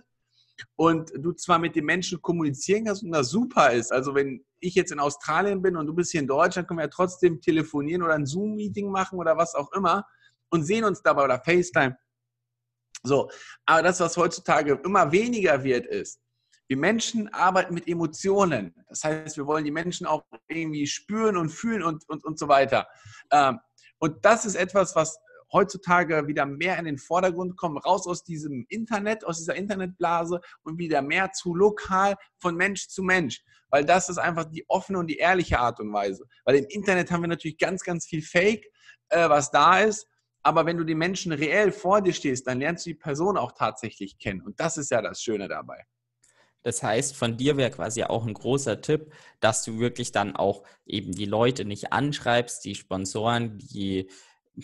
und 0.76 1.10
du 1.16 1.32
zwar 1.32 1.58
mit 1.58 1.76
den 1.76 1.84
Menschen 1.84 2.22
kommunizieren 2.22 2.84
kannst 2.84 3.02
und 3.02 3.12
das 3.12 3.28
super 3.28 3.72
ist. 3.72 3.92
Also 3.92 4.14
wenn 4.14 4.44
ich 4.60 4.74
jetzt 4.74 4.92
in 4.92 5.00
Australien 5.00 5.60
bin 5.60 5.76
und 5.76 5.86
du 5.86 5.94
bist 5.94 6.12
hier 6.12 6.20
in 6.20 6.26
Deutschland, 6.26 6.68
können 6.68 6.78
wir 6.78 6.84
ja 6.84 6.90
trotzdem 6.90 7.40
telefonieren 7.40 8.02
oder 8.02 8.14
ein 8.14 8.26
Zoom-Meeting 8.26 8.90
machen 8.90 9.18
oder 9.18 9.36
was 9.36 9.54
auch 9.54 9.72
immer 9.72 10.06
und 10.50 10.64
sehen 10.64 10.84
uns 10.84 11.02
dabei 11.02 11.24
oder 11.24 11.40
FaceTime. 11.40 11.96
So, 13.02 13.30
aber 13.66 13.82
das, 13.82 13.98
was 14.00 14.16
heutzutage 14.16 14.80
immer 14.84 15.10
weniger 15.10 15.64
wird, 15.64 15.86
ist, 15.86 16.20
wir 16.70 16.76
Menschen 16.76 17.26
arbeiten 17.34 17.74
mit 17.74 17.88
Emotionen. 17.88 18.72
Das 18.88 19.02
heißt, 19.02 19.36
wir 19.36 19.44
wollen 19.48 19.64
die 19.64 19.72
Menschen 19.72 20.06
auch 20.06 20.22
irgendwie 20.46 20.86
spüren 20.86 21.36
und 21.36 21.48
fühlen 21.48 21.82
und, 21.82 22.08
und, 22.08 22.24
und 22.24 22.38
so 22.38 22.46
weiter. 22.46 22.86
Ähm, 23.32 23.58
und 23.98 24.24
das 24.24 24.46
ist 24.46 24.54
etwas, 24.54 24.94
was 24.94 25.18
heutzutage 25.52 26.28
wieder 26.28 26.46
mehr 26.46 26.78
in 26.78 26.84
den 26.84 26.96
Vordergrund 26.96 27.56
kommt, 27.56 27.84
raus 27.84 28.06
aus 28.06 28.22
diesem 28.22 28.66
Internet, 28.68 29.24
aus 29.24 29.38
dieser 29.38 29.56
Internetblase 29.56 30.40
und 30.62 30.78
wieder 30.78 31.02
mehr 31.02 31.32
zu 31.32 31.56
lokal 31.56 32.14
von 32.38 32.54
Mensch 32.54 32.86
zu 32.86 33.02
Mensch. 33.02 33.42
Weil 33.70 33.84
das 33.84 34.08
ist 34.08 34.18
einfach 34.18 34.44
die 34.44 34.64
offene 34.68 35.00
und 35.00 35.08
die 35.08 35.16
ehrliche 35.16 35.58
Art 35.58 35.80
und 35.80 35.92
Weise. 35.92 36.24
Weil 36.44 36.54
im 36.54 36.66
Internet 36.66 37.10
haben 37.10 37.22
wir 37.22 37.28
natürlich 37.28 37.58
ganz, 37.58 37.82
ganz 37.82 38.06
viel 38.06 38.22
Fake, 38.22 38.64
äh, 39.08 39.28
was 39.28 39.50
da 39.50 39.80
ist. 39.80 40.06
Aber 40.44 40.66
wenn 40.66 40.76
du 40.76 40.84
die 40.84 40.94
Menschen 40.94 41.32
reell 41.32 41.72
vor 41.72 42.00
dir 42.00 42.12
stehst, 42.12 42.46
dann 42.46 42.60
lernst 42.60 42.86
du 42.86 42.90
die 42.90 42.94
Person 42.94 43.36
auch 43.36 43.50
tatsächlich 43.50 44.18
kennen. 44.18 44.42
Und 44.42 44.60
das 44.60 44.76
ist 44.76 44.92
ja 44.92 45.02
das 45.02 45.20
Schöne 45.20 45.48
dabei. 45.48 45.84
Das 46.62 46.82
heißt, 46.82 47.16
von 47.16 47.36
dir 47.36 47.56
wäre 47.56 47.70
quasi 47.70 48.02
auch 48.02 48.26
ein 48.26 48.34
großer 48.34 48.80
Tipp, 48.80 49.12
dass 49.40 49.64
du 49.64 49.78
wirklich 49.78 50.12
dann 50.12 50.36
auch 50.36 50.62
eben 50.84 51.12
die 51.12 51.24
Leute 51.24 51.64
nicht 51.64 51.92
anschreibst, 51.92 52.64
die 52.64 52.74
Sponsoren, 52.74 53.58
die 53.58 54.10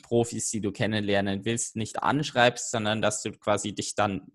Profis, 0.02 0.50
die 0.50 0.60
du 0.60 0.72
kennenlernen 0.72 1.44
willst, 1.44 1.76
nicht 1.76 2.02
anschreibst, 2.02 2.70
sondern 2.70 3.00
dass 3.00 3.22
du 3.22 3.32
quasi 3.32 3.74
dich 3.74 3.94
dann 3.94 4.30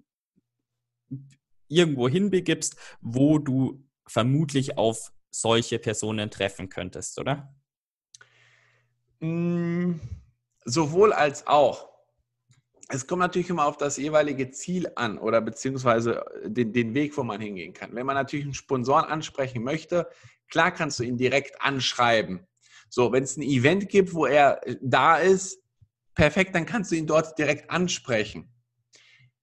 irgendwo 1.67 2.09
hinbegibst, 2.09 2.75
wo 2.99 3.37
du 3.37 3.83
vermutlich 4.07 4.77
auf 4.77 5.11
solche 5.29 5.79
Personen 5.79 6.31
treffen 6.31 6.69
könntest, 6.69 7.19
oder? 7.19 7.53
Mm, 9.19 9.99
sowohl 10.65 11.13
als 11.13 11.47
auch. 11.47 11.90
Es 12.93 13.07
kommt 13.07 13.21
natürlich 13.21 13.49
immer 13.49 13.65
auf 13.65 13.77
das 13.77 13.97
jeweilige 13.97 14.51
Ziel 14.51 14.91
an 14.95 15.17
oder 15.17 15.39
beziehungsweise 15.41 16.25
den, 16.45 16.73
den 16.73 16.93
Weg, 16.93 17.17
wo 17.17 17.23
man 17.23 17.39
hingehen 17.39 17.73
kann. 17.73 17.95
Wenn 17.95 18.05
man 18.05 18.15
natürlich 18.15 18.45
einen 18.45 18.53
Sponsoren 18.53 19.05
ansprechen 19.05 19.63
möchte, 19.63 20.07
klar 20.49 20.71
kannst 20.71 20.99
du 20.99 21.03
ihn 21.03 21.17
direkt 21.17 21.61
anschreiben. 21.61 22.45
So, 22.89 23.13
wenn 23.13 23.23
es 23.23 23.37
ein 23.37 23.43
Event 23.43 23.87
gibt, 23.87 24.13
wo 24.13 24.25
er 24.25 24.67
äh, 24.67 24.75
da 24.81 25.17
ist, 25.17 25.61
perfekt, 26.13 26.53
dann 26.53 26.65
kannst 26.65 26.91
du 26.91 26.95
ihn 26.95 27.07
dort 27.07 27.37
direkt 27.39 27.71
ansprechen. 27.71 28.49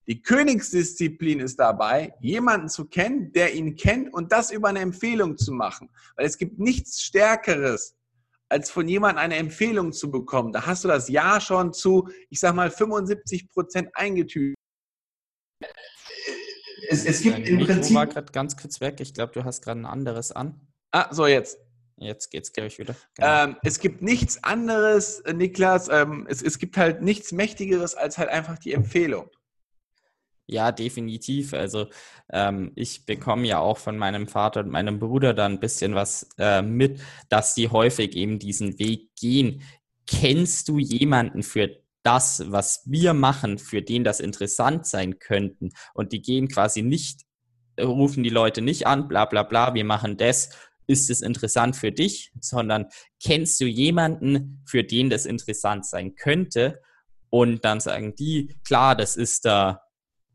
Die 0.07 0.23
Königsdisziplin 0.23 1.41
ist 1.41 1.59
dabei, 1.59 2.15
jemanden 2.21 2.69
zu 2.69 2.87
kennen, 2.87 3.33
der 3.33 3.55
ihn 3.55 3.77
kennt 3.77 4.13
und 4.13 4.33
das 4.33 4.51
über 4.51 4.69
eine 4.69 4.81
Empfehlung 4.81 5.37
zu 5.37 5.53
machen. 5.53 5.91
Weil 6.17 6.27
es 6.27 6.39
gibt 6.39 6.59
nichts 6.59 7.03
Stärkeres, 7.03 7.98
als 8.49 8.71
von 8.71 8.89
jemandem 8.89 9.19
eine 9.19 9.37
Empfehlung 9.37 9.93
zu 9.93 10.11
bekommen. 10.11 10.53
Da 10.53 10.67
hast 10.67 10.85
du 10.85 10.89
das 10.89 11.09
Ja 11.09 11.41
schon 11.41 11.73
zu, 11.73 12.09
ich 12.31 12.41
sag 12.41 12.55
mal, 12.55 12.71
75 12.71 13.51
Prozent 13.51 13.91
eingetütet. 13.95 14.57
Es, 16.89 17.05
es 17.05 17.23
gibt 17.23 17.47
im 17.49 17.65
Prinzip. 17.65 17.95
war 17.95 18.07
gerade 18.07 18.33
ganz 18.33 18.57
kurz 18.57 18.81
weg. 18.81 19.01
Ich 19.01 19.13
glaube, 19.13 19.33
du 19.33 19.45
hast 19.45 19.63
gerade 19.63 19.81
ein 19.81 19.87
anderes 19.87 20.33
an. 20.33 20.61
Ah, 20.93 21.13
so 21.13 21.27
jetzt. 21.27 21.59
Jetzt 22.01 22.31
geht's, 22.31 22.53
glaube 22.53 22.69
ich, 22.69 22.79
wieder. 22.79 22.95
Genau. 23.17 23.45
Ähm, 23.45 23.57
es 23.63 23.81
gibt 23.81 24.03
nichts 24.03 24.43
anderes, 24.45 25.21
äh, 25.21 25.33
Niklas, 25.33 25.89
ähm, 25.89 26.27
es, 26.31 26.43
es 26.43 26.59
gibt 26.59 26.77
halt 26.77 27.03
nichts 27.03 27.33
Mächtigeres 27.33 27.97
als 27.97 28.19
halt 28.19 28.29
einfach 28.29 28.57
die 28.59 28.73
Empfehlung. 28.73 29.29
Ja, 30.51 30.73
definitiv. 30.73 31.53
Also 31.53 31.89
ähm, 32.31 32.73
ich 32.75 33.05
bekomme 33.05 33.47
ja 33.47 33.59
auch 33.59 33.77
von 33.77 33.99
meinem 33.99 34.27
Vater 34.29 34.61
und 34.61 34.71
meinem 34.71 34.99
Bruder 34.99 35.35
dann 35.35 35.53
ein 35.53 35.61
bisschen 35.61 35.95
was 35.95 36.27
äh, 36.39 36.63
mit, 36.63 37.01
dass 37.29 37.55
sie 37.55 37.69
häufig 37.69 38.17
eben 38.17 38.39
diesen 38.39 38.79
Weg 38.79 39.15
gehen. 39.15 39.63
Kennst 40.07 40.69
du 40.71 40.79
jemanden 40.79 41.43
für 41.43 41.69
das, 42.03 42.51
was 42.51 42.83
wir 42.87 43.13
machen, 43.13 43.59
für 43.59 43.83
den 43.83 44.05
das 44.05 44.21
interessant 44.21 44.87
sein 44.87 45.19
könnten? 45.19 45.73
Und 45.93 46.13
die 46.13 46.23
gehen 46.23 46.49
quasi 46.49 46.81
nicht, 46.81 47.27
rufen 47.79 48.23
die 48.23 48.31
Leute 48.31 48.63
nicht 48.63 48.87
an, 48.87 49.07
bla 49.07 49.27
bla 49.27 49.43
bla, 49.43 49.75
wir 49.75 49.85
machen 49.85 50.17
das 50.17 50.49
ist 50.91 51.11
es 51.11 51.21
interessant 51.21 51.77
für 51.77 51.93
dich, 51.93 52.33
sondern 52.41 52.87
kennst 53.23 53.61
du 53.61 53.67
jemanden, 53.67 54.63
für 54.67 54.83
den 54.83 55.11
das 55.11 55.27
interessant 55.27 55.85
sein 55.85 56.15
könnte? 56.15 56.81
Und 57.29 57.63
dann 57.67 57.79
sagen 57.79 58.15
die, 58.15 58.57
klar, 58.65 58.97
das 58.97 59.15
ist 59.15 59.45
der 59.45 59.83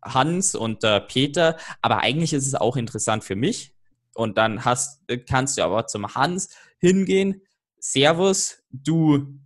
Hans 0.06 0.56
und 0.56 0.84
der 0.84 1.00
Peter, 1.02 1.58
aber 1.82 2.00
eigentlich 2.00 2.34
ist 2.34 2.48
es 2.48 2.56
auch 2.56 2.76
interessant 2.76 3.24
für 3.24 3.36
mich. 3.36 3.74
Und 4.14 4.38
dann 4.38 4.64
hast, 4.64 5.02
kannst 5.28 5.58
du 5.58 5.64
aber 5.64 5.88
zum 5.88 6.14
Hans 6.14 6.50
hingehen, 6.78 7.42
Servus, 7.80 8.64
du 8.72 9.40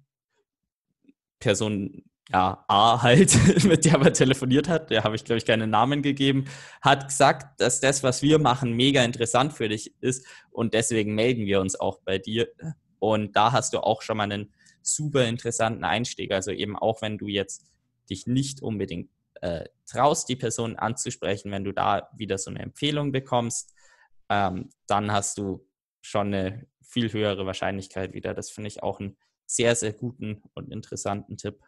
Person 1.40 2.04
ja, 2.32 2.66
A 2.68 3.02
halt, 3.02 3.64
mit 3.64 3.86
der 3.86 4.02
er 4.02 4.14
telefoniert 4.14 4.68
hat, 4.68 4.90
der 4.90 5.04
habe 5.04 5.16
ich, 5.16 5.24
glaube 5.24 5.38
ich, 5.38 5.46
keinen 5.46 5.70
Namen 5.70 6.02
gegeben, 6.02 6.46
hat 6.82 7.08
gesagt, 7.08 7.62
dass 7.62 7.80
das, 7.80 8.04
was 8.04 8.22
wir 8.22 8.38
machen, 8.40 8.74
mega 8.74 9.04
interessant 9.04 9.54
für 9.54 9.70
dich 9.70 9.94
ist 10.02 10.26
und 10.52 10.74
deswegen 10.74 11.16
melden 11.16 11.46
wir 11.46 11.62
uns 11.62 11.80
auch 11.80 12.00
bei 12.04 12.18
dir. 12.18 12.50
Und 13.00 13.36
da 13.36 13.52
hast 13.52 13.74
du 13.74 13.80
auch 13.80 14.02
schon 14.02 14.18
mal 14.18 14.24
einen 14.24 14.54
super 14.82 15.26
interessanten 15.26 15.84
Einstieg. 15.84 16.32
Also 16.32 16.52
eben 16.52 16.76
auch, 16.78 17.02
wenn 17.02 17.18
du 17.18 17.28
jetzt 17.28 17.66
dich 18.10 18.28
nicht 18.28 18.62
unbedingt 18.62 19.10
äh, 19.42 19.66
traust, 19.86 20.30
die 20.30 20.36
Person 20.36 20.76
anzusprechen, 20.76 21.52
wenn 21.52 21.64
du 21.64 21.72
da 21.72 22.10
wieder 22.16 22.38
so 22.38 22.50
eine 22.50 22.60
Empfehlung 22.60 23.12
bekommst, 23.12 23.74
ähm, 24.30 24.70
dann 24.88 25.12
hast 25.12 25.38
du 25.38 25.68
schon 26.02 26.34
eine 26.34 26.68
viel 26.82 27.12
höhere 27.12 27.46
Wahrscheinlichkeit 27.46 28.14
wieder. 28.14 28.34
Das 28.34 28.50
finde 28.50 28.70
ich 28.70 28.84
auch 28.84 29.00
einen 29.00 29.18
sehr, 29.46 29.76
sehr 29.76 29.94
guten 29.94 30.44
und 30.54 30.72
interessanten 30.72 31.38
Tipp. 31.38 31.60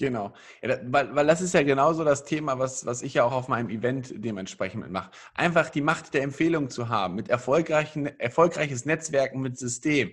Genau, 0.00 0.32
ja, 0.62 0.78
weil, 0.84 1.14
weil 1.14 1.26
das 1.26 1.40
ist 1.40 1.54
ja 1.54 1.64
genauso 1.64 2.04
das 2.04 2.24
Thema, 2.24 2.60
was, 2.60 2.86
was 2.86 3.02
ich 3.02 3.14
ja 3.14 3.24
auch 3.24 3.32
auf 3.32 3.48
meinem 3.48 3.68
Event 3.68 4.12
dementsprechend 4.14 4.82
mitmache. 4.82 5.10
Einfach 5.34 5.70
die 5.70 5.80
Macht 5.80 6.14
der 6.14 6.22
Empfehlung 6.22 6.70
zu 6.70 6.88
haben, 6.88 7.16
mit 7.16 7.28
erfolgreichen, 7.28 8.06
erfolgreiches 8.06 8.84
Netzwerken 8.84 9.40
mit 9.40 9.58
System. 9.58 10.12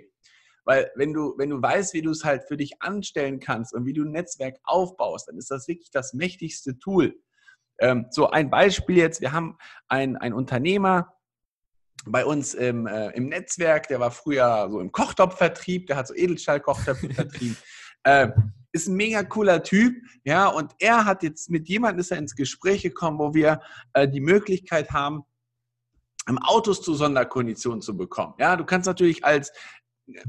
Weil 0.66 0.92
wenn 0.96 1.14
du, 1.14 1.36
wenn 1.38 1.52
du 1.52 1.62
weißt, 1.62 1.94
wie 1.94 2.02
du 2.02 2.12
es 2.12 2.26
halt 2.26 2.44
für 2.48 2.58
dich 2.58 2.82
anstellen 2.82 3.40
kannst 3.40 3.74
und 3.74 3.86
wie 3.86 3.94
du 3.94 4.04
ein 4.04 4.12
Netzwerk 4.12 4.58
aufbaust, 4.64 5.28
dann 5.28 5.38
ist 5.38 5.52
das 5.52 5.68
wirklich 5.68 5.92
das 5.92 6.14
mächtigste 6.14 6.78
Tool. 6.78 7.16
Ähm, 7.80 8.08
so 8.10 8.30
ein 8.30 8.50
Beispiel 8.50 8.98
jetzt, 8.98 9.22
wir 9.22 9.32
haben 9.32 9.58
einen 9.88 10.34
Unternehmer 10.34 11.14
bei 12.06 12.26
uns 12.26 12.54
im, 12.54 12.88
äh, 12.88 13.10
im 13.12 13.30
Netzwerk, 13.30 13.88
der 13.88 14.00
war 14.00 14.12
früher 14.12 14.68
so 14.70 14.80
im 14.80 14.92
Kochtopfvertrieb, 14.92 15.88
der 15.88 15.98
hat 15.98 16.08
so 16.08 16.16
Edelstahlkochtöpfe 16.16 17.10
vertrieben. 17.14 17.58
Äh, 18.04 18.30
ist 18.72 18.88
ein 18.88 18.96
mega 18.96 19.24
cooler 19.24 19.64
Typ, 19.64 19.96
ja, 20.24 20.48
und 20.48 20.74
er 20.80 21.06
hat 21.06 21.24
jetzt 21.24 21.50
mit 21.50 21.70
jemandem 21.70 22.02
ist 22.02 22.12
er 22.12 22.18
ins 22.18 22.36
Gespräch 22.36 22.84
gekommen, 22.84 23.20
wo 23.20 23.34
wir 23.34 23.62
äh, 23.94 24.08
die 24.08 24.20
Möglichkeit 24.20 24.92
haben, 24.92 25.24
Autos 26.42 26.82
zu 26.82 26.94
Sonderkonditionen 26.96 27.82
zu 27.82 27.96
bekommen. 27.96 28.34
Ja, 28.40 28.56
du 28.56 28.66
kannst 28.66 28.88
natürlich 28.88 29.24
als 29.24 29.52
äh, 30.08 30.22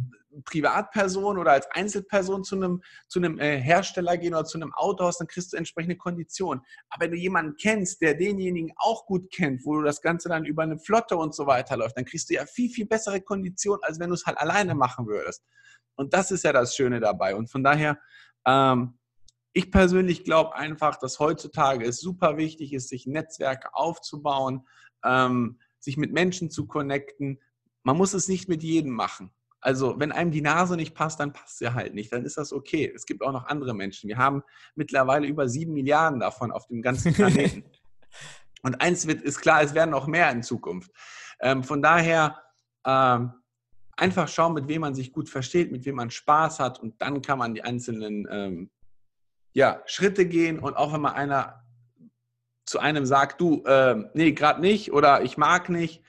Privatperson 0.45 1.39
oder 1.39 1.53
als 1.53 1.67
Einzelperson 1.73 2.45
zu 2.45 2.57
einem, 2.57 2.83
zu 3.09 3.19
einem 3.19 3.39
äh, 3.39 3.61
Hersteller 3.61 4.17
gehen 4.17 4.35
oder 4.35 4.45
zu 4.45 4.59
einem 4.59 4.73
Autohaus, 4.75 5.19
dann 5.19 5.29
kriegst 5.29 5.53
du 5.53 5.57
entsprechende 5.57 5.97
Konditionen. 5.97 6.63
Aber 6.89 7.05
wenn 7.05 7.13
du 7.13 7.17
jemanden 7.17 7.57
kennst, 7.57 8.01
der 8.03 8.15
denjenigen 8.15 8.73
auch 8.77 9.07
gut 9.07 9.31
kennt, 9.33 9.65
wo 9.65 9.77
du 9.77 9.83
das 9.83 10.03
Ganze 10.03 10.29
dann 10.29 10.45
über 10.45 10.63
eine 10.63 10.79
Flotte 10.79 11.17
und 11.17 11.35
so 11.35 11.47
weiter 11.47 11.77
läuft, 11.77 11.97
dann 11.97 12.05
kriegst 12.05 12.31
du 12.31 12.35
ja 12.35 12.47
viel, 12.47 12.71
viel 12.71 12.87
bessere 12.87 13.21
Konditionen, 13.21 13.83
als 13.83 13.99
wenn 13.99 14.09
du 14.09 14.15
es 14.15 14.27
halt 14.27 14.39
alleine 14.39 14.75
machen 14.75 15.07
würdest. 15.07 15.45
Und 15.97 16.13
das 16.13 16.31
ist 16.31 16.45
ja 16.45 16.53
das 16.53 16.77
Schöne 16.77 17.01
dabei. 17.01 17.35
Und 17.35 17.51
von 17.51 17.65
daher 17.65 17.99
ähm, 18.47 18.99
ich 19.57 19.71
persönlich 19.71 20.23
glaube 20.23 20.55
einfach, 20.55 20.97
dass 20.97 21.19
heutzutage 21.19 21.87
es 21.87 21.99
super 21.99 22.37
wichtig 22.37 22.75
ist, 22.75 22.91
sich 22.91 23.07
Netzwerke 23.07 23.75
aufzubauen, 23.75 24.67
ähm, 25.03 25.59
sich 25.79 25.97
mit 25.97 26.13
Menschen 26.13 26.51
zu 26.51 26.67
connecten. 26.67 27.41
Man 27.83 27.97
muss 27.97 28.13
es 28.13 28.29
nicht 28.29 28.51
mit 28.51 28.63
jedem 28.63 28.93
machen. 28.93 29.31
Also 29.67 29.99
wenn 29.99 30.13
einem 30.13 30.31
die 30.31 30.43
Nase 30.43 30.77
nicht 30.77 30.95
passt, 30.95 31.19
dann 31.19 31.33
passt 31.33 31.59
sie 31.59 31.75
halt 31.75 31.93
nicht. 31.93 32.13
Dann 32.13 32.25
ist 32.25 32.37
das 32.37 32.53
okay. 32.53 32.93
Es 32.95 33.05
gibt 33.05 33.21
auch 33.21 33.33
noch 33.33 33.47
andere 33.47 33.75
Menschen. 33.75 34.07
Wir 34.07 34.17
haben 34.17 34.45
mittlerweile 34.77 35.27
über 35.27 35.49
sieben 35.49 35.73
Milliarden 35.73 36.21
davon 36.21 36.53
auf 36.53 36.69
dem 36.69 36.83
ganzen 36.83 37.13
Planeten. 37.15 37.65
Und 38.63 38.81
eins 38.81 39.09
wird, 39.09 39.23
ist 39.23 39.41
klar, 39.41 39.63
es 39.63 39.75
werden 39.75 39.91
noch 39.91 40.07
mehr 40.07 40.31
in 40.31 40.45
Zukunft. 40.45 40.93
Ähm, 41.41 41.65
von 41.65 41.83
daher 41.83 42.41
ähm, 42.87 43.33
einfach 43.97 44.29
schauen, 44.29 44.55
mit 44.55 44.69
wem 44.69 44.83
man 44.83 44.95
sich 44.95 45.13
gut 45.13 45.29
versteht, 45.29 45.73
mit 45.73 45.85
wem 45.85 45.97
man 45.97 46.13
Spaß 46.13 46.61
hat 46.61 46.79
und 46.79 47.03
dann 47.03 47.21
kann 47.21 47.41
man 47.41 47.53
die 47.53 47.65
einzelnen 47.65 48.29
ähm, 48.31 48.71
ja, 49.53 49.83
Schritte 49.87 50.27
gehen 50.27 50.61
und 50.61 50.77
auch 50.77 50.93
wenn 50.93 51.01
mal 51.01 51.15
einer 51.15 51.65
zu 52.67 52.79
einem 52.79 53.05
sagt, 53.05 53.41
du, 53.41 53.65
äh, 53.65 53.97
nee, 54.15 54.31
gerade 54.31 54.61
nicht 54.61 54.93
oder 54.93 55.23
ich 55.23 55.37
mag 55.37 55.69
nicht, 55.71 56.05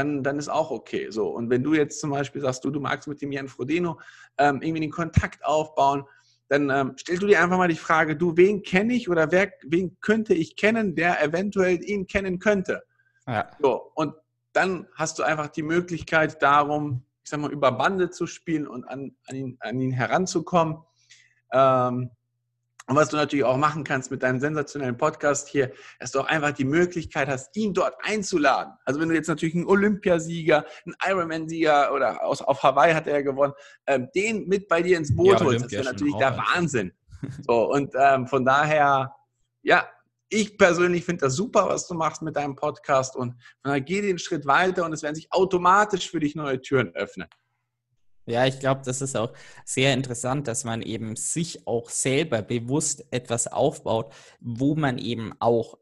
dann, 0.00 0.22
dann 0.22 0.38
ist 0.38 0.48
auch 0.48 0.70
okay. 0.70 1.10
So. 1.10 1.28
Und 1.28 1.50
wenn 1.50 1.62
du 1.62 1.74
jetzt 1.74 2.00
zum 2.00 2.10
Beispiel 2.10 2.40
sagst, 2.40 2.64
du, 2.64 2.70
du 2.70 2.80
magst 2.80 3.06
mit 3.06 3.20
dem 3.20 3.32
Jan 3.32 3.48
Frodeno 3.48 4.00
ähm, 4.38 4.62
irgendwie 4.62 4.80
den 4.80 4.90
Kontakt 4.90 5.44
aufbauen, 5.44 6.04
dann 6.48 6.70
ähm, 6.70 6.96
stellst 6.98 7.22
du 7.22 7.26
dir 7.26 7.40
einfach 7.40 7.58
mal 7.58 7.68
die 7.68 7.76
Frage, 7.76 8.16
du, 8.16 8.36
wen 8.36 8.62
kenne 8.62 8.94
ich 8.94 9.08
oder 9.08 9.30
wer, 9.30 9.52
wen 9.62 9.98
könnte 10.00 10.34
ich 10.34 10.56
kennen, 10.56 10.96
der 10.96 11.22
eventuell 11.22 11.84
ihn 11.84 12.06
kennen 12.06 12.38
könnte? 12.38 12.82
Ja. 13.26 13.50
So, 13.60 13.92
und 13.94 14.14
dann 14.52 14.88
hast 14.94 15.18
du 15.18 15.22
einfach 15.22 15.48
die 15.48 15.62
Möglichkeit 15.62 16.42
darum, 16.42 17.04
ich 17.22 17.30
sag 17.30 17.40
mal, 17.40 17.52
über 17.52 17.70
Bande 17.70 18.10
zu 18.10 18.26
spielen 18.26 18.66
und 18.66 18.84
an, 18.84 19.14
an, 19.28 19.36
ihn, 19.36 19.56
an 19.60 19.80
ihn 19.80 19.92
heranzukommen. 19.92 20.78
Ähm, 21.52 22.10
Und 22.90 22.96
was 22.96 23.10
du 23.10 23.16
natürlich 23.16 23.44
auch 23.44 23.56
machen 23.56 23.84
kannst 23.84 24.10
mit 24.10 24.24
deinem 24.24 24.40
sensationellen 24.40 24.96
Podcast 24.96 25.46
hier, 25.46 25.70
dass 26.00 26.10
du 26.10 26.18
auch 26.18 26.26
einfach 26.26 26.50
die 26.50 26.64
Möglichkeit 26.64 27.28
hast, 27.28 27.56
ihn 27.56 27.72
dort 27.72 27.94
einzuladen. 28.02 28.72
Also 28.84 28.98
wenn 28.98 29.08
du 29.08 29.14
jetzt 29.14 29.28
natürlich 29.28 29.54
einen 29.54 29.66
Olympiasieger, 29.66 30.66
einen 30.84 30.96
Ironman-Sieger 31.06 31.94
oder 31.94 32.24
aus, 32.24 32.42
auf 32.42 32.60
Hawaii 32.64 32.92
hat 32.92 33.06
er 33.06 33.18
ja 33.18 33.22
gewonnen, 33.22 33.52
ähm, 33.86 34.08
den 34.16 34.48
mit 34.48 34.66
bei 34.66 34.82
dir 34.82 34.98
ins 34.98 35.14
Boot 35.14 35.38
ja, 35.38 35.46
holst, 35.46 35.66
das 35.66 35.70
wäre 35.70 35.84
natürlich 35.84 36.16
der 36.16 36.36
Wahnsinn. 36.36 36.92
So, 37.46 37.70
und 37.70 37.92
ähm, 37.96 38.26
von 38.26 38.46
daher, 38.46 39.14
ja, 39.62 39.86
ich 40.30 40.56
persönlich 40.56 41.04
finde 41.04 41.26
das 41.26 41.36
super, 41.36 41.68
was 41.68 41.86
du 41.86 41.94
machst 41.94 42.22
mit 42.22 42.34
deinem 42.34 42.56
Podcast 42.56 43.14
und 43.14 43.34
geh 43.84 44.00
den 44.00 44.18
Schritt 44.18 44.46
weiter 44.46 44.86
und 44.86 44.94
es 44.94 45.02
werden 45.02 45.16
sich 45.16 45.30
automatisch 45.30 46.10
für 46.10 46.18
dich 46.18 46.34
neue 46.34 46.60
Türen 46.62 46.94
öffnen. 46.94 47.28
Ja, 48.30 48.46
ich 48.46 48.58
glaube, 48.60 48.82
das 48.84 49.00
ist 49.00 49.16
auch 49.16 49.32
sehr 49.64 49.92
interessant, 49.94 50.48
dass 50.48 50.64
man 50.64 50.82
eben 50.82 51.16
sich 51.16 51.66
auch 51.66 51.90
selber 51.90 52.42
bewusst 52.42 53.04
etwas 53.10 53.46
aufbaut, 53.46 54.12
wo 54.40 54.74
man 54.74 54.98
eben 54.98 55.32
auch 55.40 55.78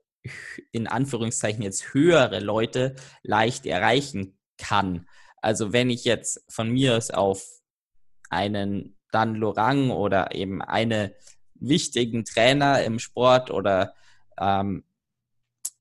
in 0.72 0.86
Anführungszeichen 0.86 1.62
jetzt 1.62 1.94
höhere 1.94 2.40
Leute 2.40 2.96
leicht 3.22 3.66
erreichen 3.66 4.38
kann. 4.56 5.06
Also 5.40 5.72
wenn 5.72 5.90
ich 5.90 6.04
jetzt 6.04 6.44
von 6.48 6.68
mir 6.70 6.96
aus 6.96 7.10
auf 7.10 7.46
einen 8.30 8.96
Dan 9.10 9.34
Lorang 9.36 9.90
oder 9.90 10.34
eben 10.34 10.60
eine 10.62 11.14
wichtigen 11.54 12.24
Trainer 12.24 12.82
im 12.82 12.98
Sport 12.98 13.50
oder 13.50 13.94
ähm, 14.38 14.84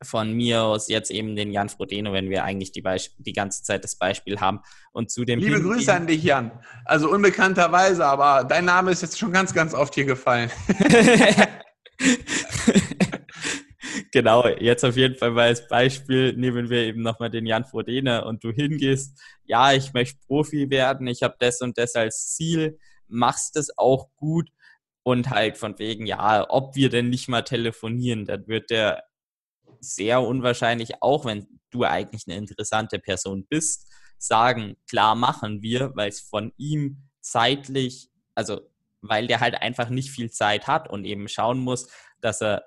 von 0.04 0.34
mir 0.34 0.64
aus 0.64 0.90
jetzt 0.90 1.10
eben 1.10 1.36
den 1.36 1.52
Jan 1.52 1.70
Frodeno, 1.70 2.14
wenn 2.14 2.30
wir 2.30 2.44
eigentlich 2.44 2.72
die, 2.72 2.82
Beisp 2.82 3.14
die 3.18 3.34
ganze 3.34 3.64
Zeit 3.64 3.84
das 3.84 3.96
Beispiel 3.96 4.40
haben. 4.40 4.60
Und 4.92 5.12
zu 5.12 5.26
dem 5.26 5.40
Liebe 5.40 5.62
Grüße 5.62 5.94
an 5.94 6.08
dich, 6.08 6.24
Jan. 6.24 6.52
Also 6.86 7.10
unbekannterweise, 7.10 8.06
aber 8.06 8.44
dein 8.44 8.66
Name 8.66 8.92
ist 8.92 9.02
jetzt 9.02 9.18
schon 9.18 9.32
ganz, 9.32 9.54
ganz 9.54 9.74
oft 9.74 9.96
hier 9.96 10.06
gefallen. 10.06 10.52
genau, 14.12 14.48
jetzt 14.48 14.86
auf 14.86 14.98
jeden 14.98 15.16
Fall 15.16 15.32
mal 15.32 15.48
als 15.48 15.68
Beispiel 15.68 16.34
nehmen 16.34 16.70
wir 16.70 16.84
eben 16.84 17.02
nochmal 17.02 17.32
den 17.32 17.48
Jan 17.48 17.66
Frodeno 17.66 18.28
und 18.28 18.44
du 18.44 18.52
hingehst, 18.52 19.20
ja, 19.46 19.74
ich 19.74 19.94
möchte 19.94 20.20
Profi 20.28 20.70
werden, 20.70 21.08
ich 21.08 21.24
habe 21.24 21.36
das 21.40 21.62
und 21.62 21.78
das 21.78 21.96
als 21.96 22.36
Ziel, 22.36 22.78
machst 23.08 23.56
es 23.56 23.76
auch 23.78 24.10
gut 24.16 24.50
und 25.02 25.30
halt 25.30 25.58
von 25.58 25.80
wegen, 25.80 26.06
ja, 26.06 26.46
ob 26.50 26.76
wir 26.76 26.90
denn 26.90 27.10
nicht 27.10 27.30
mal 27.30 27.42
telefonieren, 27.42 28.26
dann 28.26 28.48
wird 28.48 28.70
der 28.70 29.07
sehr 29.96 30.22
unwahrscheinlich, 30.22 31.02
auch 31.02 31.26
wenn 31.26 31.48
du 31.72 31.84
eigentlich 31.84 32.24
eine 32.28 32.38
interessante 32.38 33.00
Person 33.00 33.46
bist, 33.48 33.92
sagen, 34.18 34.78
klar 34.90 35.16
machen 35.16 35.62
wir, 35.62 35.96
weil 35.96 36.10
es 36.10 36.22
von 36.22 36.54
ihm 36.58 37.10
zeitlich, 37.22 38.10
also 38.36 38.62
weil 39.02 39.28
der 39.28 39.40
halt 39.40 39.56
einfach 39.56 39.90
nicht 39.90 40.10
viel 40.10 40.32
Zeit 40.32 40.68
hat 40.68 40.90
und 40.90 41.06
eben 41.06 41.28
schauen 41.28 41.60
muss, 41.60 41.90
dass 42.22 42.42
er 42.42 42.64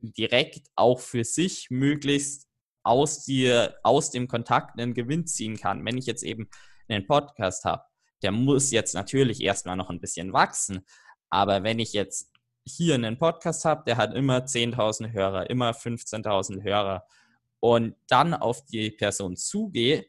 direkt 0.00 0.68
auch 0.76 1.00
für 1.00 1.24
sich 1.24 1.68
möglichst 1.70 2.48
aus, 2.82 3.24
dir, 3.24 3.76
aus 3.82 4.10
dem 4.10 4.28
Kontakt 4.28 4.78
einen 4.78 4.94
Gewinn 4.94 5.26
ziehen 5.26 5.56
kann. 5.56 5.84
Wenn 5.84 5.98
ich 5.98 6.06
jetzt 6.06 6.22
eben 6.22 6.48
einen 6.88 7.06
Podcast 7.06 7.64
habe, 7.64 7.84
der 8.22 8.32
muss 8.32 8.70
jetzt 8.70 8.94
natürlich 8.94 9.42
erstmal 9.42 9.76
noch 9.76 9.90
ein 9.90 10.00
bisschen 10.00 10.32
wachsen, 10.32 10.84
aber 11.30 11.62
wenn 11.62 11.78
ich 11.78 11.92
jetzt 11.92 12.29
hier 12.64 12.94
einen 12.94 13.18
Podcast 13.18 13.64
habe, 13.64 13.84
der 13.86 13.96
hat 13.96 14.14
immer 14.14 14.38
10.000 14.44 15.12
Hörer, 15.12 15.50
immer 15.50 15.72
15.000 15.72 16.62
Hörer 16.62 17.04
und 17.60 17.94
dann 18.08 18.34
auf 18.34 18.64
die 18.66 18.90
Person 18.90 19.36
zugehe 19.36 20.06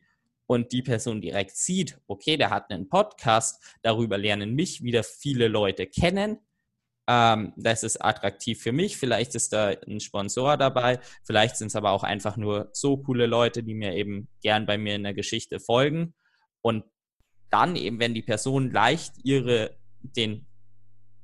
und 0.47 0.71
die 0.71 0.81
Person 0.81 1.21
direkt 1.21 1.55
sieht, 1.55 1.99
okay, 2.07 2.37
der 2.37 2.49
hat 2.49 2.71
einen 2.71 2.89
Podcast, 2.89 3.77
darüber 3.83 4.17
lernen 4.17 4.53
mich 4.53 4.83
wieder 4.83 5.03
viele 5.03 5.47
Leute 5.47 5.87
kennen. 5.87 6.39
Ähm, 7.07 7.53
das 7.55 7.83
ist 7.83 8.03
attraktiv 8.03 8.61
für 8.61 8.71
mich. 8.71 8.97
Vielleicht 8.97 9.35
ist 9.35 9.53
da 9.53 9.69
ein 9.69 9.99
Sponsor 9.99 10.57
dabei. 10.57 10.99
Vielleicht 11.23 11.55
sind 11.55 11.67
es 11.67 11.75
aber 11.75 11.91
auch 11.91 12.03
einfach 12.03 12.37
nur 12.37 12.69
so 12.73 12.97
coole 12.97 13.27
Leute, 13.27 13.63
die 13.63 13.73
mir 13.73 13.95
eben 13.95 14.27
gern 14.41 14.65
bei 14.65 14.77
mir 14.77 14.95
in 14.95 15.03
der 15.03 15.13
Geschichte 15.13 15.59
folgen. 15.59 16.13
Und 16.61 16.83
dann 17.49 17.75
eben, 17.75 17.99
wenn 17.99 18.13
die 18.13 18.21
Person 18.21 18.71
leicht 18.71 19.13
ihre, 19.23 19.77
den 20.01 20.47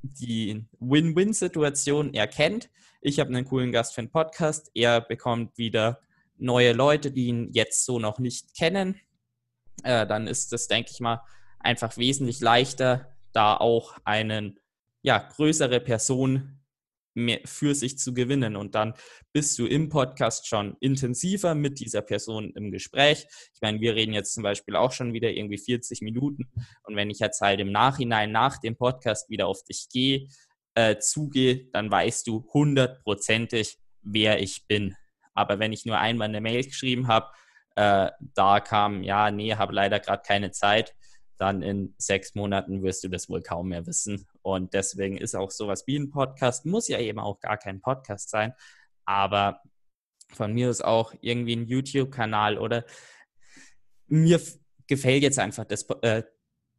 die 0.01 0.65
Win-Win-Situation 0.79 2.13
erkennt. 2.13 2.69
Ich 3.01 3.19
habe 3.19 3.29
einen 3.29 3.45
coolen 3.45 3.71
Gast 3.71 3.95
für 3.95 4.01
den 4.01 4.11
Podcast. 4.11 4.71
Er 4.73 5.01
bekommt 5.01 5.57
wieder 5.57 6.01
neue 6.37 6.73
Leute, 6.73 7.11
die 7.11 7.27
ihn 7.27 7.51
jetzt 7.51 7.85
so 7.85 7.99
noch 7.99 8.19
nicht 8.19 8.55
kennen. 8.55 8.99
Äh, 9.83 10.07
dann 10.07 10.27
ist 10.27 10.51
das, 10.53 10.67
denke 10.67 10.91
ich 10.91 10.99
mal, 10.99 11.21
einfach 11.59 11.97
wesentlich 11.97 12.39
leichter, 12.39 13.13
da 13.33 13.57
auch 13.57 13.97
eine 14.03 14.55
ja, 15.01 15.17
größere 15.17 15.79
Person 15.79 16.56
mehr 17.17 17.39
für 17.45 17.75
sich 17.75 17.97
zu 17.97 18.13
gewinnen. 18.13 18.55
Und 18.55 18.75
dann 18.75 18.93
bist 19.33 19.57
du 19.59 19.65
im 19.65 19.89
Podcast 19.89 20.47
schon 20.47 20.77
intensiver 20.79 21.55
mit 21.55 21.79
dieser 21.79 22.01
Person 22.01 22.51
im 22.55 22.71
Gespräch. 22.71 23.25
Ich 23.53 23.61
meine, 23.61 23.81
wir 23.81 23.95
reden 23.95 24.13
jetzt 24.13 24.33
zum 24.33 24.43
Beispiel 24.43 24.75
auch 24.75 24.91
schon 24.91 25.13
wieder 25.13 25.31
irgendwie 25.31 25.57
40 25.57 26.01
Minuten. 26.01 26.49
Und 26.83 26.95
wenn 26.95 27.09
ich 27.09 27.19
jetzt 27.19 27.41
halt 27.41 27.59
im 27.59 27.71
Nachhinein 27.71 28.31
nach 28.31 28.59
dem 28.59 28.77
Podcast 28.77 29.29
wieder 29.29 29.47
auf 29.47 29.63
dich 29.63 29.87
gehe, 29.91 30.27
äh, 30.75 30.97
zugehe, 30.99 31.65
dann 31.73 31.89
weißt 31.89 32.27
du 32.27 32.47
hundertprozentig, 32.53 33.77
wer 34.03 34.41
ich 34.41 34.67
bin. 34.67 34.95
Aber 35.33 35.59
wenn 35.59 35.73
ich 35.73 35.85
nur 35.85 35.97
einmal 35.97 36.29
eine 36.29 36.41
Mail 36.41 36.63
geschrieben 36.63 37.07
habe, 37.07 37.27
äh, 37.75 38.11
da 38.35 38.59
kam, 38.59 39.03
ja, 39.03 39.31
nee, 39.31 39.55
habe 39.55 39.73
leider 39.73 39.99
gerade 39.99 40.23
keine 40.25 40.51
Zeit, 40.51 40.95
dann 41.37 41.61
in 41.61 41.93
sechs 41.97 42.35
Monaten 42.35 42.81
wirst 42.83 43.03
du 43.03 43.09
das 43.09 43.29
wohl 43.29 43.41
kaum 43.41 43.69
mehr 43.69 43.85
wissen. 43.85 44.27
Und 44.41 44.73
deswegen 44.73 45.17
ist 45.17 45.35
auch 45.35 45.51
sowas 45.51 45.85
wie 45.87 45.97
ein 45.97 46.09
Podcast, 46.09 46.65
muss 46.65 46.87
ja 46.87 46.99
eben 46.99 47.19
auch 47.19 47.39
gar 47.39 47.57
kein 47.57 47.81
Podcast 47.81 48.29
sein, 48.29 48.53
aber 49.05 49.61
von 50.33 50.53
mir 50.53 50.69
ist 50.69 50.83
auch 50.83 51.13
irgendwie 51.21 51.55
ein 51.55 51.67
YouTube-Kanal 51.67 52.57
oder 52.57 52.85
mir 54.07 54.41
gefällt 54.87 55.23
jetzt 55.23 55.39
einfach 55.39 55.65
das, 55.65 55.83
äh, 56.01 56.23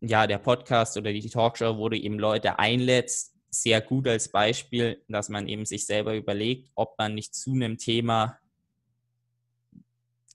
ja, 0.00 0.26
der 0.26 0.38
Podcast 0.38 0.96
oder 0.96 1.12
die 1.12 1.28
Talkshow, 1.28 1.76
wo 1.76 1.88
du 1.88 1.98
eben 1.98 2.18
Leute 2.18 2.58
einlädst, 2.58 3.34
sehr 3.50 3.80
gut 3.80 4.06
als 4.06 4.30
Beispiel, 4.30 5.02
dass 5.08 5.28
man 5.28 5.48
eben 5.48 5.64
sich 5.64 5.86
selber 5.86 6.14
überlegt, 6.14 6.70
ob 6.74 6.98
man 6.98 7.14
nicht 7.14 7.34
zu 7.34 7.52
einem 7.52 7.78
Thema 7.78 8.38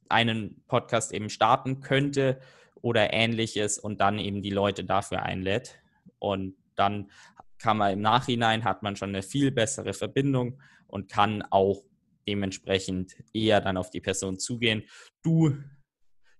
einen 0.09 0.63
Podcast 0.67 1.13
eben 1.13 1.29
starten 1.29 1.81
könnte 1.81 2.41
oder 2.83 3.13
ähnliches 3.13 3.79
und 3.79 4.01
dann 4.01 4.19
eben 4.19 4.43
die 4.43 4.51
Leute 4.51 4.83
dafür 4.83 5.23
einlädt. 5.23 5.79
Und 6.19 6.55
dann 6.75 7.09
kann 7.57 7.77
man 7.77 7.93
im 7.93 8.01
Nachhinein, 8.01 8.65
hat 8.65 8.83
man 8.83 8.97
schon 8.97 9.09
eine 9.09 9.23
viel 9.23 9.51
bessere 9.51 9.93
Verbindung 9.93 10.61
und 10.85 11.09
kann 11.09 11.43
auch 11.49 11.85
dementsprechend 12.27 13.15
eher 13.33 13.61
dann 13.61 13.77
auf 13.77 13.89
die 13.89 14.01
Person 14.01 14.37
zugehen. 14.37 14.83
Du, 15.23 15.57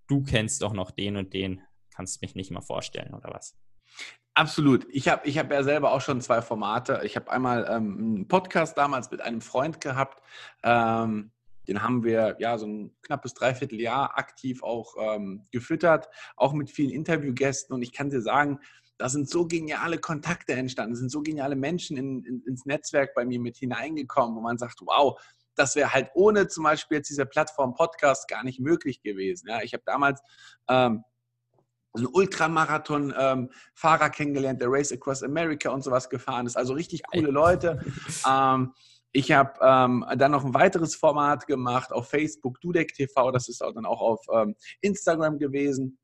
du 0.08 0.22
kennst 0.24 0.62
doch 0.62 0.74
noch 0.74 0.92
den 0.92 1.16
und 1.16 1.34
den, 1.34 1.62
kannst 1.96 2.22
mich 2.22 2.36
nicht 2.36 2.52
mal 2.52 2.62
vorstellen 2.62 3.14
oder 3.14 3.30
was? 3.34 3.58
Absolut. 4.34 4.86
Ich 4.90 5.08
habe 5.08 5.26
ich 5.28 5.38
hab 5.38 5.50
ja 5.50 5.64
selber 5.64 5.94
auch 5.94 6.02
schon 6.02 6.20
zwei 6.20 6.42
Formate. 6.42 7.02
Ich 7.04 7.16
habe 7.16 7.32
einmal 7.32 7.66
ähm, 7.70 7.98
einen 7.98 8.28
Podcast 8.28 8.78
damals 8.78 9.12
mit 9.12 9.22
einem 9.22 9.40
Freund 9.42 9.80
gehabt. 9.80 10.22
Ähm, 10.64 11.32
den 11.68 11.82
haben 11.82 12.04
wir 12.04 12.36
ja 12.40 12.58
so 12.58 12.68
ein 12.68 12.96
knappes 13.02 13.34
Dreivierteljahr 13.34 14.18
aktiv 14.18 14.64
auch 14.64 14.96
ähm, 15.00 15.46
gefüttert, 15.52 16.10
auch 16.36 16.54
mit 16.54 16.70
vielen 16.70 16.92
Interviewgästen. 16.92 17.74
Und 17.74 17.82
ich 17.82 17.94
kann 17.94 18.10
dir 18.10 18.22
sagen, 18.22 18.60
da 18.98 19.10
sind 19.10 19.30
so 19.30 19.48
geniale 19.48 19.98
Kontakte 19.98 20.54
entstanden, 20.54 20.96
sind 20.96 21.10
so 21.10 21.22
geniale 21.22 21.56
Menschen 21.56 21.98
in, 21.98 22.24
in, 22.24 22.44
ins 22.46 22.66
Netzwerk 22.66 23.14
bei 23.16 23.26
mir 23.26 23.40
mit 23.40 23.58
hineingekommen, 23.58 24.36
wo 24.36 24.42
man 24.42 24.58
sagt, 24.58 24.80
wow, 24.82 25.20
das 25.56 25.76
wäre 25.76 25.94
halt 25.94 26.10
ohne 26.14 26.48
zum 26.48 26.64
Beispiel 26.64 26.98
jetzt 26.98 27.10
diese 27.10 27.26
Plattform 27.26 27.74
Podcast 27.74 28.28
gar 28.28 28.44
nicht 28.44 28.60
möglich 28.60 29.02
gewesen. 29.02 29.48
Ja, 29.50 29.62
ich 29.62 29.74
habe 29.74 29.84
damals 29.86 30.22
ähm, 30.70 31.04
einen 31.96 32.08
Ultramarathon-Fahrer 32.08 34.06
ähm, 34.06 34.12
kennengelernt, 34.12 34.62
der 34.62 34.70
Race 34.72 34.92
Across 34.92 35.24
America 35.24 35.70
und 35.70 35.84
sowas 35.84 36.10
gefahren 36.10 36.48
ist. 36.48 36.58
Also 36.58 36.74
richtig 36.74 37.04
coole 37.04 37.32
Leute. 37.32 37.80
Ähm, 38.28 38.74
ich 39.14 39.32
habe 39.32 39.54
ähm, 39.62 40.06
dann 40.18 40.32
noch 40.32 40.44
ein 40.44 40.54
weiteres 40.54 40.96
Format 40.96 41.48
gemacht 41.48 41.92
auf 41.92 42.10
Facebook, 42.10 42.60
Dudek 42.60 42.94
TV, 42.94 43.32
das 43.32 43.48
ist 43.48 43.64
auch 43.64 43.72
dann 43.72 43.86
auch 43.86 44.02
auf 44.02 44.26
ähm, 44.34 44.56
Instagram 44.82 45.40
gewesen 45.40 45.98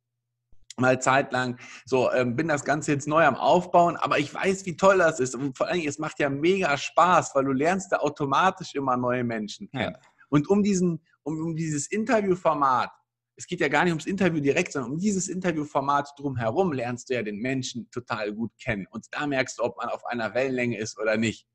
mal 0.80 1.01
zeitlang. 1.01 1.57
So, 1.86 2.12
ähm, 2.12 2.36
bin 2.36 2.47
das 2.47 2.64
Ganze 2.64 2.93
jetzt 2.93 3.07
neu 3.07 3.26
am 3.26 3.36
Aufbauen, 3.36 3.97
aber 3.97 4.20
ich 4.20 4.34
weiß, 4.34 4.66
wie 4.66 4.78
toll 4.78 4.97
das 4.97 5.20
ist. 5.20 5.36
Und 5.36 5.57
vor 5.57 5.68
allem, 5.68 5.86
es 5.86 5.99
macht 5.99 6.20
ja 6.20 6.30
mega 6.30 6.78
Spaß, 6.78 7.36
weil 7.36 7.45
du 7.45 7.51
lernst 7.51 7.91
da 7.91 7.97
automatisch 7.97 8.76
immer 8.76 8.97
neue 8.97 9.24
Menschen 9.24 9.70
kennen. 9.70 9.97
Ja. 10.01 10.10
Und 10.30 10.47
um, 10.49 10.64
diesen, 10.64 11.01
um, 11.24 11.38
um 11.41 11.55
dieses 11.55 11.88
Interviewformat, 11.88 12.91
es 13.36 13.47
geht 13.47 13.62
ja 13.62 13.68
gar 13.68 13.84
nicht 13.84 13.93
ums 13.93 14.05
Interview 14.05 14.41
direkt, 14.41 14.74
sondern 14.74 14.91
um 14.91 14.97
dieses 14.97 15.28
Interviewformat 15.28 16.14
drumherum 16.18 16.74
lernst 16.74 17.10
du 17.10 17.14
ja 17.14 17.24
den 17.24 17.39
Menschen 17.39 17.89
total 17.89 18.34
gut 18.34 18.51
kennen. 18.62 18.86
Und 18.89 19.07
da 19.12 19.26
merkst 19.28 19.60
du, 19.60 19.64
ob 19.64 19.78
man 19.78 19.89
auf 19.89 20.05
einer 20.05 20.34
Wellenlänge 20.34 20.78
ist 20.78 20.99
oder 20.99 21.18
nicht. 21.18 21.47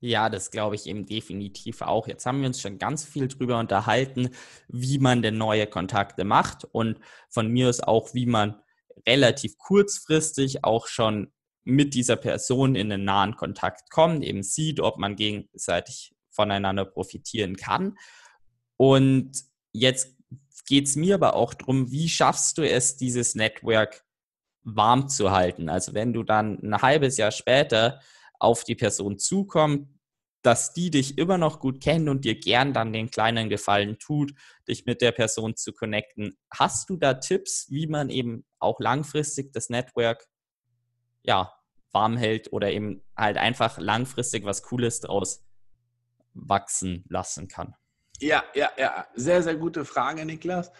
Ja, 0.00 0.28
das 0.28 0.50
glaube 0.50 0.74
ich 0.74 0.86
eben 0.86 1.06
definitiv 1.06 1.80
auch. 1.80 2.06
Jetzt 2.06 2.26
haben 2.26 2.40
wir 2.40 2.48
uns 2.48 2.60
schon 2.60 2.78
ganz 2.78 3.04
viel 3.04 3.28
drüber 3.28 3.58
unterhalten, 3.58 4.30
wie 4.68 4.98
man 4.98 5.22
denn 5.22 5.38
neue 5.38 5.66
Kontakte 5.66 6.24
macht 6.24 6.64
und 6.64 7.00
von 7.30 7.48
mir 7.48 7.68
aus 7.68 7.80
auch, 7.80 8.12
wie 8.12 8.26
man 8.26 8.60
relativ 9.06 9.56
kurzfristig 9.58 10.64
auch 10.64 10.86
schon 10.86 11.32
mit 11.64 11.94
dieser 11.94 12.16
Person 12.16 12.74
in 12.76 12.92
einen 12.92 13.04
nahen 13.04 13.36
Kontakt 13.36 13.90
kommt, 13.90 14.22
eben 14.22 14.42
sieht, 14.42 14.80
ob 14.80 14.98
man 14.98 15.16
gegenseitig 15.16 16.14
voneinander 16.30 16.84
profitieren 16.84 17.56
kann. 17.56 17.98
Und 18.76 19.32
jetzt 19.72 20.14
geht 20.66 20.86
es 20.86 20.96
mir 20.96 21.14
aber 21.14 21.34
auch 21.34 21.54
darum, 21.54 21.90
wie 21.90 22.08
schaffst 22.08 22.58
du 22.58 22.68
es, 22.68 22.96
dieses 22.96 23.34
Network 23.34 24.04
warm 24.62 25.08
zu 25.08 25.30
halten? 25.30 25.68
Also 25.68 25.94
wenn 25.94 26.12
du 26.12 26.22
dann 26.22 26.58
ein 26.62 26.82
halbes 26.82 27.16
Jahr 27.16 27.30
später 27.30 28.00
auf 28.38 28.64
die 28.64 28.74
Person 28.74 29.18
zukommst, 29.18 29.86
dass 30.42 30.72
die 30.72 30.90
dich 30.90 31.18
immer 31.18 31.38
noch 31.38 31.58
gut 31.58 31.82
kennen 31.82 32.08
und 32.08 32.24
dir 32.24 32.38
gern 32.38 32.72
dann 32.72 32.92
den 32.92 33.10
kleinen 33.10 33.48
Gefallen 33.48 33.98
tut, 33.98 34.32
dich 34.68 34.86
mit 34.86 35.00
der 35.00 35.10
Person 35.10 35.56
zu 35.56 35.72
connecten. 35.72 36.38
Hast 36.54 36.88
du 36.88 36.96
da 36.96 37.14
Tipps, 37.14 37.66
wie 37.70 37.88
man 37.88 38.10
eben 38.10 38.44
auch 38.60 38.78
langfristig 38.78 39.52
das 39.52 39.70
Network 39.70 40.28
ja, 41.24 41.52
warm 41.90 42.16
hält 42.16 42.52
oder 42.52 42.70
eben 42.70 43.02
halt 43.16 43.38
einfach 43.38 43.78
langfristig 43.78 44.44
was 44.44 44.62
Cooles 44.62 45.00
draus 45.00 45.44
wachsen 46.32 47.04
lassen 47.08 47.48
kann? 47.48 47.74
Ja, 48.20 48.44
ja, 48.54 48.70
ja. 48.78 49.06
Sehr, 49.14 49.42
sehr 49.42 49.56
gute 49.56 49.84
Frage, 49.84 50.24
Niklas. 50.24 50.70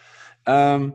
Ähm, 0.46 0.94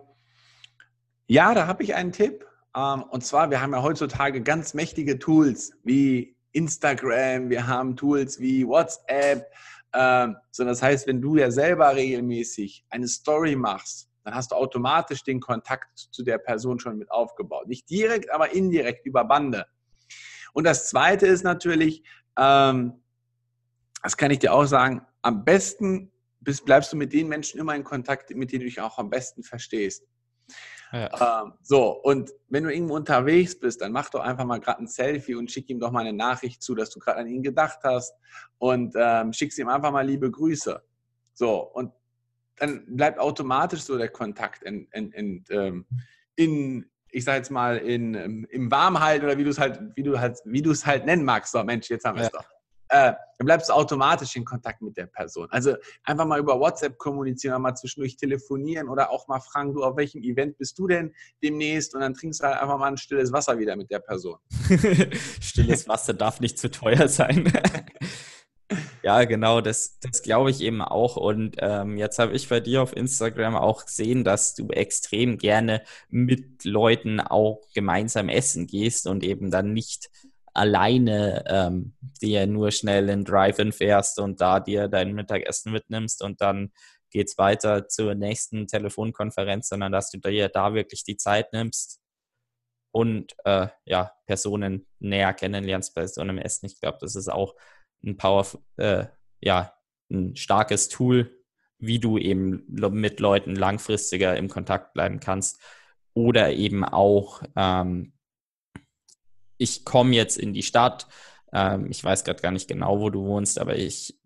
ja, 1.27 1.53
da 1.53 1.67
habe 1.67 1.83
ich 1.83 1.93
einen 1.93 2.13
Tipp. 2.13 2.47
Ähm, 2.75 3.03
und 3.03 3.25
zwar, 3.25 3.49
wir 3.51 3.61
haben 3.61 3.73
ja 3.73 3.81
heutzutage 3.83 4.41
ganz 4.41 4.73
mächtige 4.73 5.19
Tools 5.19 5.73
wie 5.83 6.37
Instagram, 6.53 7.49
wir 7.49 7.67
haben 7.67 7.95
Tools 7.95 8.39
wie 8.39 8.67
WhatsApp. 8.67 9.51
Ähm, 9.93 10.37
so, 10.51 10.63
das 10.63 10.81
heißt, 10.81 11.07
wenn 11.07 11.21
du 11.21 11.37
ja 11.37 11.51
selber 11.51 11.95
regelmäßig 11.95 12.85
eine 12.89 13.07
Story 13.07 13.55
machst, 13.55 14.09
dann 14.23 14.35
hast 14.35 14.51
du 14.51 14.55
automatisch 14.55 15.23
den 15.23 15.39
Kontakt 15.39 15.97
zu 16.11 16.23
der 16.23 16.37
Person 16.37 16.79
schon 16.79 16.97
mit 16.97 17.11
aufgebaut. 17.11 17.67
Nicht 17.67 17.89
direkt, 17.89 18.31
aber 18.31 18.53
indirekt 18.53 19.05
über 19.05 19.25
Bande. 19.25 19.65
Und 20.53 20.65
das 20.65 20.89
Zweite 20.89 21.27
ist 21.27 21.43
natürlich, 21.43 22.03
ähm, 22.37 23.01
das 24.03 24.17
kann 24.17 24.31
ich 24.31 24.39
dir 24.39 24.53
auch 24.53 24.65
sagen, 24.65 25.05
am 25.21 25.43
besten 25.43 26.11
bleibst 26.41 26.91
du 26.91 26.97
mit 26.97 27.13
den 27.13 27.27
Menschen 27.27 27.59
immer 27.59 27.75
in 27.75 27.83
Kontakt, 27.83 28.29
mit 28.31 28.51
denen 28.51 28.61
du 28.61 28.65
dich 28.65 28.81
auch 28.81 28.97
am 28.97 29.09
besten 29.09 29.43
verstehst. 29.43 30.03
Ja. 30.91 31.43
Ähm, 31.43 31.53
so, 31.61 32.01
und 32.01 32.31
wenn 32.49 32.63
du 32.63 32.73
irgendwo 32.73 32.95
unterwegs 32.95 33.57
bist, 33.57 33.81
dann 33.81 33.91
mach 33.91 34.09
doch 34.09 34.21
einfach 34.21 34.45
mal 34.45 34.59
gerade 34.59 34.79
ein 34.79 34.87
Selfie 34.87 35.35
und 35.35 35.49
schick 35.49 35.69
ihm 35.69 35.79
doch 35.79 35.91
mal 35.91 36.01
eine 36.01 36.13
Nachricht 36.13 36.61
zu, 36.61 36.75
dass 36.75 36.89
du 36.89 36.99
gerade 36.99 37.19
an 37.19 37.27
ihn 37.27 37.43
gedacht 37.43 37.79
hast 37.83 38.13
und 38.57 38.95
ähm, 38.97 39.31
schickst 39.31 39.57
ihm 39.57 39.69
einfach 39.69 39.91
mal 39.91 40.05
liebe 40.05 40.29
Grüße. 40.29 40.81
So, 41.33 41.61
und 41.61 41.93
dann 42.57 42.85
bleibt 42.95 43.19
automatisch 43.19 43.81
so 43.81 43.97
der 43.97 44.09
Kontakt 44.09 44.63
in, 44.63 44.87
in, 44.91 45.11
in, 45.11 45.43
ähm, 45.49 45.85
in 46.35 46.85
ich 47.13 47.25
sag 47.25 47.35
jetzt 47.35 47.51
mal, 47.51 47.77
in, 47.77 48.45
im 48.45 48.71
Warmhalten 48.71 49.25
oder 49.25 49.37
wie 49.37 49.43
du 49.43 49.49
es 49.49 49.59
halt, 49.59 49.79
wie 49.95 50.03
du 50.03 50.19
halt, 50.19 50.39
wie 50.45 50.61
du 50.61 50.71
es 50.71 50.85
halt 50.85 51.05
nennen 51.05 51.25
magst. 51.25 51.51
So, 51.51 51.63
Mensch, 51.63 51.89
jetzt 51.89 52.05
haben 52.05 52.17
wir 52.17 52.23
es 52.23 52.31
ja. 52.31 52.39
doch 52.39 52.45
äh, 52.91 53.13
dann 53.37 53.45
bleibst 53.45 53.69
du 53.69 53.73
automatisch 53.73 54.35
in 54.35 54.43
Kontakt 54.43 54.81
mit 54.81 54.97
der 54.97 55.05
Person. 55.05 55.47
Also 55.49 55.75
einfach 56.03 56.25
mal 56.25 56.39
über 56.39 56.59
WhatsApp 56.59 56.97
kommunizieren, 56.97 57.61
mal 57.61 57.73
zwischendurch 57.73 58.17
telefonieren 58.17 58.89
oder 58.89 59.09
auch 59.11 59.27
mal 59.29 59.39
fragen, 59.39 59.73
du, 59.73 59.83
auf 59.83 59.95
welchem 59.95 60.21
Event 60.21 60.57
bist 60.57 60.77
du 60.77 60.87
denn 60.87 61.13
demnächst? 61.41 61.95
Und 61.95 62.01
dann 62.01 62.13
trinkst 62.13 62.41
du 62.41 62.47
halt 62.47 62.61
einfach 62.61 62.77
mal 62.77 62.87
ein 62.87 62.97
stilles 62.97 63.31
Wasser 63.31 63.57
wieder 63.57 63.77
mit 63.77 63.89
der 63.91 63.99
Person. 63.99 64.37
stilles 65.41 65.87
Wasser 65.87 66.13
darf 66.13 66.41
nicht 66.41 66.59
zu 66.59 66.69
teuer 66.69 67.07
sein. 67.07 67.51
Ja, 69.03 69.25
genau, 69.25 69.59
das, 69.59 69.99
das 69.99 70.21
glaube 70.21 70.49
ich 70.49 70.61
eben 70.61 70.81
auch. 70.81 71.17
Und 71.17 71.57
ähm, 71.59 71.97
jetzt 71.97 72.19
habe 72.19 72.33
ich 72.33 72.47
bei 72.47 72.61
dir 72.61 72.81
auf 72.81 72.95
Instagram 72.95 73.55
auch 73.57 73.85
gesehen, 73.85 74.23
dass 74.23 74.53
du 74.53 74.69
extrem 74.69 75.37
gerne 75.37 75.81
mit 76.07 76.63
Leuten 76.63 77.19
auch 77.19 77.59
gemeinsam 77.73 78.29
essen 78.29 78.67
gehst 78.67 79.07
und 79.07 79.23
eben 79.23 79.51
dann 79.51 79.73
nicht 79.73 80.09
alleine 80.53 81.43
ähm, 81.47 81.93
dir 82.21 82.47
nur 82.47 82.71
schnell 82.71 83.09
in 83.09 83.23
Drive-In 83.23 83.71
fährst 83.71 84.19
und 84.19 84.41
da 84.41 84.59
dir 84.59 84.87
dein 84.87 85.13
Mittagessen 85.13 85.71
mitnimmst 85.71 86.23
und 86.23 86.41
dann 86.41 86.71
geht 87.09 87.27
es 87.27 87.37
weiter 87.37 87.87
zur 87.87 88.15
nächsten 88.15 88.67
Telefonkonferenz, 88.67 89.69
sondern 89.69 89.91
dass 89.91 90.11
du 90.11 90.17
dir 90.17 90.49
da 90.49 90.73
wirklich 90.73 91.03
die 91.03 91.17
Zeit 91.17 91.53
nimmst 91.53 92.01
und 92.91 93.35
äh, 93.45 93.67
ja, 93.85 94.11
Personen 94.25 94.87
näher 94.99 95.33
kennenlernst 95.33 95.93
bei 95.95 96.07
so 96.07 96.21
einem 96.21 96.37
Essen. 96.37 96.65
Ich 96.65 96.79
glaube, 96.79 96.97
das 97.01 97.15
ist 97.15 97.29
auch 97.29 97.55
ein 98.03 98.17
Power, 98.17 98.45
äh, 98.77 99.05
ja, 99.39 99.73
ein 100.09 100.35
starkes 100.35 100.89
Tool, 100.89 101.37
wie 101.79 101.99
du 101.99 102.17
eben 102.17 102.65
mit 102.67 103.19
Leuten 103.19 103.55
langfristiger 103.55 104.35
im 104.37 104.49
Kontakt 104.49 104.93
bleiben 104.93 105.19
kannst 105.19 105.59
oder 106.13 106.51
eben 106.51 106.83
auch 106.83 107.41
ähm, 107.55 108.13
ich 109.61 109.85
komme 109.85 110.15
jetzt 110.15 110.37
in 110.37 110.53
die 110.53 110.63
Stadt. 110.63 111.07
Ähm, 111.53 111.87
ich 111.91 112.03
weiß 112.03 112.23
gerade 112.23 112.41
gar 112.41 112.51
nicht 112.51 112.67
genau, 112.67 112.99
wo 112.99 113.11
du 113.11 113.23
wohnst, 113.23 113.59
aber 113.59 113.75
ich 113.75 114.17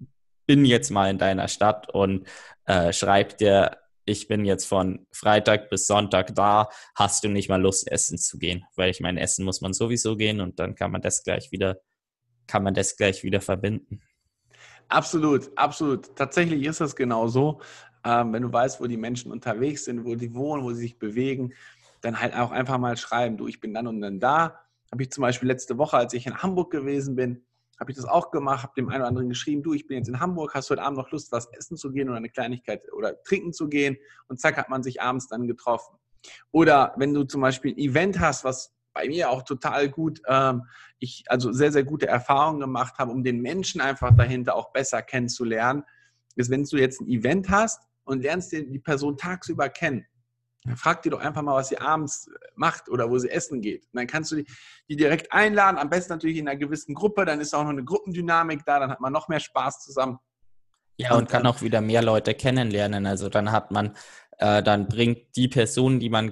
bin 0.46 0.64
jetzt 0.64 0.92
mal 0.92 1.10
in 1.10 1.18
deiner 1.18 1.50
Stadt 1.50 1.94
und 1.94 2.26
äh, 2.66 2.94
schreib 2.94 3.38
dir, 3.38 3.78
ich 4.06 4.30
bin 4.30 4.46
jetzt 4.46 4.66
von 4.66 5.06
Freitag 5.12 5.70
bis 5.70 5.88
Sonntag 5.88 6.34
da, 6.36 6.70
hast 6.96 7.24
du 7.24 7.28
nicht 7.28 7.50
mal 7.50 7.62
Lust, 7.62 7.92
essen 7.92 8.18
zu 8.18 8.38
gehen? 8.38 8.64
Weil 8.76 8.92
ich 8.92 9.02
meine, 9.02 9.20
essen 9.20 9.44
muss 9.44 9.60
man 9.60 9.74
sowieso 9.74 10.16
gehen 10.16 10.40
und 10.40 10.60
dann 10.60 10.76
kann 10.76 10.92
man 10.92 11.02
das 11.02 11.24
gleich 11.24 11.52
wieder, 11.52 11.82
kann 12.48 12.64
man 12.64 12.74
das 12.74 12.96
gleich 12.96 13.24
wieder 13.24 13.42
verbinden. 13.42 14.02
Absolut, 14.88 15.52
absolut. 15.58 16.16
Tatsächlich 16.16 16.64
ist 16.64 16.80
das 16.80 16.96
genau 16.96 17.28
so. 17.28 17.60
Ähm, 18.06 18.32
wenn 18.32 18.44
du 18.44 18.54
weißt, 18.54 18.80
wo 18.80 18.88
die 18.88 18.98
Menschen 18.98 19.34
unterwegs 19.34 19.84
sind, 19.84 20.06
wo 20.06 20.16
die 20.16 20.34
wohnen, 20.34 20.64
wo 20.64 20.72
sie 20.72 20.82
sich 20.82 21.00
bewegen, 21.00 21.54
dann 22.00 22.22
halt 22.22 22.36
auch 22.36 22.52
einfach 22.52 22.78
mal 22.78 22.96
schreiben, 22.96 23.36
du, 23.36 23.48
ich 23.48 23.60
bin 23.60 23.74
dann 23.74 23.88
und 23.88 24.00
dann 24.00 24.20
da 24.20 24.65
habe 24.96 25.04
ich 25.04 25.12
zum 25.12 25.24
Beispiel 25.24 25.50
letzte 25.50 25.78
Woche, 25.78 25.98
als 25.98 26.14
ich 26.14 26.26
in 26.26 26.42
Hamburg 26.42 26.72
gewesen 26.72 27.18
bin, 27.18 27.46
habe 27.78 27.92
ich 27.92 27.98
das 27.98 28.06
auch 28.06 28.32
gemacht, 28.32 28.64
habe 28.64 28.72
dem 28.78 28.88
einen 28.88 29.02
oder 29.02 29.10
anderen 29.10 29.28
geschrieben, 29.28 29.62
du, 29.62 29.74
ich 29.74 29.88
bin 29.88 29.98
jetzt 29.98 30.08
in 30.08 30.22
Hamburg, 30.22 30.54
hast 30.54 30.70
du 30.70 30.72
heute 30.72 30.84
Abend 30.84 30.98
noch 30.98 31.12
Lust, 31.12 31.34
was 31.34 31.52
essen 31.52 31.76
zu 31.76 31.92
gehen 31.92 32.08
oder 32.08 32.18
eine 32.18 32.30
Kleinigkeit 32.30 32.82
oder 32.94 33.22
trinken 33.24 33.52
zu 33.52 33.68
gehen? 33.68 33.98
Und 34.30 34.40
zack, 34.40 34.56
hat 34.56 34.70
man 34.70 34.84
sich 34.84 35.02
abends 35.02 35.28
dann 35.28 35.48
getroffen. 35.48 35.98
Oder 36.52 36.94
wenn 36.96 37.14
du 37.14 37.26
zum 37.26 37.42
Beispiel 37.42 37.74
ein 37.74 37.78
Event 37.78 38.22
hast, 38.22 38.46
was 38.46 38.74
bei 38.94 39.10
mir 39.10 39.30
auch 39.30 39.44
total 39.44 39.90
gut, 39.90 40.22
ähm, 40.30 40.64
ich 41.00 41.26
also 41.28 41.52
sehr, 41.52 41.74
sehr 41.74 41.84
gute 41.84 42.08
Erfahrungen 42.08 42.62
gemacht 42.62 42.98
habe, 42.98 43.12
um 43.12 43.22
den 43.22 43.42
Menschen 43.42 43.82
einfach 43.82 44.16
dahinter 44.16 44.56
auch 44.56 44.72
besser 44.72 45.02
kennenzulernen, 45.02 45.84
ist, 46.38 46.50
wenn 46.50 46.64
du 46.64 46.78
jetzt 46.78 47.02
ein 47.02 47.10
Event 47.10 47.50
hast 47.50 47.84
und 48.06 48.22
lernst 48.22 48.54
die 48.54 48.80
Person 48.80 49.18
tagsüber 49.18 49.68
kennen, 49.68 50.06
Frag 50.76 51.04
die 51.04 51.10
doch 51.10 51.20
einfach 51.20 51.42
mal, 51.42 51.56
was 51.56 51.70
sie 51.70 51.78
abends 51.78 52.28
äh, 52.28 52.48
macht 52.56 52.90
oder 52.90 53.10
wo 53.10 53.18
sie 53.18 53.30
essen 53.30 53.62
geht. 53.62 53.84
Und 53.86 53.96
dann 53.96 54.08
kannst 54.08 54.32
du 54.32 54.38
die, 54.38 54.46
die, 54.90 54.96
direkt 54.96 55.32
einladen, 55.32 55.78
am 55.78 55.90
besten 55.90 56.14
natürlich 56.14 56.38
in 56.38 56.48
einer 56.48 56.58
gewissen 56.58 56.96
Gruppe, 56.96 57.26
dann 57.26 57.40
ist 57.42 57.54
auch 57.54 57.64
noch 57.64 57.70
eine 57.70 57.84
Gruppendynamik 57.84 58.66
da, 58.66 58.80
dann 58.80 58.90
hat 58.90 59.02
man 59.02 59.14
noch 59.14 59.28
mehr 59.28 59.40
Spaß 59.40 59.84
zusammen. 59.84 60.20
Ja, 60.98 61.12
und, 61.12 61.20
und 61.20 61.30
kann 61.30 61.46
auch 61.46 61.62
wieder 61.62 61.82
mehr 61.82 62.02
Leute 62.02 62.34
kennenlernen. 62.34 63.06
Also 63.06 63.30
dann 63.30 63.52
hat 63.52 63.72
man, 63.72 63.96
äh, 64.38 64.64
dann 64.64 64.88
bringt 64.88 65.36
die 65.36 65.48
Person, 65.48 66.00
die 66.00 66.10
man 66.10 66.32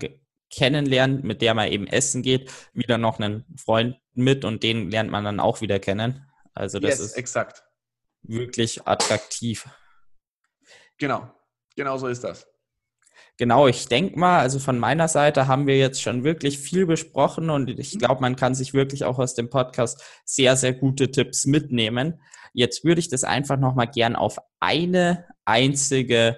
kennenlernt, 0.49 1.23
mit 1.23 1.41
der 1.41 1.53
man 1.53 1.71
eben 1.71 1.87
essen 1.87 2.21
geht, 2.21 2.51
wieder 2.73 2.97
noch 2.97 3.19
einen 3.19 3.45
Freund 3.57 3.97
mit 4.13 4.45
und 4.45 4.63
den 4.63 4.91
lernt 4.91 5.09
man 5.09 5.23
dann 5.23 5.39
auch 5.39 5.61
wieder 5.61 5.79
kennen. 5.79 6.27
Also 6.53 6.79
das 6.79 6.91
yes, 6.91 6.99
ist 6.99 7.17
exakt. 7.17 7.63
wirklich 8.21 8.87
attraktiv. 8.87 9.67
Genau, 10.97 11.29
genau 11.75 11.97
so 11.97 12.07
ist 12.07 12.23
das. 12.23 12.47
Genau, 13.37 13.67
ich 13.67 13.87
denke 13.87 14.19
mal, 14.19 14.39
also 14.39 14.59
von 14.59 14.77
meiner 14.77 15.07
Seite 15.07 15.47
haben 15.47 15.65
wir 15.65 15.77
jetzt 15.77 16.01
schon 16.01 16.23
wirklich 16.23 16.59
viel 16.59 16.85
besprochen 16.85 17.49
und 17.49 17.67
ich 17.67 17.97
glaube, 17.97 18.21
man 18.21 18.35
kann 18.35 18.53
sich 18.53 18.75
wirklich 18.75 19.05
auch 19.05 19.17
aus 19.17 19.33
dem 19.33 19.49
Podcast 19.49 20.03
sehr, 20.23 20.55
sehr 20.55 20.73
gute 20.73 21.09
Tipps 21.09 21.45
mitnehmen. 21.45 22.21
Jetzt 22.53 22.85
würde 22.85 22.99
ich 22.99 23.09
das 23.09 23.23
einfach 23.23 23.57
nochmal 23.57 23.87
gern 23.87 24.15
auf 24.15 24.37
eine 24.59 25.25
einzige, 25.45 26.37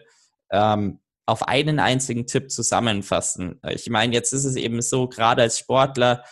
ähm, 0.52 1.00
auf 1.26 1.48
einen 1.48 1.80
einzigen 1.80 2.28
Tipp 2.28 2.50
zusammenfassen. 2.50 3.60
Ich 3.70 3.90
meine, 3.90 4.14
jetzt 4.14 4.32
ist 4.32 4.46
es 4.46 4.56
eben 4.56 4.82
so, 4.82 5.10
gerade 5.10 5.42
als 5.42 5.60
Sportler 5.60 6.24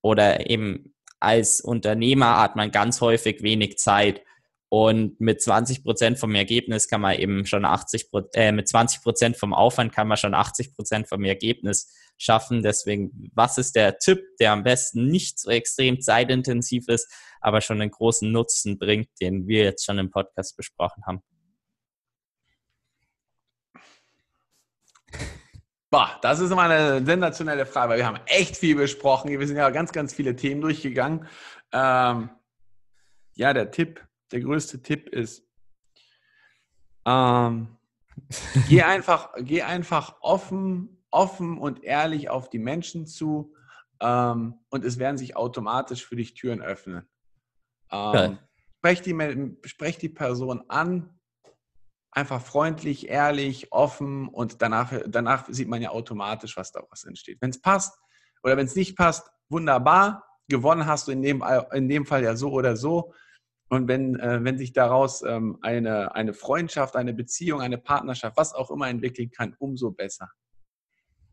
oder 0.00 0.48
eben 0.48 0.94
als 1.20 1.60
Unternehmer 1.60 2.40
hat 2.40 2.56
man 2.56 2.70
ganz 2.70 3.02
häufig 3.02 3.42
wenig 3.42 3.76
Zeit. 3.78 4.22
Und 4.78 5.18
mit 5.22 5.40
20 5.40 5.84
Prozent 5.84 6.18
vom 6.18 6.34
Ergebnis 6.34 6.86
kann 6.86 7.00
man 7.00 7.18
eben 7.18 7.46
schon 7.46 7.64
80 7.64 8.10
äh, 8.34 8.52
mit 8.52 8.68
20 8.68 9.02
Prozent 9.02 9.38
vom 9.38 9.54
Aufwand 9.54 9.90
kann 9.90 10.06
man 10.06 10.18
schon 10.18 10.34
80 10.34 10.74
Prozent 10.74 11.08
vom 11.08 11.24
Ergebnis 11.24 11.94
schaffen. 12.18 12.62
Deswegen, 12.62 13.30
was 13.34 13.56
ist 13.56 13.74
der 13.74 13.96
Tipp, 13.96 14.22
der 14.38 14.52
am 14.52 14.64
besten 14.64 15.06
nicht 15.06 15.38
so 15.38 15.48
extrem 15.48 16.02
zeitintensiv 16.02 16.88
ist, 16.88 17.10
aber 17.40 17.62
schon 17.62 17.80
einen 17.80 17.90
großen 17.90 18.30
Nutzen 18.30 18.78
bringt, 18.78 19.08
den 19.18 19.48
wir 19.48 19.64
jetzt 19.64 19.86
schon 19.86 19.98
im 19.98 20.10
Podcast 20.10 20.58
besprochen 20.58 21.06
haben? 21.06 21.22
Boah, 25.88 26.18
das 26.20 26.40
ist 26.40 26.50
immer 26.50 26.64
eine 26.68 27.02
sensationelle 27.02 27.64
Frage, 27.64 27.92
weil 27.92 27.98
wir 27.98 28.06
haben 28.06 28.20
echt 28.26 28.58
viel 28.58 28.76
besprochen. 28.76 29.30
Wir 29.30 29.46
sind 29.46 29.56
ja 29.56 29.70
ganz, 29.70 29.90
ganz 29.92 30.12
viele 30.12 30.36
Themen 30.36 30.60
durchgegangen. 30.60 31.26
Ähm, 31.72 32.28
ja, 33.36 33.54
der 33.54 33.70
Tipp, 33.70 34.06
der 34.32 34.40
größte 34.40 34.82
Tipp 34.82 35.08
ist, 35.08 35.46
ähm, 37.06 37.76
geh, 38.68 38.82
einfach, 38.82 39.30
geh 39.38 39.62
einfach 39.62 40.16
offen, 40.20 41.02
offen 41.10 41.58
und 41.58 41.84
ehrlich 41.84 42.28
auf 42.30 42.50
die 42.50 42.58
Menschen 42.58 43.06
zu. 43.06 43.54
ähm, 44.00 44.58
und 44.68 44.84
es 44.84 44.98
werden 44.98 45.16
sich 45.16 45.36
automatisch 45.36 46.04
für 46.04 46.16
dich 46.16 46.34
Türen 46.34 46.60
öffnen. 46.60 47.08
Ähm, 47.90 48.38
sprech, 48.78 49.02
die, 49.02 49.56
sprech 49.64 49.98
die 49.98 50.08
Person 50.08 50.64
an, 50.68 51.18
einfach 52.10 52.40
freundlich, 52.40 53.08
ehrlich, 53.08 53.72
offen 53.72 54.28
und 54.28 54.62
danach, 54.62 54.92
danach 55.06 55.46
sieht 55.48 55.68
man 55.68 55.82
ja 55.82 55.90
automatisch, 55.90 56.56
was 56.56 56.72
daraus 56.72 57.04
entsteht. 57.04 57.38
Wenn 57.40 57.50
es 57.50 57.60
passt 57.60 57.98
oder 58.42 58.56
wenn 58.56 58.66
es 58.66 58.74
nicht 58.74 58.96
passt, 58.96 59.30
wunderbar, 59.48 60.24
gewonnen 60.48 60.86
hast 60.86 61.08
du 61.08 61.12
in 61.12 61.22
dem, 61.22 61.44
in 61.72 61.88
dem 61.88 62.06
Fall 62.06 62.22
ja 62.22 62.34
so 62.36 62.50
oder 62.50 62.76
so. 62.76 63.12
Und 63.68 63.88
wenn, 63.88 64.18
äh, 64.20 64.44
wenn 64.44 64.58
sich 64.58 64.72
daraus 64.72 65.22
ähm, 65.22 65.58
eine, 65.62 66.14
eine 66.14 66.34
Freundschaft, 66.34 66.96
eine 66.96 67.12
Beziehung, 67.12 67.60
eine 67.60 67.78
Partnerschaft, 67.78 68.36
was 68.36 68.54
auch 68.54 68.70
immer 68.70 68.88
entwickeln 68.88 69.30
kann, 69.30 69.56
umso 69.58 69.90
besser. 69.90 70.30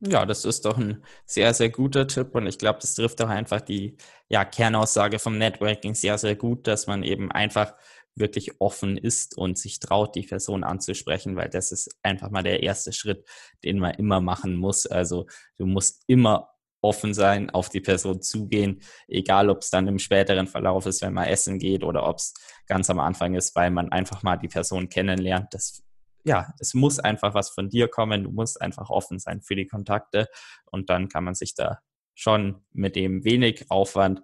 Ja, 0.05 0.25
das 0.25 0.43
ist 0.43 0.65
doch 0.65 0.77
ein 0.77 1.03
sehr, 1.25 1.53
sehr 1.53 1.69
guter 1.69 2.07
Tipp 2.07 2.35
und 2.35 2.45
ich 2.45 2.57
glaube, 2.57 2.79
das 2.81 2.95
trifft 2.95 3.21
auch 3.21 3.29
einfach 3.29 3.61
die 3.61 3.95
ja, 4.27 4.43
Kernaussage 4.43 5.17
vom 5.17 5.37
Networking 5.37 5.95
sehr, 5.95 6.17
sehr 6.17 6.35
gut, 6.35 6.67
dass 6.67 6.87
man 6.87 7.03
eben 7.03 7.31
einfach 7.31 7.73
wirklich 8.15 8.59
offen 8.59 8.97
ist 8.97 9.37
und 9.37 9.57
sich 9.57 9.79
traut, 9.79 10.15
die 10.15 10.23
Person 10.23 10.63
anzusprechen, 10.63 11.35
weil 11.35 11.49
das 11.49 11.71
ist 11.71 11.95
einfach 12.03 12.29
mal 12.31 12.43
der 12.43 12.63
erste 12.63 12.91
Schritt, 12.91 13.25
den 13.63 13.79
man 13.79 13.93
immer 13.95 14.21
machen 14.21 14.55
muss. 14.55 14.85
Also 14.85 15.25
du 15.57 15.65
musst 15.65 16.03
immer 16.07 16.52
offen 16.83 17.13
sein, 17.13 17.49
auf 17.49 17.69
die 17.69 17.79
Person 17.79 18.21
zugehen, 18.21 18.81
egal 19.07 19.49
ob 19.49 19.61
es 19.61 19.69
dann 19.69 19.87
im 19.87 19.99
späteren 19.99 20.47
Verlauf 20.47 20.85
ist, 20.85 21.01
wenn 21.01 21.13
man 21.13 21.27
essen 21.27 21.57
geht 21.57 21.83
oder 21.83 22.07
ob 22.07 22.17
es 22.17 22.33
ganz 22.67 22.89
am 22.89 22.99
Anfang 22.99 23.35
ist, 23.35 23.55
weil 23.55 23.71
man 23.71 23.91
einfach 23.91 24.21
mal 24.21 24.37
die 24.37 24.49
Person 24.49 24.89
kennenlernt. 24.89 25.47
Das, 25.51 25.83
ja, 26.25 26.53
es 26.59 26.73
muss 26.73 26.99
einfach 26.99 27.33
was 27.33 27.49
von 27.49 27.69
dir 27.69 27.87
kommen. 27.87 28.23
Du 28.23 28.31
musst 28.31 28.61
einfach 28.61 28.89
offen 28.89 29.19
sein 29.19 29.41
für 29.41 29.55
die 29.55 29.67
Kontakte 29.67 30.27
und 30.71 30.89
dann 30.89 31.07
kann 31.07 31.23
man 31.23 31.35
sich 31.35 31.55
da 31.55 31.79
schon 32.15 32.63
mit 32.73 32.95
dem 32.95 33.23
wenig 33.23 33.71
Aufwand, 33.71 34.21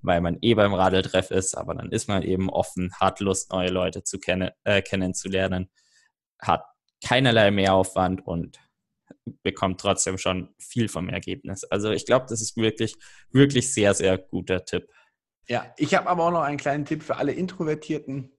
weil 0.00 0.20
man 0.20 0.38
eh 0.40 0.54
beim 0.54 0.74
Radeltreff 0.74 1.30
ist, 1.30 1.56
aber 1.56 1.74
dann 1.74 1.90
ist 1.90 2.08
man 2.08 2.22
eben 2.22 2.48
offen, 2.48 2.92
hat 2.98 3.20
Lust, 3.20 3.50
neue 3.52 3.68
Leute 3.68 4.04
zu 4.04 4.18
kennen, 4.18 4.50
äh, 4.64 4.80
kennenzulernen, 4.80 5.70
hat 6.40 6.64
keinerlei 7.04 7.50
Mehraufwand 7.50 8.26
und 8.26 8.58
bekommt 9.42 9.80
trotzdem 9.80 10.18
schon 10.18 10.54
viel 10.58 10.88
vom 10.88 11.08
Ergebnis. 11.08 11.64
Also 11.64 11.90
ich 11.90 12.06
glaube, 12.06 12.26
das 12.28 12.40
ist 12.40 12.56
wirklich, 12.56 12.96
wirklich 13.30 13.72
sehr, 13.72 13.94
sehr 13.94 14.18
guter 14.18 14.64
Tipp. 14.64 14.88
Ja, 15.48 15.72
ich 15.76 15.94
habe 15.94 16.08
aber 16.08 16.24
auch 16.24 16.30
noch 16.32 16.42
einen 16.42 16.58
kleinen 16.58 16.84
Tipp 16.84 17.02
für 17.02 17.16
alle 17.16 17.32
Introvertierten, 17.32 18.32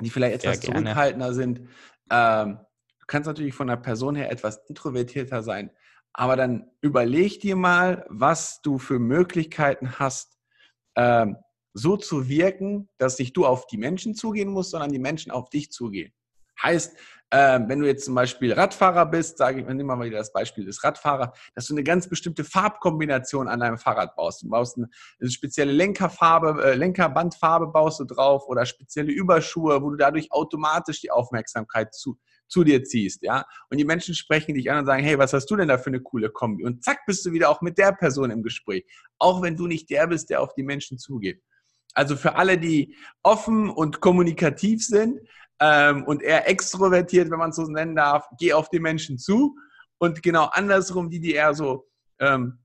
die 0.00 0.10
vielleicht 0.10 0.44
etwas 0.44 0.60
zurückhaltender 0.60 1.34
sind. 1.34 1.68
Ähm, 2.10 2.58
du 3.00 3.06
kannst 3.06 3.26
natürlich 3.26 3.54
von 3.54 3.66
der 3.66 3.76
Person 3.76 4.14
her 4.14 4.30
etwas 4.30 4.60
introvertierter 4.68 5.42
sein, 5.42 5.70
aber 6.12 6.36
dann 6.36 6.70
überleg 6.80 7.40
dir 7.40 7.56
mal, 7.56 8.06
was 8.08 8.62
du 8.62 8.78
für 8.78 8.98
Möglichkeiten 8.98 9.98
hast, 9.98 10.38
ähm, 10.96 11.36
so 11.72 11.96
zu 11.96 12.28
wirken, 12.28 12.88
dass 12.98 13.18
nicht 13.18 13.36
du 13.36 13.46
auf 13.46 13.66
die 13.66 13.78
Menschen 13.78 14.14
zugehen 14.14 14.50
musst, 14.50 14.70
sondern 14.70 14.90
die 14.90 14.98
Menschen 14.98 15.30
auf 15.30 15.50
dich 15.50 15.70
zugehen. 15.70 16.12
Heißt, 16.62 16.96
äh, 17.30 17.60
wenn 17.66 17.78
du 17.78 17.86
jetzt 17.86 18.04
zum 18.04 18.14
Beispiel 18.14 18.52
Radfahrer 18.52 19.06
bist, 19.06 19.38
sage 19.38 19.60
ich, 19.60 19.66
nehmen 19.66 19.86
wir 19.86 19.96
mal 19.96 20.06
wieder 20.06 20.18
das 20.18 20.32
Beispiel 20.32 20.64
des 20.64 20.82
Radfahrers, 20.82 21.38
dass 21.54 21.66
du 21.66 21.74
eine 21.74 21.84
ganz 21.84 22.08
bestimmte 22.08 22.42
Farbkombination 22.42 23.46
an 23.46 23.60
deinem 23.60 23.78
Fahrrad 23.78 24.16
baust. 24.16 24.42
Du 24.42 24.48
baust 24.48 24.76
eine, 24.76 24.88
eine 25.20 25.30
spezielle 25.30 25.70
Lenkerfarbe, 25.72 26.62
äh, 26.62 26.74
Lenkerbandfarbe 26.74 27.68
baust 27.68 28.00
du 28.00 28.04
drauf 28.04 28.48
oder 28.48 28.66
spezielle 28.66 29.12
Überschuhe, 29.12 29.80
wo 29.80 29.90
du 29.90 29.96
dadurch 29.96 30.32
automatisch 30.32 31.00
die 31.00 31.12
Aufmerksamkeit 31.12 31.94
zu, 31.94 32.18
zu 32.48 32.64
dir 32.64 32.82
ziehst, 32.82 33.22
ja. 33.22 33.44
Und 33.70 33.78
die 33.78 33.84
Menschen 33.84 34.16
sprechen 34.16 34.56
dich 34.56 34.68
an 34.70 34.78
und 34.78 34.86
sagen, 34.86 35.04
hey, 35.04 35.16
was 35.16 35.32
hast 35.32 35.46
du 35.46 35.56
denn 35.56 35.68
da 35.68 35.78
für 35.78 35.90
eine 35.90 36.00
coole 36.00 36.30
Kombi? 36.30 36.64
Und 36.64 36.82
zack, 36.82 37.06
bist 37.06 37.24
du 37.24 37.30
wieder 37.30 37.48
auch 37.48 37.60
mit 37.60 37.78
der 37.78 37.92
Person 37.92 38.32
im 38.32 38.42
Gespräch. 38.42 38.84
Auch 39.18 39.40
wenn 39.40 39.56
du 39.56 39.68
nicht 39.68 39.88
der 39.90 40.08
bist, 40.08 40.30
der 40.30 40.42
auf 40.42 40.54
die 40.54 40.64
Menschen 40.64 40.98
zugeht. 40.98 41.40
Also 41.94 42.16
für 42.16 42.36
alle, 42.36 42.58
die 42.58 42.96
offen 43.22 43.68
und 43.68 44.00
kommunikativ 44.00 44.84
sind, 44.84 45.20
ähm, 45.60 46.04
und 46.04 46.22
eher 46.22 46.48
extrovertiert, 46.48 47.30
wenn 47.30 47.38
man 47.38 47.50
es 47.50 47.56
so 47.56 47.64
nennen 47.64 47.96
darf, 47.96 48.26
geh 48.38 48.52
auf 48.52 48.70
die 48.70 48.80
Menschen 48.80 49.18
zu. 49.18 49.56
Und 49.98 50.22
genau 50.22 50.46
andersrum, 50.46 51.10
die, 51.10 51.20
die 51.20 51.34
eher 51.34 51.54
so, 51.54 51.86
ähm, 52.18 52.64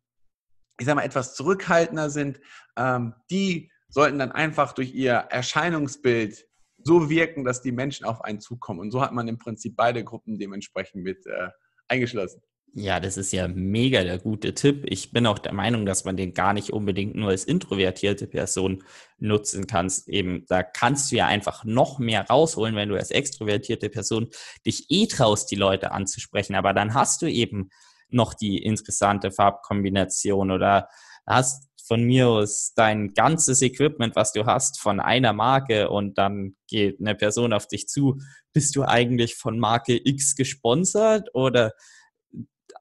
ich 0.79 0.85
sag 0.85 0.95
mal, 0.95 1.03
etwas 1.03 1.35
zurückhaltender 1.35 2.09
sind, 2.09 2.39
ähm, 2.77 3.13
die 3.29 3.71
sollten 3.89 4.19
dann 4.19 4.31
einfach 4.31 4.73
durch 4.73 4.93
ihr 4.93 5.13
Erscheinungsbild 5.13 6.45
so 6.83 7.09
wirken, 7.09 7.43
dass 7.43 7.61
die 7.61 7.71
Menschen 7.71 8.05
auf 8.05 8.21
einen 8.21 8.39
zukommen. 8.39 8.79
Und 8.79 8.91
so 8.91 9.01
hat 9.01 9.11
man 9.11 9.27
im 9.27 9.37
Prinzip 9.37 9.75
beide 9.75 10.03
Gruppen 10.03 10.37
dementsprechend 10.37 11.03
mit 11.03 11.25
äh, 11.25 11.49
eingeschlossen. 11.87 12.41
Ja, 12.77 12.99
das 12.99 13.15
ist 13.15 13.31
ja 13.31 13.47
mega 13.47 14.03
der 14.03 14.17
gute 14.17 14.53
Tipp. 14.53 14.83
Ich 14.89 15.13
bin 15.13 15.25
auch 15.27 15.39
der 15.39 15.53
Meinung, 15.53 15.85
dass 15.85 16.03
man 16.03 16.17
den 16.17 16.33
gar 16.33 16.51
nicht 16.51 16.71
unbedingt 16.71 17.15
nur 17.15 17.29
als 17.29 17.45
introvertierte 17.45 18.27
Person 18.27 18.83
nutzen 19.17 19.65
kannst. 19.65 20.09
Eben, 20.09 20.45
da 20.49 20.61
kannst 20.61 21.09
du 21.09 21.15
ja 21.15 21.25
einfach 21.25 21.63
noch 21.63 21.99
mehr 21.99 22.27
rausholen, 22.27 22.75
wenn 22.75 22.89
du 22.89 22.95
als 22.95 23.11
extrovertierte 23.11 23.89
Person 23.89 24.27
dich 24.65 24.87
eh 24.89 25.07
traust, 25.07 25.49
die 25.51 25.55
Leute 25.55 25.91
anzusprechen. 25.91 26.53
Aber 26.55 26.73
dann 26.73 26.93
hast 26.93 27.21
du 27.21 27.31
eben 27.31 27.69
noch 28.09 28.33
die 28.33 28.61
interessante 28.61 29.31
Farbkombination 29.31 30.51
oder 30.51 30.89
hast 31.25 31.69
von 31.87 32.03
mir 32.03 32.27
aus 32.27 32.73
dein 32.75 33.13
ganzes 33.13 33.61
Equipment, 33.61 34.17
was 34.17 34.33
du 34.33 34.47
hast, 34.47 34.81
von 34.81 34.99
einer 34.99 35.31
Marke 35.31 35.89
und 35.89 36.17
dann 36.17 36.57
geht 36.67 36.99
eine 36.99 37.15
Person 37.15 37.53
auf 37.53 37.67
dich 37.67 37.87
zu. 37.87 38.19
Bist 38.51 38.75
du 38.75 38.83
eigentlich 38.83 39.35
von 39.35 39.59
Marke 39.59 39.97
X 40.03 40.35
gesponsert 40.35 41.29
oder 41.33 41.71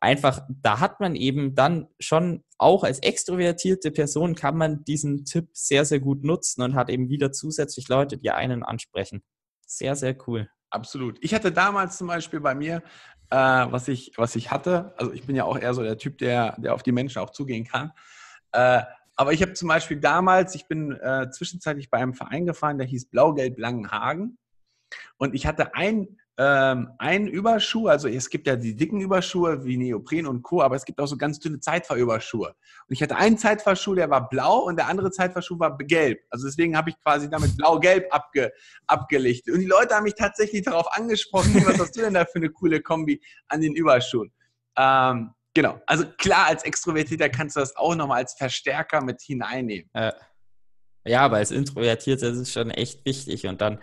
einfach, 0.05 0.43
da 0.49 0.81
hat 0.81 1.01
man 1.01 1.17
eben 1.17 1.55
dann 1.55 1.89
schon 1.99 2.45
auch 2.59 2.85
als 2.85 3.01
extrovertierte 3.01 3.91
Person 3.91 4.35
kann 4.35 4.57
man 4.57 4.85
diesen 4.85 5.25
Tipp 5.25 5.49
sehr, 5.53 5.85
sehr 5.85 6.01
gut 6.01 6.23
nutzen 6.23 6.63
und 6.63 6.75
hat 6.75 6.91
eben 6.91 7.09
wieder 7.09 7.33
zusätzlich 7.33 7.89
Leute, 7.89 8.19
die 8.19 8.31
einen 8.31 8.63
ansprechen. 8.63 9.23
Sehr, 9.67 9.97
sehr 9.97 10.17
cool. 10.29 10.49
Absolut. 10.71 11.19
Ich 11.21 11.35
hatte 11.35 11.53
damals 11.53 11.99
zum 11.99 12.07
Beispiel 12.07 12.41
bei 12.41 12.55
mir, 12.55 12.83
äh, 13.31 13.37
was, 13.37 13.89
ich, 13.89 14.13
was 14.17 14.37
ich 14.37 14.51
hatte, 14.51 14.95
also 14.99 15.13
ich 15.13 15.27
bin 15.27 15.37
ja 15.37 15.45
auch 15.45 15.59
eher 15.59 15.75
so 15.75 15.83
der 15.83 15.99
Typ, 15.99 16.19
der, 16.19 16.55
der 16.59 16.75
auf 16.75 16.83
die 16.83 16.93
Menschen 16.93 17.21
auch 17.21 17.31
zugehen 17.31 17.65
kann. 17.65 17.93
Äh, 18.53 18.83
aber 19.17 19.33
ich 19.33 19.43
habe 19.43 19.53
zum 19.55 19.69
Beispiel 19.69 20.01
damals, 20.01 20.55
ich 20.55 20.67
bin 20.67 20.93
äh, 20.93 21.31
zwischenzeitlich 21.31 21.91
bei 21.91 21.99
einem 21.99 22.15
Verein 22.15 22.47
gefahren, 22.47 22.79
der 22.79 22.87
hieß 22.87 23.11
Blau-Gelb 23.11 23.59
Langenhagen. 23.59 24.39
Und 25.17 25.35
ich 25.35 25.47
hatte 25.47 25.75
ein 25.75 26.19
ähm, 26.37 26.91
einen 26.99 27.29
Überschuh, 27.29 27.87
also 27.87 28.09
es 28.09 28.29
gibt 28.29 28.49
ja 28.49 28.57
die 28.57 28.75
dicken 28.75 29.01
Überschuhe 29.01 29.65
wie 29.65 29.77
Neopren 29.77 30.27
und 30.27 30.43
Co., 30.43 30.63
aber 30.63 30.75
es 30.75 30.85
gibt 30.85 31.01
auch 31.01 31.07
so 31.07 31.17
ganz 31.17 31.39
dünne 31.39 31.61
Zeitfahrüberschuhe. 31.61 32.49
Und 32.49 32.57
ich 32.89 33.01
hatte 33.03 33.17
einen 33.17 33.39
Zeitfahrschuh, 33.39 33.95
der 33.95 34.11
war 34.11 34.29
blau 34.29 34.65
und 34.65 34.77
der 34.77 34.89
andere 34.89 35.13
Zeitfahrschuh 35.13 35.59
war 35.61 35.79
gelb. 35.79 36.21
Also 36.31 36.47
deswegen 36.47 36.77
habe 36.77 36.91
ich 36.91 37.01
quasi 37.01 37.31
damit 37.31 37.57
blau-gelb 37.57 38.13
abge, 38.13 38.53
abgelichtet. 38.89 39.55
Und 39.55 39.61
die 39.61 39.67
Leute 39.67 39.95
haben 39.95 40.03
mich 40.03 40.17
tatsächlich 40.17 40.63
darauf 40.63 40.93
angesprochen, 40.93 41.55
was 41.67 41.79
hast 41.79 41.97
du 41.97 42.01
denn 42.01 42.15
da 42.15 42.25
für 42.25 42.37
eine 42.37 42.51
coole 42.51 42.81
Kombi 42.81 43.23
an 43.47 43.61
den 43.61 43.77
Überschuhen? 43.77 44.33
Ähm, 44.77 45.31
genau, 45.55 45.81
also 45.87 46.05
klar, 46.19 46.47
als 46.47 46.65
Extrovertierter 46.65 47.29
kannst 47.29 47.55
du 47.55 47.61
das 47.61 47.77
auch 47.77 47.95
nochmal 47.95 48.19
als 48.19 48.35
Verstärker 48.35 49.05
mit 49.05 49.23
hineinnehmen. 49.23 49.89
Äh, 49.93 50.13
ja, 51.07 51.21
aber 51.21 51.37
als 51.37 51.53
Introvertierter 51.53 52.29
ist 52.31 52.39
es 52.39 52.53
schon 52.53 52.71
echt 52.71 53.05
wichtig 53.05 53.47
und 53.47 53.61
dann 53.61 53.79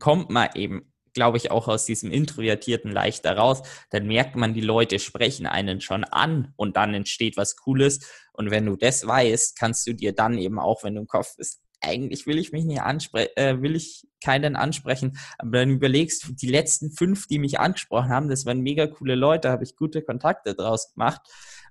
kommt 0.00 0.30
man 0.30 0.48
eben 0.54 0.89
glaube 1.14 1.36
ich, 1.36 1.50
auch 1.50 1.68
aus 1.68 1.84
diesem 1.84 2.10
Introvertierten 2.10 2.90
leichter 2.90 3.36
raus. 3.36 3.62
Dann 3.90 4.06
merkt 4.06 4.36
man, 4.36 4.54
die 4.54 4.60
Leute 4.60 4.98
sprechen 4.98 5.46
einen 5.46 5.80
schon 5.80 6.04
an 6.04 6.52
und 6.56 6.76
dann 6.76 6.94
entsteht 6.94 7.36
was 7.36 7.56
Cooles. 7.56 8.00
Und 8.32 8.50
wenn 8.50 8.66
du 8.66 8.76
das 8.76 9.06
weißt, 9.06 9.58
kannst 9.58 9.86
du 9.86 9.92
dir 9.92 10.12
dann 10.14 10.38
eben 10.38 10.58
auch, 10.58 10.84
wenn 10.84 10.94
du 10.94 11.02
im 11.02 11.06
Kopf 11.06 11.36
bist, 11.36 11.60
eigentlich 11.82 12.26
will 12.26 12.38
ich 12.38 12.52
mich 12.52 12.64
nicht 12.64 12.82
ansprechen, 12.82 13.30
äh, 13.36 13.62
will 13.62 13.74
ich 13.74 14.06
keinen 14.22 14.56
ansprechen, 14.56 15.18
aber 15.38 15.58
dann 15.58 15.70
überlegst 15.70 16.26
du, 16.26 16.32
die 16.32 16.50
letzten 16.50 16.92
fünf, 16.92 17.26
die 17.26 17.38
mich 17.38 17.58
angesprochen 17.58 18.10
haben, 18.10 18.28
das 18.28 18.44
waren 18.44 18.60
mega 18.60 18.86
coole 18.86 19.14
Leute, 19.14 19.50
habe 19.50 19.64
ich 19.64 19.76
gute 19.76 20.02
Kontakte 20.02 20.54
draus 20.54 20.92
gemacht 20.92 21.22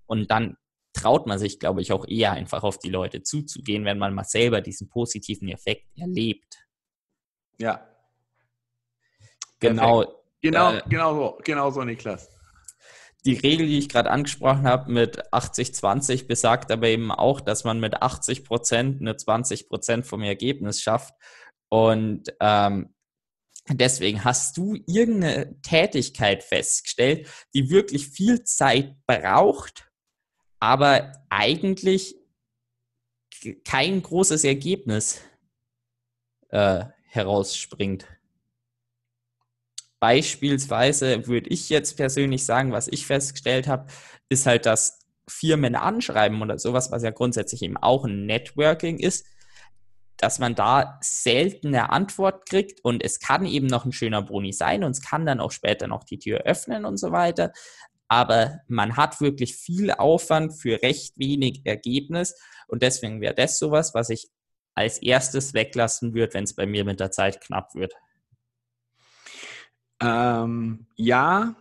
und 0.07 0.31
dann 0.31 0.57
traut 0.93 1.27
man 1.27 1.37
sich, 1.37 1.59
glaube 1.59 1.81
ich, 1.81 1.91
auch 1.91 2.07
eher 2.07 2.31
einfach 2.31 2.63
auf 2.63 2.79
die 2.79 2.89
Leute 2.89 3.21
zuzugehen, 3.21 3.85
wenn 3.85 3.99
man 3.99 4.13
mal 4.13 4.23
selber 4.23 4.61
diesen 4.61 4.89
positiven 4.89 5.47
Effekt 5.47 5.85
erlebt. 5.95 6.67
Ja, 7.59 7.88
Genau. 9.59 10.05
Genau, 10.41 10.73
äh, 10.73 10.81
genau 10.87 11.15
so, 11.15 11.37
genau 11.43 11.69
so, 11.69 11.83
Niklas. 11.83 12.29
Die 13.25 13.33
Regel, 13.33 13.67
die 13.67 13.77
ich 13.77 13.89
gerade 13.89 14.09
angesprochen 14.09 14.63
habe 14.63 14.91
mit 14.91 15.21
80-20, 15.33 16.27
besagt 16.27 16.71
aber 16.71 16.87
eben 16.87 17.11
auch, 17.11 17.41
dass 17.41 17.65
man 17.65 17.81
mit 17.81 18.01
80 18.01 18.45
Prozent 18.45 19.01
eine 19.01 19.17
20 19.17 19.67
Prozent 19.67 20.07
vom 20.07 20.23
Ergebnis 20.23 20.81
schafft. 20.81 21.13
Und 21.67 22.33
ähm, 22.39 22.95
deswegen 23.67 24.23
hast 24.23 24.55
du 24.57 24.75
irgendeine 24.87 25.59
Tätigkeit 25.61 26.43
festgestellt, 26.43 27.27
die 27.53 27.69
wirklich 27.69 28.07
viel 28.07 28.43
Zeit 28.43 28.95
braucht, 29.05 29.91
aber 30.61 31.11
eigentlich 31.29 32.15
kein 33.65 34.01
großes 34.01 34.45
Ergebnis 34.45 35.21
äh, 36.49 36.85
herausspringt. 37.03 38.07
Beispielsweise 39.99 41.27
würde 41.27 41.49
ich 41.49 41.69
jetzt 41.69 41.97
persönlich 41.97 42.45
sagen, 42.45 42.71
was 42.71 42.87
ich 42.87 43.05
festgestellt 43.05 43.67
habe, 43.67 43.87
ist 44.29 44.45
halt, 44.45 44.65
dass 44.65 44.99
Firmen 45.27 45.75
anschreiben 45.75 46.41
oder 46.41 46.57
sowas, 46.57 46.91
was 46.91 47.03
ja 47.03 47.11
grundsätzlich 47.11 47.61
eben 47.61 47.77
auch 47.77 48.05
ein 48.05 48.25
Networking 48.25 48.97
ist, 48.97 49.25
dass 50.17 50.39
man 50.39 50.55
da 50.55 50.97
selten 51.01 51.67
eine 51.67 51.91
Antwort 51.91 52.47
kriegt 52.49 52.83
und 52.83 53.03
es 53.03 53.19
kann 53.19 53.45
eben 53.45 53.67
noch 53.67 53.85
ein 53.85 53.93
schöner 53.93 54.21
Boni 54.21 54.51
sein 54.51 54.83
und 54.83 54.91
es 54.91 55.01
kann 55.01 55.25
dann 55.25 55.39
auch 55.39 55.51
später 55.51 55.87
noch 55.87 56.03
die 56.03 56.19
Tür 56.19 56.39
öffnen 56.41 56.85
und 56.85 56.97
so 56.97 57.11
weiter. 57.11 57.53
Aber 58.09 58.59
man 58.67 58.97
hat 58.97 59.21
wirklich 59.21 59.55
viel 59.55 59.91
Aufwand 59.91 60.53
für 60.53 60.81
recht 60.81 61.17
wenig 61.17 61.61
Ergebnis 61.63 62.35
und 62.67 62.83
deswegen 62.83 63.21
wäre 63.21 63.35
das 63.35 63.59
sowas, 63.59 63.93
was 63.93 64.09
ich 64.09 64.27
als 64.75 64.97
erstes 65.01 65.53
weglassen 65.53 66.13
würde, 66.13 66.33
wenn 66.33 66.43
es 66.43 66.55
bei 66.55 66.65
mir 66.65 66.83
mit 66.83 66.99
der 66.99 67.11
Zeit 67.11 67.39
knapp 67.41 67.75
wird. 67.75 67.93
Ähm, 70.01 70.85
ja, 70.95 71.55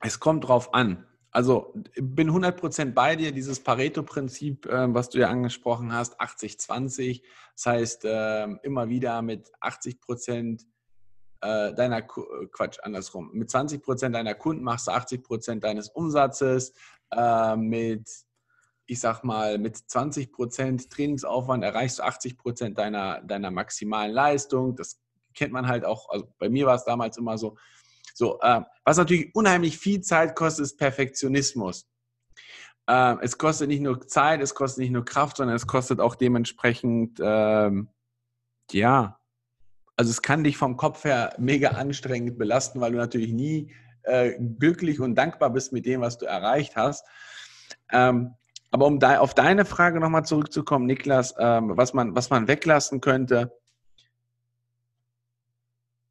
es 0.00 0.20
kommt 0.20 0.48
drauf 0.48 0.74
an. 0.74 1.06
Also 1.30 1.72
bin 1.94 2.30
100% 2.30 2.92
bei 2.92 3.16
dir, 3.16 3.32
dieses 3.32 3.60
Pareto-Prinzip, 3.60 4.66
äh, 4.66 4.94
was 4.94 5.08
du 5.08 5.18
ja 5.18 5.28
angesprochen 5.30 5.92
hast, 5.92 6.20
80-20. 6.20 7.22
Das 7.56 7.66
heißt, 7.66 8.04
äh, 8.04 8.44
immer 8.62 8.88
wieder 8.90 9.22
mit 9.22 9.50
80% 9.60 10.66
äh, 11.40 11.74
deiner, 11.74 11.98
äh, 11.98 12.46
Quatsch, 12.52 12.78
andersrum, 12.82 13.30
mit 13.32 13.48
20% 13.48 14.10
deiner 14.10 14.34
Kunden 14.34 14.62
machst 14.62 14.86
du 14.86 14.92
80% 14.92 15.60
deines 15.60 15.88
Umsatzes, 15.88 16.74
äh, 17.10 17.56
mit, 17.56 18.08
ich 18.86 19.00
sag 19.00 19.24
mal, 19.24 19.58
mit 19.58 19.76
20% 19.76 20.90
Trainingsaufwand 20.90 21.64
erreichst 21.64 21.98
du 21.98 22.02
80% 22.02 22.74
deiner, 22.74 23.22
deiner 23.22 23.50
maximalen 23.50 24.12
Leistung. 24.12 24.76
Das 24.76 25.00
kennt 25.34 25.52
man 25.52 25.66
halt 25.66 25.84
auch, 25.84 26.08
also 26.08 26.26
bei 26.38 26.48
mir 26.48 26.66
war 26.66 26.74
es 26.74 26.84
damals 26.84 27.16
immer 27.16 27.38
so, 27.38 27.56
so, 28.14 28.40
äh, 28.40 28.60
was 28.84 28.96
natürlich 28.96 29.34
unheimlich 29.34 29.78
viel 29.78 30.00
Zeit 30.02 30.34
kostet, 30.34 30.64
ist 30.66 30.78
Perfektionismus. 30.78 31.86
Äh, 32.86 33.16
es 33.22 33.38
kostet 33.38 33.68
nicht 33.68 33.82
nur 33.82 34.06
Zeit, 34.06 34.40
es 34.42 34.54
kostet 34.54 34.82
nicht 34.82 34.90
nur 34.90 35.04
Kraft, 35.04 35.38
sondern 35.38 35.56
es 35.56 35.66
kostet 35.66 36.00
auch 36.00 36.14
dementsprechend, 36.14 37.18
ähm, 37.22 37.88
ja, 38.70 39.18
also 39.96 40.10
es 40.10 40.22
kann 40.22 40.44
dich 40.44 40.56
vom 40.56 40.76
Kopf 40.76 41.04
her 41.04 41.34
mega 41.38 41.70
anstrengend 41.70 42.38
belasten, 42.38 42.80
weil 42.80 42.92
du 42.92 42.98
natürlich 42.98 43.32
nie 43.32 43.72
äh, 44.02 44.32
glücklich 44.58 45.00
und 45.00 45.14
dankbar 45.14 45.50
bist 45.50 45.72
mit 45.72 45.86
dem, 45.86 46.00
was 46.00 46.18
du 46.18 46.26
erreicht 46.26 46.76
hast. 46.76 47.06
Ähm, 47.90 48.34
aber 48.70 48.86
um 48.86 48.98
da, 48.98 49.18
auf 49.18 49.34
deine 49.34 49.64
Frage 49.64 50.00
nochmal 50.00 50.24
zurückzukommen, 50.24 50.86
Niklas, 50.86 51.34
ähm, 51.38 51.76
was, 51.76 51.92
man, 51.92 52.16
was 52.16 52.30
man 52.30 52.48
weglassen 52.48 53.00
könnte, 53.00 53.52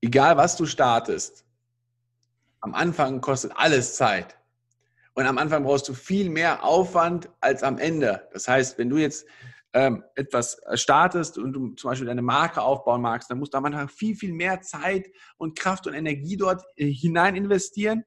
egal 0.02 0.38
was 0.38 0.58
du 0.58 0.66
startest, 0.66 1.46
am 2.60 2.74
Anfang 2.74 3.22
kostet 3.22 3.54
alles 3.56 3.96
Zeit. 3.96 4.38
Und 5.14 5.26
am 5.26 5.38
Anfang 5.38 5.64
brauchst 5.64 5.90
du 5.90 5.94
viel 5.94 6.30
mehr 6.30 6.64
Aufwand 6.64 7.30
als 7.42 7.64
am 7.64 7.78
Ende. 7.78 8.28
Das 8.34 8.48
heißt, 8.48 8.78
wenn 8.78 8.90
du 8.90 8.98
jetzt 8.98 9.26
ähm, 9.74 10.04
etwas 10.16 10.62
startest 10.74 11.38
und 11.38 11.54
du 11.54 11.70
zum 11.76 11.90
Beispiel 11.90 12.08
deine 12.08 12.22
Marke 12.22 12.62
aufbauen 12.62 13.02
magst, 13.02 13.30
dann 13.30 13.40
musst 13.40 13.54
du 13.54 13.58
am 13.58 13.66
Anfang 13.66 13.90
viel, 13.90 14.16
viel 14.16 14.34
mehr 14.34 14.62
Zeit 14.62 15.08
und 15.38 15.58
Kraft 15.58 15.88
und 15.88 15.94
Energie 15.94 16.38
dort 16.38 16.64
äh, 16.76 16.88
hinein 16.92 17.36
investieren, 17.36 18.04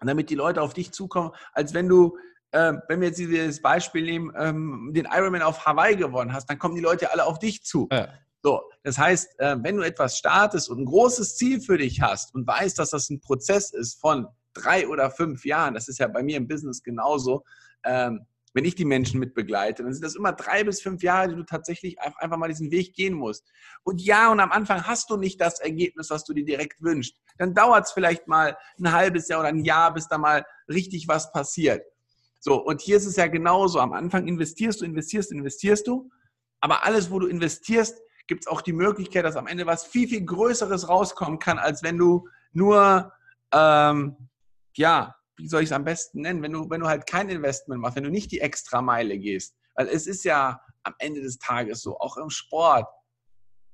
damit 0.00 0.30
die 0.30 0.34
Leute 0.34 0.62
auf 0.62 0.74
dich 0.74 0.92
zukommen, 0.92 1.32
als 1.52 1.74
wenn 1.74 1.88
du, 1.88 2.16
äh, 2.52 2.74
wenn 2.88 3.00
wir 3.00 3.08
jetzt 3.08 3.18
dieses 3.18 3.62
Beispiel 3.62 4.04
nehmen, 4.04 4.32
ähm, 4.36 4.90
den 4.94 5.06
Ironman 5.10 5.42
auf 5.42 5.66
Hawaii 5.66 5.96
gewonnen 5.96 6.32
hast, 6.32 6.48
dann 6.50 6.58
kommen 6.58 6.74
die 6.74 6.80
Leute 6.82 7.12
alle 7.12 7.24
auf 7.24 7.38
dich 7.38 7.62
zu. 7.64 7.88
Ja. 7.90 8.08
So, 8.42 8.62
das 8.82 8.96
heißt, 8.96 9.38
äh, 9.38 9.56
wenn 9.60 9.76
du 9.76 9.82
etwas 9.82 10.16
startest 10.16 10.70
und 10.70 10.80
ein 10.80 10.86
großes 10.86 11.36
Ziel 11.36 11.60
für 11.60 11.76
dich 11.76 12.00
hast 12.00 12.34
und 12.34 12.46
weißt, 12.46 12.78
dass 12.78 12.90
das 12.90 13.10
ein 13.10 13.20
Prozess 13.20 13.70
ist 13.72 14.00
von 14.00 14.26
drei 14.54 14.88
oder 14.88 15.10
fünf 15.10 15.44
Jahren, 15.44 15.74
das 15.74 15.88
ist 15.88 15.98
ja 15.98 16.08
bei 16.08 16.22
mir 16.22 16.38
im 16.38 16.48
Business 16.48 16.82
genauso, 16.82 17.44
ähm, 17.84 18.26
wenn 18.52 18.64
ich 18.64 18.74
die 18.74 18.84
Menschen 18.84 19.20
mit 19.20 19.34
begleite, 19.34 19.82
dann 19.82 19.92
sind 19.92 20.04
das 20.04 20.16
immer 20.16 20.32
drei 20.32 20.64
bis 20.64 20.80
fünf 20.80 21.02
Jahre, 21.02 21.28
die 21.28 21.36
du 21.36 21.44
tatsächlich 21.44 22.00
einfach 22.00 22.36
mal 22.36 22.48
diesen 22.48 22.70
Weg 22.72 22.94
gehen 22.94 23.14
musst. 23.14 23.46
Und 23.84 24.02
ja, 24.02 24.32
und 24.32 24.40
am 24.40 24.50
Anfang 24.50 24.86
hast 24.86 25.08
du 25.10 25.16
nicht 25.16 25.40
das 25.40 25.60
Ergebnis, 25.60 26.10
was 26.10 26.24
du 26.24 26.34
dir 26.34 26.44
direkt 26.44 26.82
wünschst. 26.82 27.16
Dann 27.38 27.54
dauert 27.54 27.86
es 27.86 27.92
vielleicht 27.92 28.26
mal 28.26 28.56
ein 28.78 28.90
halbes 28.90 29.28
Jahr 29.28 29.40
oder 29.40 29.50
ein 29.50 29.64
Jahr, 29.64 29.94
bis 29.94 30.08
da 30.08 30.18
mal 30.18 30.44
richtig 30.68 31.06
was 31.06 31.30
passiert. 31.30 31.84
So, 32.40 32.56
und 32.56 32.80
hier 32.80 32.96
ist 32.96 33.06
es 33.06 33.16
ja 33.16 33.28
genauso. 33.28 33.78
Am 33.78 33.92
Anfang 33.92 34.26
investierst 34.26 34.80
du, 34.80 34.84
investierst, 34.84 35.30
investierst 35.30 35.86
du. 35.86 36.10
Aber 36.60 36.84
alles, 36.84 37.10
wo 37.10 37.18
du 37.18 37.28
investierst, 37.28 38.00
gibt 38.26 38.42
es 38.42 38.46
auch 38.46 38.62
die 38.62 38.72
Möglichkeit, 38.72 39.24
dass 39.24 39.36
am 39.36 39.46
Ende 39.46 39.66
was 39.66 39.84
viel, 39.84 40.08
viel 40.08 40.24
Größeres 40.24 40.88
rauskommen 40.88 41.38
kann, 41.38 41.58
als 41.58 41.82
wenn 41.82 41.98
du 41.98 42.28
nur, 42.52 43.12
ähm, 43.52 44.28
ja, 44.74 45.14
wie 45.36 45.48
soll 45.48 45.62
ich 45.62 45.68
es 45.70 45.72
am 45.72 45.84
besten 45.84 46.20
nennen, 46.22 46.42
wenn 46.42 46.52
du, 46.52 46.68
wenn 46.70 46.80
du 46.80 46.86
halt 46.86 47.06
kein 47.06 47.28
Investment 47.28 47.80
machst, 47.80 47.96
wenn 47.96 48.04
du 48.04 48.10
nicht 48.10 48.30
die 48.30 48.40
extra 48.40 48.82
Meile 48.82 49.18
gehst. 49.18 49.56
Weil 49.74 49.88
es 49.88 50.06
ist 50.06 50.24
ja 50.24 50.60
am 50.82 50.94
Ende 50.98 51.22
des 51.22 51.38
Tages 51.38 51.82
so, 51.82 51.98
auch 51.98 52.16
im 52.16 52.30
Sport. 52.30 52.86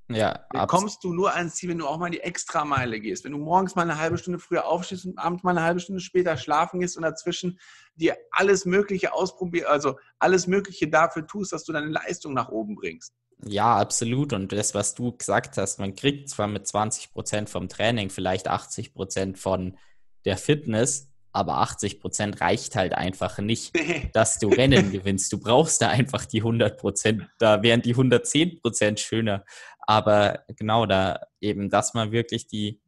Ja, 0.08 0.46
da 0.52 0.66
kommst 0.66 1.02
du 1.02 1.12
nur 1.12 1.34
ans 1.34 1.56
Ziel, 1.56 1.70
wenn 1.70 1.78
du 1.78 1.86
auch 1.88 1.98
mal 1.98 2.10
die 2.10 2.20
extra 2.20 2.64
Meile 2.64 3.00
gehst. 3.00 3.24
Wenn 3.24 3.32
du 3.32 3.38
morgens 3.38 3.74
mal 3.74 3.82
eine 3.82 3.98
halbe 3.98 4.18
Stunde 4.18 4.38
früher 4.38 4.64
aufstehst 4.64 5.04
und 5.04 5.18
abends 5.18 5.42
mal 5.42 5.50
eine 5.50 5.62
halbe 5.62 5.80
Stunde 5.80 6.00
später 6.00 6.36
schlafen 6.36 6.78
gehst 6.78 6.96
und 6.96 7.02
dazwischen 7.02 7.58
dir 7.96 8.16
alles 8.30 8.66
Mögliche 8.66 9.12
ausprobierst, 9.12 9.66
also 9.66 9.98
alles 10.20 10.46
Mögliche 10.46 10.88
dafür 10.88 11.26
tust, 11.26 11.52
dass 11.52 11.64
du 11.64 11.72
deine 11.72 11.88
Leistung 11.88 12.34
nach 12.34 12.50
oben 12.50 12.76
bringst. 12.76 13.14
Ja, 13.44 13.76
absolut. 13.76 14.32
Und 14.32 14.52
das, 14.52 14.74
was 14.74 14.94
du 14.94 15.12
gesagt 15.12 15.58
hast, 15.58 15.78
man 15.78 15.94
kriegt 15.94 16.28
zwar 16.28 16.46
mit 16.46 16.66
20 16.66 17.12
Prozent 17.12 17.50
vom 17.50 17.68
Training 17.68 18.10
vielleicht 18.10 18.48
80 18.48 18.94
Prozent 18.94 19.38
von 19.38 19.76
der 20.24 20.36
Fitness, 20.36 21.10
aber 21.32 21.58
80 21.58 22.00
Prozent 22.00 22.40
reicht 22.40 22.76
halt 22.76 22.94
einfach 22.94 23.38
nicht, 23.38 23.72
dass 24.14 24.38
du 24.38 24.48
Rennen 24.48 24.90
gewinnst. 24.90 25.32
Du 25.32 25.38
brauchst 25.38 25.82
da 25.82 25.88
einfach 25.88 26.24
die 26.24 26.40
100 26.40 26.78
Prozent. 26.78 27.28
Da 27.38 27.62
wären 27.62 27.82
die 27.82 27.92
110 27.92 28.60
Prozent 28.60 29.00
schöner. 29.00 29.44
Aber 29.80 30.44
genau 30.56 30.86
da 30.86 31.20
eben, 31.40 31.68
dass 31.68 31.94
man 31.94 32.10
wirklich 32.12 32.46
die, 32.46 32.80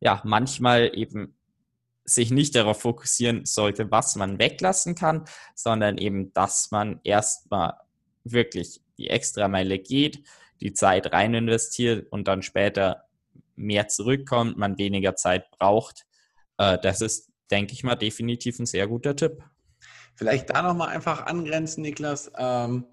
ja, 0.00 0.20
manchmal 0.24 0.90
eben 0.96 1.36
sich 2.04 2.30
nicht 2.30 2.54
darauf 2.56 2.80
fokussieren 2.80 3.44
sollte, 3.44 3.90
was 3.90 4.16
man 4.16 4.38
weglassen 4.38 4.94
kann, 4.94 5.24
sondern 5.54 5.98
eben, 5.98 6.32
dass 6.32 6.70
man 6.70 6.98
erstmal 7.04 7.74
wirklich 8.24 8.80
die 9.02 9.10
Extrameile 9.10 9.78
geht, 9.78 10.22
die 10.60 10.72
Zeit 10.72 11.12
rein 11.12 11.34
investiert 11.34 12.10
und 12.10 12.28
dann 12.28 12.42
später 12.42 13.04
mehr 13.56 13.88
zurückkommt, 13.88 14.56
man 14.56 14.78
weniger 14.78 15.16
Zeit 15.16 15.50
braucht. 15.50 16.06
Äh, 16.56 16.78
das 16.80 17.00
ist, 17.00 17.30
denke 17.50 17.72
ich 17.72 17.84
mal, 17.84 17.96
definitiv 17.96 18.58
ein 18.58 18.66
sehr 18.66 18.86
guter 18.86 19.16
Tipp. 19.16 19.42
Vielleicht 20.14 20.50
da 20.50 20.62
nochmal 20.62 20.88
einfach 20.88 21.26
angrenzen, 21.26 21.82
Niklas. 21.82 22.30
Ähm, 22.38 22.86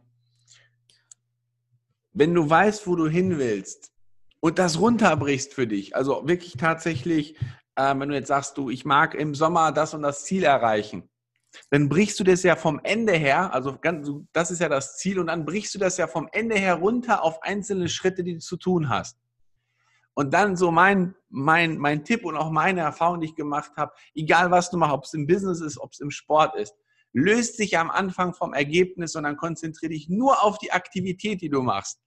wenn 2.12 2.34
du 2.34 2.50
weißt, 2.50 2.88
wo 2.88 2.96
du 2.96 3.08
hin 3.08 3.38
willst 3.38 3.92
und 4.40 4.58
das 4.58 4.80
runterbrichst 4.80 5.54
für 5.54 5.68
dich, 5.68 5.96
also 5.96 6.28
wirklich 6.28 6.54
tatsächlich, 6.58 7.36
äh, 7.76 7.94
wenn 7.96 8.10
du 8.10 8.16
jetzt 8.16 8.30
sagst, 8.30 8.58
du, 8.58 8.70
ich 8.70 8.84
mag 8.84 9.14
im 9.14 9.36
Sommer 9.36 9.72
das 9.72 9.94
und 9.94 10.02
das 10.02 10.24
Ziel 10.24 10.44
erreichen, 10.44 11.10
dann 11.70 11.90
brichst 11.90 12.20
du 12.20 12.24
das 12.24 12.44
ja 12.44 12.56
vom 12.56 12.80
Ende 12.84 13.14
her, 13.14 13.54
also 13.54 13.78
ganz, 13.80 14.10
das 14.34 14.52
ist 14.52 14.60
ja 14.60 14.70
das 14.70 14.98
Ziel, 14.98 15.20
und 15.20 15.28
dann 15.28 15.46
brichst 15.46 15.74
du 15.76 15.80
das 15.80 15.98
ja 15.98 16.08
vom 16.08 16.30
Ende 16.32 16.56
her 16.56 16.76
runter 16.76 17.24
auf 17.24 17.42
einzelne 17.44 17.90
Schritte, 17.90 18.24
die 18.24 18.36
du 18.36 18.40
zu 18.40 18.58
tun 18.58 18.90
hast. 18.90 19.18
Und 20.14 20.34
dann 20.34 20.58
so 20.58 20.70
mein, 20.70 21.16
mein, 21.30 21.78
mein 21.78 22.04
Tipp 22.04 22.26
und 22.26 22.36
auch 22.36 22.52
meine 22.52 22.82
Erfahrung, 22.82 23.22
die 23.22 23.28
ich 23.28 23.36
gemacht 23.36 23.72
habe, 23.78 23.94
egal 24.14 24.52
was 24.52 24.70
du 24.70 24.78
machst, 24.78 24.94
ob 24.94 25.04
es 25.06 25.14
im 25.14 25.28
Business 25.28 25.62
ist, 25.62 25.78
ob 25.78 25.94
es 25.94 26.00
im 26.00 26.12
Sport 26.12 26.56
ist, 26.56 26.76
löst 27.14 27.58
sich 27.58 27.78
am 27.78 27.90
Anfang 27.90 28.34
vom 28.34 28.54
Ergebnis 28.54 29.16
und 29.16 29.24
dann 29.24 29.38
konzentriere 29.38 29.94
dich 29.94 30.10
nur 30.10 30.44
auf 30.44 30.58
die 30.58 30.72
Aktivität, 30.72 31.42
die 31.42 31.50
du 31.50 31.62
machst. 31.62 32.02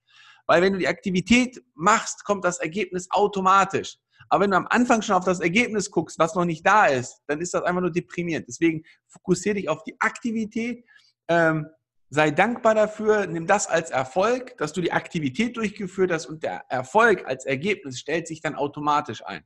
Weil 0.45 0.61
wenn 0.61 0.73
du 0.73 0.79
die 0.79 0.87
Aktivität 0.87 1.63
machst, 1.73 2.23
kommt 2.25 2.43
das 2.45 2.59
Ergebnis 2.59 3.09
automatisch. 3.11 3.97
Aber 4.29 4.43
wenn 4.43 4.51
du 4.51 4.57
am 4.57 4.67
Anfang 4.69 5.01
schon 5.01 5.15
auf 5.15 5.25
das 5.25 5.39
Ergebnis 5.39 5.91
guckst, 5.91 6.19
was 6.19 6.35
noch 6.35 6.45
nicht 6.45 6.65
da 6.65 6.85
ist, 6.85 7.21
dann 7.27 7.41
ist 7.41 7.53
das 7.53 7.63
einfach 7.63 7.81
nur 7.81 7.91
deprimierend. 7.91 8.47
Deswegen 8.47 8.83
fokussiere 9.07 9.55
dich 9.55 9.69
auf 9.69 9.83
die 9.83 9.95
Aktivität, 9.99 10.85
ähm, 11.27 11.67
sei 12.09 12.31
dankbar 12.31 12.75
dafür, 12.75 13.25
nimm 13.25 13.47
das 13.47 13.67
als 13.67 13.89
Erfolg, 13.89 14.57
dass 14.57 14.71
du 14.73 14.81
die 14.81 14.91
Aktivität 14.91 15.57
durchgeführt 15.57 16.11
hast 16.11 16.27
und 16.27 16.43
der 16.43 16.63
Erfolg 16.69 17.25
als 17.25 17.45
Ergebnis 17.45 17.99
stellt 17.99 18.27
sich 18.27 18.41
dann 18.41 18.55
automatisch 18.55 19.25
ein. 19.25 19.43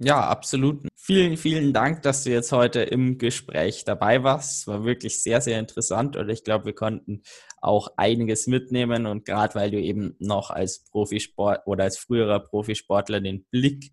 Ja, 0.00 0.20
absolut. 0.28 0.86
Vielen, 0.94 1.36
vielen 1.36 1.72
Dank, 1.72 2.02
dass 2.02 2.22
du 2.22 2.30
jetzt 2.30 2.52
heute 2.52 2.82
im 2.82 3.18
Gespräch 3.18 3.84
dabei 3.84 4.22
warst. 4.22 4.60
Es 4.60 4.66
war 4.68 4.84
wirklich 4.84 5.22
sehr, 5.22 5.40
sehr 5.40 5.58
interessant 5.58 6.16
und 6.16 6.28
ich 6.28 6.44
glaube, 6.44 6.66
wir 6.66 6.74
konnten 6.74 7.22
auch 7.60 7.88
einiges 7.96 8.46
mitnehmen 8.46 9.06
und 9.06 9.24
gerade 9.24 9.56
weil 9.56 9.72
du 9.72 9.80
eben 9.80 10.14
noch 10.20 10.50
als 10.50 10.84
Profisport 10.84 11.66
oder 11.66 11.84
als 11.84 11.98
früherer 11.98 12.38
Profisportler 12.38 13.20
den 13.20 13.44
Blick 13.50 13.92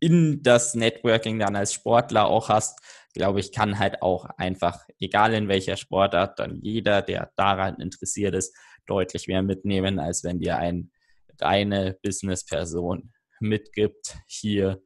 in 0.00 0.42
das 0.42 0.74
Networking 0.74 1.38
dann 1.38 1.56
als 1.56 1.72
Sportler 1.72 2.26
auch 2.26 2.48
hast, 2.50 2.80
glaube 3.14 3.40
ich, 3.40 3.52
kann 3.52 3.78
halt 3.78 4.02
auch 4.02 4.24
einfach, 4.36 4.80
egal 4.98 5.32
in 5.32 5.48
welcher 5.48 5.76
Sportart, 5.76 6.38
dann 6.38 6.60
jeder, 6.60 7.00
der 7.00 7.30
daran 7.36 7.76
interessiert 7.80 8.34
ist, 8.34 8.54
deutlich 8.86 9.28
mehr 9.28 9.42
mitnehmen, 9.42 9.98
als 9.98 10.24
wenn 10.24 10.40
dir 10.40 10.58
eine 10.58 10.88
reine 11.40 11.96
Business-Person 12.02 13.11
mitgibt, 13.42 14.16
hier 14.26 14.82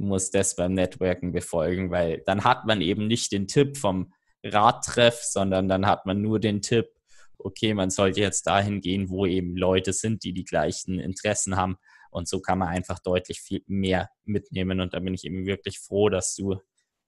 du 0.00 0.06
musst 0.06 0.34
das 0.34 0.56
beim 0.56 0.72
Networken 0.72 1.32
befolgen, 1.32 1.90
weil 1.90 2.22
dann 2.24 2.44
hat 2.44 2.64
man 2.64 2.80
eben 2.80 3.06
nicht 3.06 3.32
den 3.32 3.46
Tipp 3.46 3.76
vom 3.76 4.12
Radtreff, 4.42 5.20
sondern 5.22 5.68
dann 5.68 5.86
hat 5.86 6.06
man 6.06 6.22
nur 6.22 6.40
den 6.40 6.62
Tipp, 6.62 6.86
okay, 7.36 7.74
man 7.74 7.90
sollte 7.90 8.20
jetzt 8.20 8.46
dahin 8.46 8.80
gehen, 8.80 9.10
wo 9.10 9.26
eben 9.26 9.56
Leute 9.56 9.92
sind, 9.92 10.24
die 10.24 10.32
die 10.32 10.44
gleichen 10.44 10.98
Interessen 10.98 11.56
haben. 11.56 11.76
Und 12.10 12.28
so 12.28 12.40
kann 12.40 12.58
man 12.58 12.68
einfach 12.68 12.98
deutlich 12.98 13.40
viel 13.40 13.62
mehr 13.66 14.10
mitnehmen. 14.24 14.80
Und 14.80 14.94
da 14.94 15.00
bin 15.00 15.14
ich 15.14 15.24
eben 15.24 15.46
wirklich 15.46 15.78
froh, 15.78 16.08
dass 16.08 16.34
du 16.34 16.56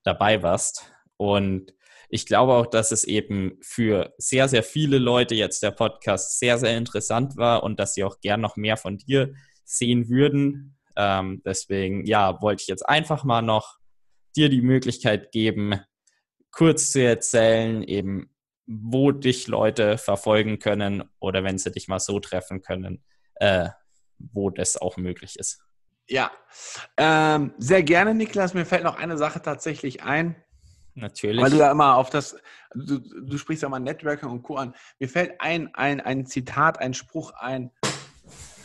dabei 0.04 0.42
warst. 0.42 0.92
Und 1.16 1.74
ich 2.08 2.26
glaube 2.26 2.52
auch, 2.52 2.66
dass 2.66 2.92
es 2.92 3.04
eben 3.04 3.58
für 3.62 4.12
sehr, 4.18 4.48
sehr 4.48 4.62
viele 4.62 4.98
Leute 4.98 5.34
jetzt 5.34 5.62
der 5.62 5.70
Podcast 5.70 6.38
sehr, 6.38 6.58
sehr 6.58 6.76
interessant 6.76 7.36
war 7.36 7.62
und 7.62 7.80
dass 7.80 7.94
sie 7.94 8.04
auch 8.04 8.20
gern 8.20 8.40
noch 8.40 8.56
mehr 8.56 8.76
von 8.76 8.98
dir 8.98 9.34
sehen 9.64 10.08
würden. 10.08 10.78
Ähm, 10.96 11.42
deswegen, 11.44 12.04
ja, 12.04 12.40
wollte 12.42 12.62
ich 12.62 12.68
jetzt 12.68 12.88
einfach 12.88 13.24
mal 13.24 13.42
noch 13.42 13.78
dir 14.36 14.48
die 14.48 14.62
Möglichkeit 14.62 15.32
geben, 15.32 15.80
kurz 16.50 16.92
zu 16.92 17.02
erzählen, 17.02 17.82
eben 17.82 18.30
wo 18.66 19.10
dich 19.10 19.48
Leute 19.48 19.98
verfolgen 19.98 20.58
können 20.58 21.04
oder 21.18 21.44
wenn 21.44 21.58
sie 21.58 21.72
dich 21.72 21.88
mal 21.88 21.98
so 21.98 22.20
treffen 22.20 22.62
können, 22.62 23.02
äh, 23.36 23.68
wo 24.18 24.50
das 24.50 24.76
auch 24.76 24.96
möglich 24.96 25.36
ist. 25.36 25.62
Ja, 26.08 26.30
ähm, 26.96 27.54
sehr 27.58 27.82
gerne, 27.82 28.14
Niklas. 28.14 28.54
Mir 28.54 28.66
fällt 28.66 28.84
noch 28.84 28.96
eine 28.96 29.16
Sache 29.16 29.40
tatsächlich 29.42 30.02
ein. 30.02 30.36
Natürlich. 30.94 31.42
Weil 31.42 31.50
du 31.50 31.56
ja 31.56 31.70
immer 31.70 31.96
auf 31.96 32.10
das, 32.10 32.36
du, 32.74 32.98
du 32.98 33.38
sprichst 33.38 33.62
ja 33.62 33.68
mal 33.68 33.80
Networking 33.80 34.28
und 34.28 34.42
Co. 34.42 34.56
an. 34.56 34.74
Mir 34.98 35.08
fällt 35.08 35.40
ein, 35.40 35.74
ein, 35.74 36.00
ein 36.00 36.26
Zitat, 36.26 36.78
ein 36.78 36.92
Spruch 36.92 37.32
ein, 37.32 37.70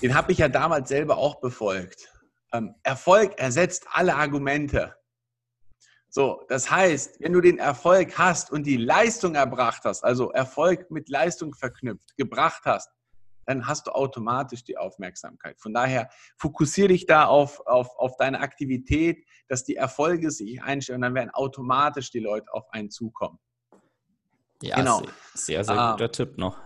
den 0.01 0.15
habe 0.15 0.31
ich 0.31 0.37
ja 0.39 0.47
damals 0.47 0.89
selber 0.89 1.17
auch 1.17 1.39
befolgt. 1.39 2.09
Ähm, 2.53 2.75
Erfolg 2.83 3.37
ersetzt 3.39 3.87
alle 3.91 4.15
Argumente. 4.15 4.95
So, 6.09 6.45
das 6.47 6.71
heißt, 6.71 7.19
wenn 7.19 7.33
du 7.33 7.41
den 7.41 7.59
Erfolg 7.59 8.17
hast 8.17 8.51
und 8.51 8.63
die 8.63 8.77
Leistung 8.77 9.35
erbracht 9.35 9.83
hast, 9.83 10.03
also 10.03 10.31
Erfolg 10.31 10.89
mit 10.89 11.09
Leistung 11.09 11.53
verknüpft, 11.53 12.15
gebracht 12.15 12.61
hast, 12.65 12.89
dann 13.45 13.67
hast 13.67 13.87
du 13.87 13.91
automatisch 13.91 14.63
die 14.63 14.77
Aufmerksamkeit. 14.77 15.59
Von 15.59 15.73
daher 15.73 16.09
fokussiere 16.37 16.89
dich 16.89 17.05
da 17.05 17.25
auf, 17.25 17.65
auf, 17.65 17.95
auf 17.97 18.17
deine 18.17 18.39
Aktivität, 18.41 19.25
dass 19.47 19.63
die 19.63 19.75
Erfolge 19.75 20.31
sich 20.31 20.61
einstellen 20.61 20.97
und 20.97 21.01
dann 21.03 21.15
werden 21.15 21.31
automatisch 21.31 22.11
die 22.11 22.19
Leute 22.19 22.51
auf 22.53 22.65
einen 22.71 22.89
zukommen. 22.89 23.39
Ja, 24.61 24.75
genau. 24.75 25.01
sehr, 25.33 25.63
sehr 25.63 25.75
guter 25.75 26.05
ah, 26.05 26.07
Tipp 26.07 26.37
noch. 26.37 26.57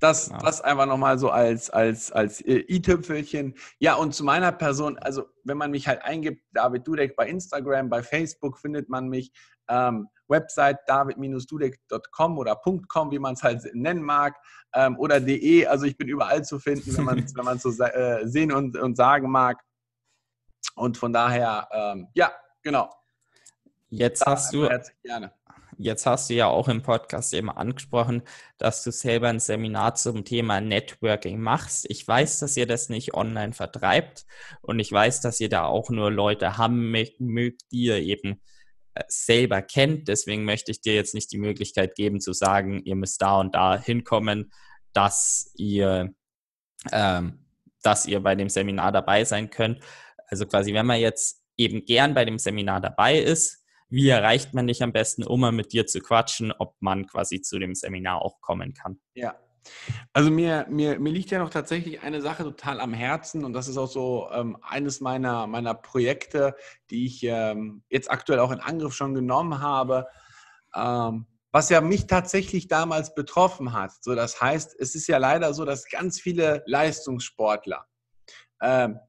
Das, 0.00 0.28
genau. 0.28 0.40
das 0.40 0.62
einfach 0.62 0.86
nochmal 0.86 1.18
so 1.18 1.30
als, 1.30 1.68
als, 1.68 2.10
als 2.10 2.40
äh, 2.40 2.64
i-Tüpfelchen. 2.68 3.54
Ja, 3.78 3.94
und 3.94 4.14
zu 4.14 4.24
meiner 4.24 4.50
Person, 4.50 4.98
also 4.98 5.26
wenn 5.44 5.58
man 5.58 5.70
mich 5.70 5.86
halt 5.86 6.02
eingibt, 6.02 6.42
David 6.52 6.86
Dudek 6.86 7.16
bei 7.16 7.28
Instagram, 7.28 7.90
bei 7.90 8.02
Facebook 8.02 8.58
findet 8.58 8.88
man 8.88 9.08
mich. 9.08 9.30
Ähm, 9.68 10.08
Website 10.26 10.78
david-dudek.com 10.86 12.38
oder 12.38 12.56
.com, 12.88 13.10
wie 13.10 13.18
man 13.18 13.34
es 13.34 13.42
halt 13.42 13.62
nennen 13.74 14.02
mag, 14.02 14.36
ähm, 14.74 14.98
oder 14.98 15.20
de. 15.20 15.66
Also 15.66 15.86
ich 15.86 15.96
bin 15.96 16.08
überall 16.08 16.44
zu 16.44 16.58
finden, 16.58 16.96
wenn 16.96 17.04
man 17.04 17.18
es 17.18 17.34
wenn 17.36 17.58
so 17.58 17.70
äh, 17.82 18.26
sehen 18.26 18.52
und, 18.52 18.76
und 18.78 18.96
sagen 18.96 19.30
mag. 19.30 19.60
Und 20.76 20.96
von 20.96 21.12
daher, 21.12 21.68
ähm, 21.72 22.08
ja, 22.14 22.32
genau. 22.62 22.90
Jetzt 23.88 24.22
da 24.22 24.32
hast 24.32 24.54
du 24.54 24.68
gerne 25.02 25.32
jetzt 25.80 26.04
hast 26.04 26.28
du 26.28 26.34
ja 26.34 26.46
auch 26.46 26.68
im 26.68 26.82
Podcast 26.82 27.32
eben 27.32 27.50
angesprochen, 27.50 28.22
dass 28.58 28.82
du 28.84 28.92
selber 28.92 29.28
ein 29.28 29.40
Seminar 29.40 29.94
zum 29.94 30.24
Thema 30.24 30.60
Networking 30.60 31.40
machst. 31.40 31.86
Ich 31.88 32.06
weiß, 32.06 32.38
dass 32.40 32.56
ihr 32.56 32.66
das 32.66 32.90
nicht 32.90 33.14
online 33.14 33.54
vertreibt 33.54 34.26
und 34.60 34.78
ich 34.78 34.92
weiß, 34.92 35.22
dass 35.22 35.40
ihr 35.40 35.48
da 35.48 35.64
auch 35.64 35.88
nur 35.90 36.10
Leute 36.10 36.58
haben 36.58 36.90
mögt, 36.90 37.62
die 37.72 37.84
ihr 37.84 37.96
eben 37.96 38.40
äh, 38.94 39.04
selber 39.08 39.62
kennt. 39.62 40.08
Deswegen 40.08 40.44
möchte 40.44 40.70
ich 40.70 40.82
dir 40.82 40.94
jetzt 40.94 41.14
nicht 41.14 41.32
die 41.32 41.38
Möglichkeit 41.38 41.94
geben 41.94 42.20
zu 42.20 42.34
sagen, 42.34 42.82
ihr 42.84 42.96
müsst 42.96 43.22
da 43.22 43.40
und 43.40 43.54
da 43.54 43.78
hinkommen, 43.78 44.52
dass 44.92 45.50
ihr, 45.56 46.12
ähm, 46.92 47.46
dass 47.82 48.04
ihr 48.04 48.20
bei 48.20 48.34
dem 48.34 48.50
Seminar 48.50 48.92
dabei 48.92 49.24
sein 49.24 49.48
könnt. 49.48 49.80
Also 50.26 50.46
quasi, 50.46 50.74
wenn 50.74 50.86
man 50.86 51.00
jetzt 51.00 51.42
eben 51.56 51.86
gern 51.86 52.12
bei 52.12 52.26
dem 52.26 52.38
Seminar 52.38 52.80
dabei 52.80 53.18
ist, 53.18 53.59
wie 53.90 54.08
erreicht 54.08 54.54
man 54.54 54.66
dich 54.66 54.82
am 54.82 54.92
besten, 54.92 55.24
um 55.24 55.40
mal 55.40 55.52
mit 55.52 55.72
dir 55.72 55.86
zu 55.86 56.00
quatschen, 56.00 56.52
ob 56.52 56.74
man 56.80 57.06
quasi 57.06 57.42
zu 57.42 57.58
dem 57.58 57.74
Seminar 57.74 58.22
auch 58.22 58.40
kommen 58.40 58.72
kann? 58.72 59.00
Ja. 59.14 59.34
Also 60.12 60.30
mir, 60.30 60.66
mir, 60.70 60.98
mir 60.98 61.12
liegt 61.12 61.30
ja 61.30 61.38
noch 61.38 61.50
tatsächlich 61.50 62.00
eine 62.00 62.22
Sache 62.22 62.44
total 62.44 62.80
am 62.80 62.94
Herzen 62.94 63.44
und 63.44 63.52
das 63.52 63.68
ist 63.68 63.76
auch 63.76 63.90
so 63.90 64.28
ähm, 64.32 64.56
eines 64.62 65.00
meiner, 65.00 65.46
meiner 65.46 65.74
Projekte, 65.74 66.54
die 66.88 67.04
ich 67.06 67.22
ähm, 67.24 67.82
jetzt 67.90 68.10
aktuell 68.10 68.38
auch 68.38 68.52
in 68.52 68.60
Angriff 68.60 68.94
schon 68.94 69.14
genommen 69.14 69.60
habe, 69.60 70.06
ähm, 70.74 71.26
was 71.52 71.68
ja 71.68 71.80
mich 71.80 72.06
tatsächlich 72.06 72.68
damals 72.68 73.14
betroffen 73.14 73.72
hat. 73.72 73.92
So, 74.02 74.14
das 74.14 74.40
heißt, 74.40 74.76
es 74.78 74.94
ist 74.94 75.08
ja 75.08 75.18
leider 75.18 75.52
so, 75.52 75.64
dass 75.64 75.88
ganz 75.88 76.20
viele 76.20 76.62
Leistungssportler 76.66 77.86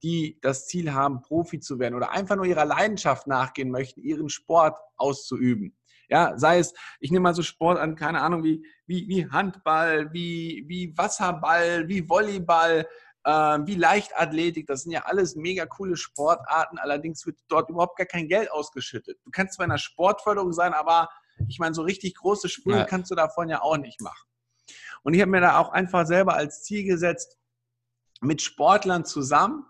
die 0.02 0.40
das 0.42 0.68
Ziel 0.68 0.94
haben, 0.94 1.22
Profi 1.22 1.60
zu 1.60 1.78
werden 1.78 1.96
oder 1.96 2.12
einfach 2.12 2.38
nur 2.38 2.46
ihrer 2.46 2.64
Leidenschaft 2.64 3.28
nachgehen 3.28 3.70
möchten, 3.70 4.02
ihren 4.02 4.30
Sport 4.30 4.80
auszuüben. 4.96 5.76
Ja, 6.08 6.38
sei 6.38 6.60
es, 6.60 6.74
ich 7.00 7.12
nehme 7.12 7.24
mal 7.24 7.34
so 7.34 7.42
Sport 7.42 7.78
an, 7.78 7.96
keine 7.96 8.22
Ahnung, 8.22 8.44
wie, 8.44 8.66
wie, 8.86 9.08
wie 9.08 9.30
Handball, 9.30 10.12
wie, 10.14 10.66
wie 10.68 10.98
Wasserball, 10.98 11.88
wie 11.88 12.08
Volleyball, 12.08 12.86
äh, 13.24 13.32
wie 13.32 13.76
Leichtathletik. 13.76 14.68
Das 14.68 14.84
sind 14.84 14.92
ja 14.92 15.04
alles 15.06 15.36
mega 15.36 15.66
coole 15.66 15.96
Sportarten. 15.96 16.78
Allerdings 16.80 17.26
wird 17.26 17.38
dort 17.48 17.70
überhaupt 17.70 17.98
gar 17.98 18.08
kein 18.08 18.28
Geld 18.28 18.52
ausgeschüttet. 18.52 19.20
Du 19.24 19.32
kannst 19.32 19.56
zwar 19.56 19.66
in 19.66 19.72
der 19.72 19.78
Sportförderung 19.78 20.54
sein, 20.54 20.74
aber 20.74 21.10
ich 21.48 21.60
meine, 21.60 21.74
so 21.74 21.82
richtig 21.82 22.16
große 22.16 22.50
Sprünge 22.50 22.80
ja. 22.80 22.86
kannst 22.86 23.12
du 23.12 23.16
davon 23.16 23.50
ja 23.50 23.62
auch 23.62 23.78
nicht 23.78 24.02
machen. 24.02 24.28
Und 25.04 25.14
ich 25.14 25.22
habe 25.22 25.32
mir 25.32 25.42
da 25.42 25.58
auch 25.58 25.72
einfach 25.72 26.06
selber 26.06 26.36
als 26.36 26.64
Ziel 26.64 26.84
gesetzt, 26.84 27.38
mit 28.22 28.42
Sportlern 28.42 29.06
zusammen 29.06 29.66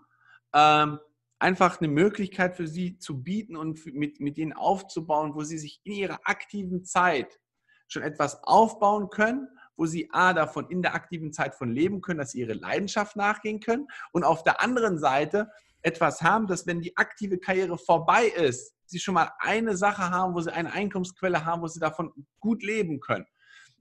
ähm, 0.54 0.98
einfach 1.38 1.80
eine 1.80 1.88
Möglichkeit 1.88 2.56
für 2.56 2.68
sie 2.68 2.98
zu 2.98 3.22
bieten 3.22 3.56
und 3.56 3.84
mit, 3.86 4.20
mit 4.20 4.38
ihnen 4.38 4.52
aufzubauen, 4.52 5.34
wo 5.34 5.42
sie 5.42 5.58
sich 5.58 5.80
in 5.84 5.94
ihrer 5.94 6.20
aktiven 6.24 6.84
Zeit 6.84 7.40
schon 7.88 8.02
etwas 8.02 8.42
aufbauen 8.44 9.10
können, 9.10 9.48
wo 9.76 9.86
sie 9.86 10.08
A, 10.12 10.32
davon 10.32 10.70
in 10.70 10.82
der 10.82 10.94
aktiven 10.94 11.32
Zeit 11.32 11.54
von 11.54 11.70
leben 11.70 12.00
können, 12.00 12.18
dass 12.18 12.32
sie 12.32 12.40
ihre 12.40 12.52
Leidenschaft 12.52 13.16
nachgehen 13.16 13.60
können 13.60 13.88
und 14.12 14.24
auf 14.24 14.44
der 14.44 14.62
anderen 14.62 14.98
Seite 14.98 15.50
etwas 15.82 16.22
haben, 16.22 16.46
dass 16.46 16.66
wenn 16.66 16.80
die 16.80 16.96
aktive 16.96 17.38
Karriere 17.38 17.76
vorbei 17.76 18.26
ist, 18.26 18.74
sie 18.86 19.00
schon 19.00 19.14
mal 19.14 19.32
eine 19.38 19.76
Sache 19.76 20.10
haben, 20.10 20.34
wo 20.34 20.40
sie 20.40 20.52
eine 20.52 20.72
Einkommensquelle 20.72 21.44
haben, 21.44 21.62
wo 21.62 21.66
sie 21.66 21.80
davon 21.80 22.12
gut 22.38 22.62
leben 22.62 23.00
können. 23.00 23.26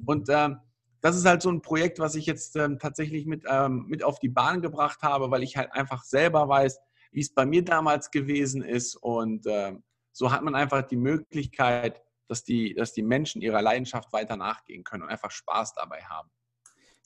Und 0.06 0.30
ähm, 0.30 0.58
das 1.02 1.16
ist 1.16 1.26
halt 1.26 1.42
so 1.42 1.50
ein 1.50 1.62
Projekt, 1.62 2.00
was 2.00 2.16
ich 2.16 2.26
jetzt 2.26 2.56
ähm, 2.56 2.80
tatsächlich 2.80 3.26
mit, 3.26 3.44
ähm, 3.48 3.86
mit 3.88 4.04
auf 4.04 4.20
die 4.20 4.30
Bahn 4.30 4.62
gebracht 4.62 5.02
habe, 5.02 5.32
weil 5.32 5.44
ich 5.44 5.58
halt 5.58 5.72
einfach 5.74 6.04
selber 6.04 6.48
weiß, 6.48 6.80
wie 7.12 7.22
es 7.22 7.34
bei 7.34 7.46
mir 7.46 7.66
damals 7.66 8.12
gewesen 8.12 8.62
ist. 8.64 8.96
Und 8.96 9.46
ähm, 9.48 9.84
so 10.12 10.32
hat 10.32 10.44
man 10.44 10.56
einfach 10.56 10.84
die 10.84 10.98
Möglichkeit, 10.98 12.02
dass 12.28 12.44
die, 12.44 12.74
dass 12.76 12.94
die 12.94 13.04
Menschen 13.04 13.42
ihrer 13.42 13.62
Leidenschaft 13.62 14.14
weiter 14.14 14.38
nachgehen 14.38 14.84
können 14.84 15.04
und 15.04 15.10
einfach 15.10 15.32
Spaß 15.32 15.74
dabei 15.74 16.02
haben. 16.04 16.30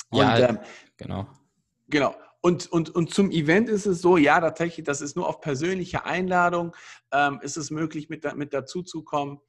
Und, 0.10 0.20
ja, 0.20 0.50
ähm, 0.50 0.60
genau. 0.98 1.28
Genau. 1.88 2.16
Und, 2.42 2.72
und, 2.72 2.92
und 2.92 3.12
zum 3.12 3.32
Event 3.32 3.70
ist 3.70 3.88
es 3.88 4.02
so, 4.02 4.18
ja, 4.18 4.40
tatsächlich, 4.40 4.86
das 4.86 5.02
ist 5.02 5.16
nur 5.16 5.28
auf 5.28 5.42
persönliche 5.42 6.06
Einladung, 6.06 6.76
ähm, 7.12 7.40
ist 7.42 7.58
es 7.58 7.72
möglich, 7.72 8.08
mit, 8.08 8.36
mit 8.36 8.54
dazu 8.54 8.84
zu 8.84 9.04
kommen. 9.04 9.40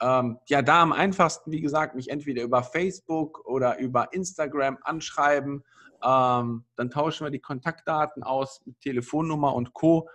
Ähm, 0.00 0.38
ja, 0.46 0.62
da 0.62 0.82
am 0.82 0.92
einfachsten, 0.92 1.50
wie 1.50 1.60
gesagt, 1.60 1.94
mich 1.94 2.10
entweder 2.10 2.42
über 2.42 2.62
Facebook 2.62 3.46
oder 3.46 3.78
über 3.78 4.12
Instagram 4.12 4.78
anschreiben. 4.82 5.64
Ähm, 6.02 6.64
dann 6.76 6.90
tauschen 6.90 7.24
wir 7.26 7.30
die 7.30 7.40
Kontaktdaten 7.40 8.22
aus 8.22 8.62
Telefonnummer 8.80 9.54
und 9.54 9.72
Co. 9.72 10.08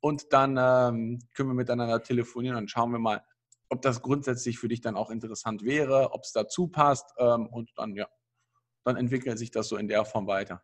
Und 0.00 0.32
dann 0.32 0.56
ähm, 0.58 1.18
können 1.34 1.48
wir 1.48 1.54
miteinander 1.54 2.02
telefonieren 2.02 2.56
und 2.56 2.70
schauen 2.70 2.92
wir 2.92 2.98
mal, 2.98 3.22
ob 3.70 3.82
das 3.82 4.02
grundsätzlich 4.02 4.58
für 4.58 4.68
dich 4.68 4.80
dann 4.80 4.96
auch 4.96 5.10
interessant 5.10 5.64
wäre, 5.64 6.12
ob 6.12 6.22
es 6.24 6.32
dazu 6.32 6.68
passt. 6.68 7.12
Ähm, 7.18 7.46
und 7.46 7.72
dann, 7.76 7.94
ja, 7.94 8.06
dann 8.84 8.96
entwickelt 8.96 9.38
sich 9.38 9.50
das 9.50 9.68
so 9.68 9.76
in 9.76 9.88
der 9.88 10.04
Form 10.04 10.26
weiter. 10.26 10.62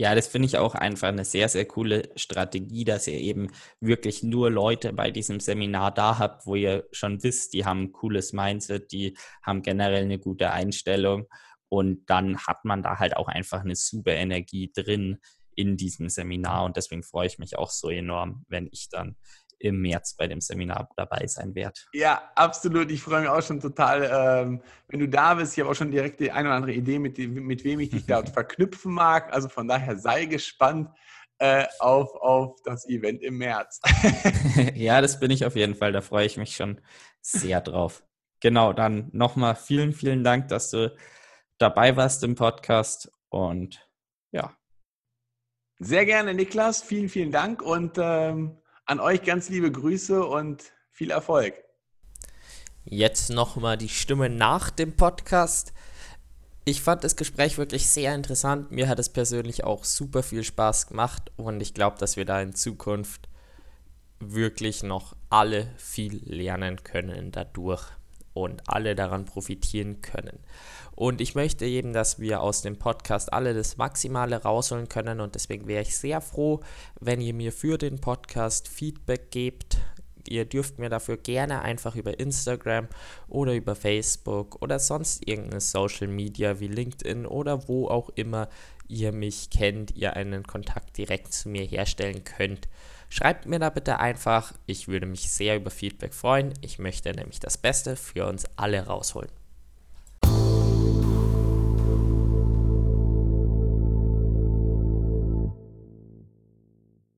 Ja, 0.00 0.14
das 0.14 0.28
finde 0.28 0.46
ich 0.46 0.56
auch 0.56 0.74
einfach 0.74 1.08
eine 1.08 1.26
sehr, 1.26 1.50
sehr 1.50 1.66
coole 1.66 2.08
Strategie, 2.16 2.84
dass 2.84 3.06
ihr 3.06 3.18
eben 3.18 3.48
wirklich 3.80 4.22
nur 4.22 4.50
Leute 4.50 4.94
bei 4.94 5.10
diesem 5.10 5.40
Seminar 5.40 5.92
da 5.92 6.18
habt, 6.18 6.46
wo 6.46 6.54
ihr 6.54 6.88
schon 6.90 7.22
wisst, 7.22 7.52
die 7.52 7.66
haben 7.66 7.82
ein 7.82 7.92
cooles 7.92 8.32
Mindset, 8.32 8.92
die 8.92 9.14
haben 9.42 9.60
generell 9.60 10.04
eine 10.04 10.18
gute 10.18 10.52
Einstellung. 10.52 11.26
Und 11.68 12.08
dann 12.08 12.38
hat 12.38 12.64
man 12.64 12.82
da 12.82 12.98
halt 12.98 13.14
auch 13.14 13.28
einfach 13.28 13.60
eine 13.60 13.76
super 13.76 14.12
Energie 14.12 14.72
drin 14.74 15.18
in 15.54 15.76
diesem 15.76 16.08
Seminar. 16.08 16.64
Und 16.64 16.78
deswegen 16.78 17.02
freue 17.02 17.26
ich 17.26 17.38
mich 17.38 17.58
auch 17.58 17.68
so 17.68 17.90
enorm, 17.90 18.46
wenn 18.48 18.70
ich 18.72 18.88
dann 18.88 19.16
im 19.60 19.80
März 19.80 20.14
bei 20.14 20.26
dem 20.26 20.40
Seminar 20.40 20.88
dabei 20.96 21.26
sein 21.26 21.54
werde. 21.54 21.78
Ja, 21.92 22.32
absolut. 22.34 22.90
Ich 22.90 23.02
freue 23.02 23.20
mich 23.20 23.30
auch 23.30 23.42
schon 23.42 23.60
total, 23.60 24.02
ähm, 24.02 24.62
wenn 24.88 25.00
du 25.00 25.08
da 25.08 25.34
bist. 25.34 25.52
Ich 25.52 25.60
habe 25.60 25.70
auch 25.70 25.74
schon 25.74 25.90
direkt 25.90 26.18
die 26.20 26.32
eine 26.32 26.48
oder 26.48 26.56
andere 26.56 26.72
Idee, 26.72 26.98
mit, 26.98 27.18
mit 27.18 27.62
wem 27.64 27.80
ich 27.80 27.90
dich 27.90 28.06
da 28.06 28.24
verknüpfen 28.24 28.92
mag. 28.92 29.32
Also 29.32 29.48
von 29.48 29.68
daher 29.68 29.96
sei 29.96 30.24
gespannt. 30.24 30.88
äh, 31.38 31.66
auf, 31.78 32.14
auf 32.16 32.60
das 32.64 32.86
Event 32.86 33.22
im 33.22 33.38
März. 33.38 33.80
ja, 34.74 35.00
das 35.00 35.18
bin 35.18 35.30
ich 35.30 35.44
auf 35.46 35.56
jeden 35.56 35.74
Fall. 35.74 35.90
Da 35.90 36.02
freue 36.02 36.26
ich 36.26 36.36
mich 36.36 36.54
schon 36.54 36.80
sehr 37.22 37.60
drauf. 37.62 38.02
Genau, 38.40 38.72
dann 38.72 39.08
nochmal 39.12 39.54
vielen, 39.54 39.92
vielen 39.92 40.22
Dank, 40.22 40.48
dass 40.48 40.70
du 40.70 40.94
dabei 41.58 41.96
warst 41.96 42.24
im 42.24 42.34
Podcast 42.34 43.10
und 43.28 43.88
ja. 44.32 44.54
Sehr 45.78 46.04
gerne, 46.04 46.34
Niklas. 46.34 46.82
Vielen, 46.82 47.08
vielen 47.08 47.32
Dank 47.32 47.62
und 47.62 47.96
ähm, 47.98 48.59
an 48.90 48.98
euch 48.98 49.22
ganz 49.22 49.48
liebe 49.48 49.70
Grüße 49.70 50.26
und 50.26 50.72
viel 50.90 51.12
Erfolg. 51.12 51.54
Jetzt 52.84 53.30
nochmal 53.30 53.78
die 53.78 53.88
Stimme 53.88 54.28
nach 54.28 54.70
dem 54.70 54.96
Podcast. 54.96 55.72
Ich 56.64 56.82
fand 56.82 57.04
das 57.04 57.14
Gespräch 57.14 57.56
wirklich 57.56 57.86
sehr 57.86 58.16
interessant. 58.16 58.72
Mir 58.72 58.88
hat 58.88 58.98
es 58.98 59.08
persönlich 59.08 59.62
auch 59.62 59.84
super 59.84 60.24
viel 60.24 60.42
Spaß 60.42 60.88
gemacht 60.88 61.30
und 61.36 61.60
ich 61.60 61.72
glaube, 61.72 61.98
dass 61.98 62.16
wir 62.16 62.24
da 62.24 62.42
in 62.42 62.56
Zukunft 62.56 63.28
wirklich 64.18 64.82
noch 64.82 65.14
alle 65.28 65.72
viel 65.76 66.20
lernen 66.24 66.82
können 66.82 67.30
dadurch 67.30 67.84
und 68.42 68.62
alle 68.66 68.94
daran 68.94 69.24
profitieren 69.24 70.00
können. 70.00 70.38
Und 70.94 71.20
ich 71.20 71.34
möchte 71.34 71.64
eben, 71.64 71.92
dass 71.92 72.18
wir 72.18 72.42
aus 72.42 72.62
dem 72.62 72.76
Podcast 72.76 73.32
alle 73.32 73.54
das 73.54 73.76
Maximale 73.78 74.42
rausholen 74.42 74.88
können 74.88 75.20
und 75.20 75.34
deswegen 75.34 75.66
wäre 75.66 75.82
ich 75.82 75.96
sehr 75.96 76.20
froh, 76.20 76.60
wenn 77.00 77.20
ihr 77.20 77.32
mir 77.32 77.52
für 77.52 77.78
den 77.78 78.00
Podcast 78.00 78.68
Feedback 78.68 79.30
gebt. 79.30 79.78
Ihr 80.28 80.44
dürft 80.44 80.78
mir 80.78 80.90
dafür 80.90 81.16
gerne 81.16 81.62
einfach 81.62 81.96
über 81.96 82.20
Instagram 82.20 82.88
oder 83.28 83.54
über 83.54 83.74
Facebook 83.74 84.60
oder 84.60 84.78
sonst 84.78 85.26
irgendeine 85.26 85.60
Social 85.60 86.08
Media 86.08 86.60
wie 86.60 86.68
LinkedIn 86.68 87.24
oder 87.24 87.66
wo 87.66 87.88
auch 87.88 88.10
immer 88.10 88.48
ihr 88.86 89.12
mich 89.12 89.50
kennt, 89.50 89.96
ihr 89.96 90.14
einen 90.16 90.42
Kontakt 90.42 90.98
direkt 90.98 91.32
zu 91.32 91.48
mir 91.48 91.64
herstellen 91.64 92.24
könnt. 92.24 92.68
Schreibt 93.12 93.44
mir 93.46 93.58
da 93.58 93.70
bitte 93.70 93.98
einfach, 93.98 94.52
ich 94.66 94.86
würde 94.86 95.04
mich 95.04 95.32
sehr 95.32 95.56
über 95.56 95.70
Feedback 95.70 96.14
freuen. 96.14 96.54
Ich 96.60 96.78
möchte 96.78 97.12
nämlich 97.12 97.40
das 97.40 97.58
Beste 97.58 97.96
für 97.96 98.26
uns 98.26 98.44
alle 98.54 98.86
rausholen. 98.86 99.30